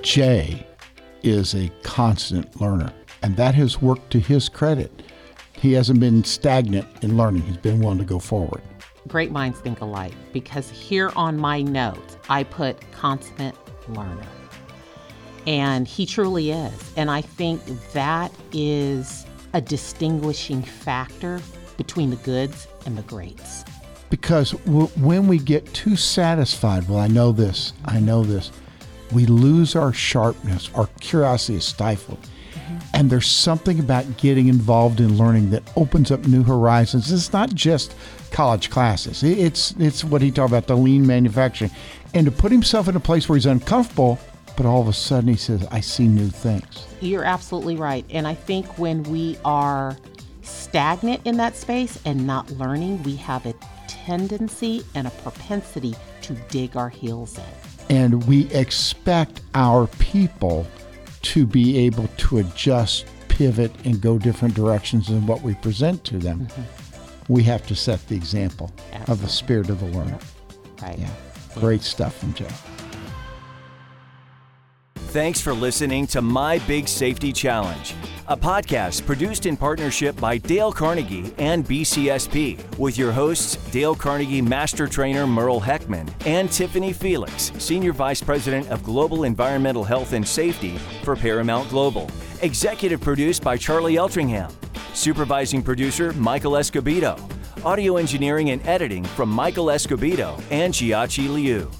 Jay 0.01 0.65
is 1.23 1.53
a 1.53 1.69
constant 1.83 2.59
learner 2.61 2.93
and 3.21 3.35
that 3.35 3.55
has 3.55 3.81
worked 3.81 4.11
to 4.11 4.19
his 4.19 4.49
credit. 4.49 5.03
He 5.53 5.73
hasn't 5.73 5.99
been 5.99 6.23
stagnant 6.23 6.87
in 7.01 7.17
learning, 7.17 7.43
he's 7.43 7.57
been 7.57 7.79
willing 7.79 7.97
to 7.97 8.05
go 8.05 8.19
forward. 8.19 8.61
Great 9.07 9.31
minds 9.31 9.59
think 9.59 9.81
alike 9.81 10.13
because 10.33 10.69
here 10.69 11.11
on 11.15 11.37
my 11.37 11.61
notes, 11.61 12.17
I 12.29 12.43
put 12.43 12.79
constant 12.91 13.55
learner. 13.89 14.27
And 15.47 15.87
he 15.87 16.05
truly 16.05 16.51
is. 16.51 16.93
And 16.97 17.09
I 17.09 17.21
think 17.21 17.63
that 17.93 18.31
is 18.51 19.25
a 19.53 19.61
distinguishing 19.61 20.61
factor 20.61 21.39
between 21.77 22.09
the 22.09 22.15
goods 22.17 22.67
and 22.85 22.97
the 22.97 23.03
greats. 23.03 23.63
Because 24.09 24.51
w- 24.51 24.87
when 24.97 25.27
we 25.27 25.37
get 25.37 25.73
too 25.73 25.95
satisfied, 25.95 26.87
well, 26.87 26.99
I 26.99 27.07
know 27.07 27.31
this, 27.31 27.73
I 27.85 27.99
know 27.99 28.23
this, 28.23 28.51
we 29.11 29.25
lose 29.25 29.75
our 29.75 29.93
sharpness, 29.93 30.69
our 30.75 30.87
curiosity 30.99 31.57
is 31.57 31.65
stifled. 31.65 32.19
Mm-hmm. 32.53 32.77
And 32.93 33.09
there's 33.09 33.27
something 33.27 33.79
about 33.79 34.17
getting 34.17 34.47
involved 34.47 34.99
in 34.99 35.17
learning 35.17 35.51
that 35.51 35.63
opens 35.75 36.11
up 36.11 36.25
new 36.25 36.43
horizons. 36.43 37.11
It's 37.11 37.31
not 37.33 37.53
just 37.53 37.95
college 38.31 38.69
classes. 38.69 39.23
It's 39.23 39.71
it's 39.79 40.03
what 40.03 40.21
he 40.21 40.31
talked 40.31 40.51
about 40.51 40.67
the 40.67 40.75
lean 40.75 41.05
manufacturing, 41.05 41.71
and 42.13 42.25
to 42.25 42.31
put 42.31 42.51
himself 42.51 42.87
in 42.87 42.95
a 42.95 42.99
place 42.99 43.29
where 43.29 43.37
he's 43.37 43.45
uncomfortable, 43.45 44.19
but 44.57 44.65
all 44.65 44.81
of 44.81 44.89
a 44.89 44.93
sudden 44.93 45.29
he 45.29 45.37
says, 45.37 45.65
"I 45.71 45.79
see 45.79 46.07
new 46.07 46.27
things." 46.27 46.85
You're 46.99 47.23
absolutely 47.23 47.77
right, 47.77 48.03
and 48.09 48.27
I 48.27 48.33
think 48.33 48.77
when 48.77 49.03
we 49.03 49.37
are 49.45 49.95
stagnant 50.41 51.21
in 51.25 51.37
that 51.37 51.55
space 51.55 51.97
and 52.03 52.27
not 52.27 52.51
learning, 52.51 53.03
we 53.03 53.15
have 53.15 53.45
a 53.45 53.53
tendency 53.87 54.83
and 54.95 55.07
a 55.07 55.11
propensity 55.11 55.95
to 56.21 56.33
dig 56.49 56.75
our 56.75 56.89
heels 56.89 57.37
in. 57.37 57.95
And 57.95 58.27
we 58.27 58.49
expect 58.51 59.41
our 59.53 59.87
people 59.99 60.67
to 61.23 61.45
be 61.45 61.77
able 61.79 62.07
to 62.17 62.39
adjust, 62.39 63.05
pivot, 63.27 63.71
and 63.85 64.01
go 64.01 64.17
different 64.17 64.55
directions 64.55 65.09
in 65.09 65.25
what 65.25 65.41
we 65.41 65.55
present 65.55 66.03
to 66.05 66.17
them, 66.17 66.47
mm-hmm. 66.47 67.33
we 67.33 67.43
have 67.43 67.65
to 67.67 67.75
set 67.75 68.05
the 68.07 68.15
example 68.15 68.71
Absolutely. 68.93 69.13
of 69.13 69.21
the 69.21 69.29
spirit 69.29 69.69
of 69.69 69.79
the 69.79 69.87
learner. 69.87 70.19
Right. 70.81 70.97
Yeah. 70.97 71.09
Great 71.55 71.81
stuff 71.81 72.17
from 72.17 72.33
Joe. 72.33 72.47
Thanks 75.17 75.41
for 75.41 75.51
listening 75.51 76.05
to 76.07 76.21
My 76.21 76.59
Big 76.67 76.87
Safety 76.87 77.33
Challenge, 77.33 77.95
a 78.27 78.37
podcast 78.37 79.03
produced 79.07 79.47
in 79.47 79.57
partnership 79.57 80.15
by 80.17 80.37
Dale 80.37 80.71
Carnegie 80.71 81.33
and 81.39 81.65
BCSP, 81.65 82.77
with 82.77 82.99
your 82.99 83.11
hosts 83.11 83.55
Dale 83.71 83.95
Carnegie 83.95 84.43
Master 84.43 84.85
Trainer 84.85 85.25
Merle 85.25 85.59
Heckman 85.59 86.07
and 86.27 86.51
Tiffany 86.51 86.93
Felix, 86.93 87.51
Senior 87.57 87.93
Vice 87.93 88.21
President 88.21 88.69
of 88.69 88.83
Global 88.83 89.23
Environmental 89.23 89.83
Health 89.83 90.13
and 90.13 90.25
Safety 90.25 90.77
for 91.01 91.15
Paramount 91.15 91.67
Global. 91.71 92.11
Executive 92.43 93.01
produced 93.01 93.43
by 93.43 93.57
Charlie 93.57 93.95
Eltringham. 93.95 94.53
Supervising 94.93 95.63
producer 95.63 96.13
Michael 96.13 96.51
Escobedo. 96.51 97.19
Audio 97.65 97.97
engineering 97.97 98.51
and 98.51 98.63
editing 98.67 99.03
from 99.03 99.29
Michael 99.29 99.65
Escobedo 99.65 100.39
and 100.51 100.71
Jiachi 100.75 101.27
Liu. 101.27 101.71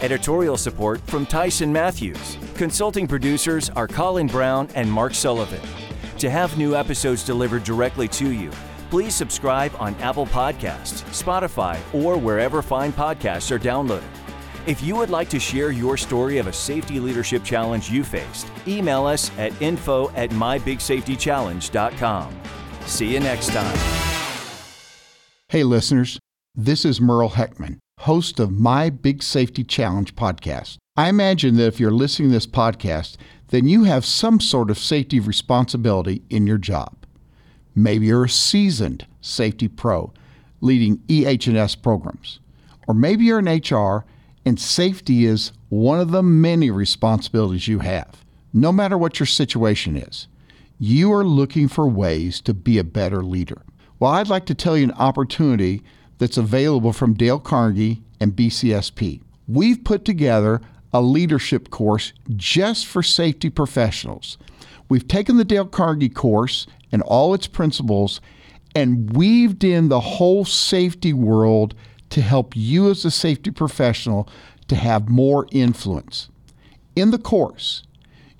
Editorial 0.00 0.58
support 0.58 1.00
from 1.06 1.24
Tyson 1.24 1.72
Matthews. 1.72 2.36
Consulting 2.62 3.08
producers 3.08 3.70
are 3.70 3.88
Colin 3.88 4.28
Brown 4.28 4.68
and 4.76 4.88
Mark 4.88 5.16
Sullivan. 5.16 5.58
To 6.18 6.30
have 6.30 6.56
new 6.56 6.76
episodes 6.76 7.24
delivered 7.24 7.64
directly 7.64 8.06
to 8.06 8.30
you, 8.30 8.52
please 8.88 9.16
subscribe 9.16 9.72
on 9.80 9.96
Apple 9.96 10.26
Podcasts, 10.26 11.02
Spotify, 11.10 11.76
or 11.92 12.16
wherever 12.16 12.62
fine 12.62 12.92
podcasts 12.92 13.50
are 13.50 13.58
downloaded. 13.58 14.04
If 14.64 14.80
you 14.80 14.94
would 14.94 15.10
like 15.10 15.28
to 15.30 15.40
share 15.40 15.72
your 15.72 15.96
story 15.96 16.38
of 16.38 16.46
a 16.46 16.52
safety 16.52 17.00
leadership 17.00 17.42
challenge 17.42 17.90
you 17.90 18.04
faced, 18.04 18.46
email 18.68 19.06
us 19.06 19.36
at 19.38 19.60
info 19.60 20.12
at 20.12 20.30
mybigsafetychallenge.com. 20.30 22.40
See 22.86 23.12
you 23.12 23.18
next 23.18 23.48
time. 23.48 23.78
Hey, 25.48 25.64
listeners, 25.64 26.20
this 26.54 26.84
is 26.84 27.00
Merle 27.00 27.30
Heckman 27.30 27.80
host 28.02 28.40
of 28.40 28.50
My 28.50 28.90
Big 28.90 29.22
Safety 29.22 29.62
Challenge 29.62 30.16
podcast. 30.16 30.76
I 30.94 31.08
imagine 31.08 31.56
that 31.56 31.68
if 31.68 31.80
you're 31.80 31.90
listening 31.90 32.28
to 32.28 32.34
this 32.34 32.46
podcast, 32.46 33.16
then 33.48 33.66
you 33.66 33.84
have 33.84 34.04
some 34.04 34.40
sort 34.40 34.70
of 34.70 34.78
safety 34.78 35.20
responsibility 35.20 36.20
in 36.28 36.46
your 36.46 36.58
job. 36.58 36.94
Maybe 37.74 38.06
you're 38.06 38.26
a 38.26 38.28
seasoned 38.28 39.06
safety 39.22 39.68
pro 39.68 40.12
leading 40.60 41.02
EH&S 41.08 41.76
programs. 41.76 42.40
Or 42.86 42.94
maybe 42.94 43.24
you're 43.24 43.38
an 43.38 43.46
HR 43.46 44.04
and 44.44 44.60
safety 44.60 45.24
is 45.24 45.52
one 45.70 45.98
of 45.98 46.10
the 46.10 46.22
many 46.22 46.70
responsibilities 46.70 47.68
you 47.68 47.78
have. 47.78 48.22
No 48.52 48.70
matter 48.70 48.98
what 48.98 49.18
your 49.18 49.26
situation 49.26 49.96
is, 49.96 50.28
you 50.78 51.10
are 51.10 51.24
looking 51.24 51.68
for 51.68 51.88
ways 51.88 52.38
to 52.42 52.52
be 52.52 52.76
a 52.76 52.84
better 52.84 53.22
leader. 53.22 53.62
Well, 53.98 54.10
I'd 54.10 54.28
like 54.28 54.44
to 54.44 54.54
tell 54.54 54.76
you 54.76 54.84
an 54.84 54.92
opportunity 54.92 55.82
that's 56.18 56.36
available 56.36 56.92
from 56.92 57.14
Dale 57.14 57.40
Carnegie 57.40 58.02
and 58.20 58.36
BCSP. 58.36 59.22
We've 59.48 59.82
put 59.82 60.04
together 60.04 60.60
a 60.92 61.00
leadership 61.00 61.70
course 61.70 62.12
just 62.36 62.86
for 62.86 63.02
safety 63.02 63.50
professionals. 63.50 64.38
We've 64.88 65.06
taken 65.08 65.36
the 65.36 65.44
Dale 65.44 65.66
Carnegie 65.66 66.08
course 66.08 66.66
and 66.90 67.02
all 67.02 67.34
its 67.34 67.46
principles 67.46 68.20
and 68.74 69.14
weaved 69.16 69.64
in 69.64 69.88
the 69.88 70.00
whole 70.00 70.44
safety 70.44 71.12
world 71.12 71.74
to 72.10 72.20
help 72.20 72.54
you 72.54 72.90
as 72.90 73.04
a 73.04 73.10
safety 73.10 73.50
professional 73.50 74.28
to 74.68 74.76
have 74.76 75.08
more 75.08 75.46
influence. 75.50 76.28
In 76.94 77.10
the 77.10 77.18
course, 77.18 77.82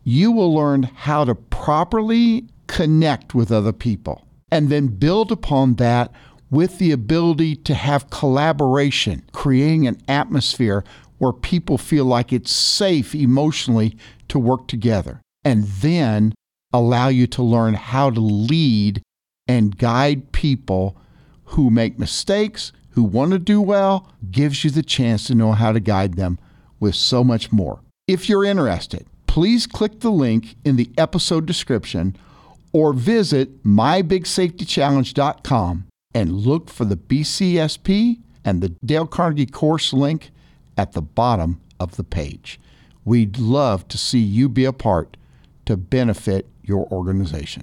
you 0.05 0.31
will 0.31 0.55
learn 0.55 0.83
how 0.83 1.25
to 1.25 1.35
properly 1.35 2.47
connect 2.67 3.35
with 3.35 3.51
other 3.51 3.73
people 3.73 4.27
and 4.51 4.69
then 4.69 4.89
build 4.89 5.33
upon 5.33 5.77
that 5.77 6.13
with 6.51 6.79
the 6.79 6.93
ability 6.93 7.57
to 7.57 7.75
have 7.75 8.11
collaboration, 8.11 9.23
creating 9.33 9.87
an 9.87 9.99
atmosphere 10.07 10.85
where 11.23 11.33
people 11.33 11.79
feel 11.79 12.05
like 12.05 12.33
it's 12.33 12.51
safe 12.51 13.15
emotionally 13.15 13.97
to 14.27 14.41
work 14.41 14.67
together, 14.67 15.21
and 15.45 15.63
then 15.65 16.35
allow 16.73 17.07
you 17.07 17.29
to 17.29 17.41
learn 17.41 17.75
how 17.75 18.11
to 18.11 18.19
lead 18.19 19.01
and 19.47 19.79
guide 19.79 20.33
people 20.33 20.97
who 21.45 21.71
make 21.71 21.97
mistakes, 21.97 22.73
who 22.91 23.05
want 23.05 23.31
to 23.31 23.39
do 23.39 23.61
well, 23.61 24.11
gives 24.33 24.65
you 24.65 24.71
the 24.71 24.83
chance 24.83 25.29
to 25.29 25.35
know 25.37 25.53
how 25.53 25.71
to 25.71 25.79
guide 25.79 26.15
them 26.15 26.41
with 26.81 26.97
so 26.97 27.23
much 27.23 27.53
more. 27.53 27.79
If 28.09 28.29
you're 28.29 28.45
interested, 28.45 29.07
please 29.29 29.69
click 29.69 30.01
the 30.01 30.11
link 30.11 30.57
in 30.65 30.75
the 30.75 30.91
episode 30.99 31.47
description 31.47 32.17
or 32.73 32.93
visit 32.93 33.63
mybigsafetychallenge.com 33.63 35.87
and 36.15 36.33
look 36.33 36.69
for 36.69 36.85
the 36.85 36.97
BCSP 36.97 38.19
and 38.45 38.61
the 38.61 38.71
Dale 38.85 39.07
Carnegie 39.07 39.47
course 39.47 39.93
link 39.93 40.33
at 40.77 40.93
the 40.93 41.03
bottom 41.03 41.61
of 41.79 41.97
the 41.97 42.05
page. 42.05 42.61
We'd 43.05 43.39
love 43.39 43.89
to 43.89 43.99
see 43.99 44.21
you 44.21 44.49
be 44.49 44.65
a 44.65 44.73
part 44.73 45.17
to 45.67 45.77
benefit 45.77 46.49
your 46.63 46.87
organization. 46.93 47.61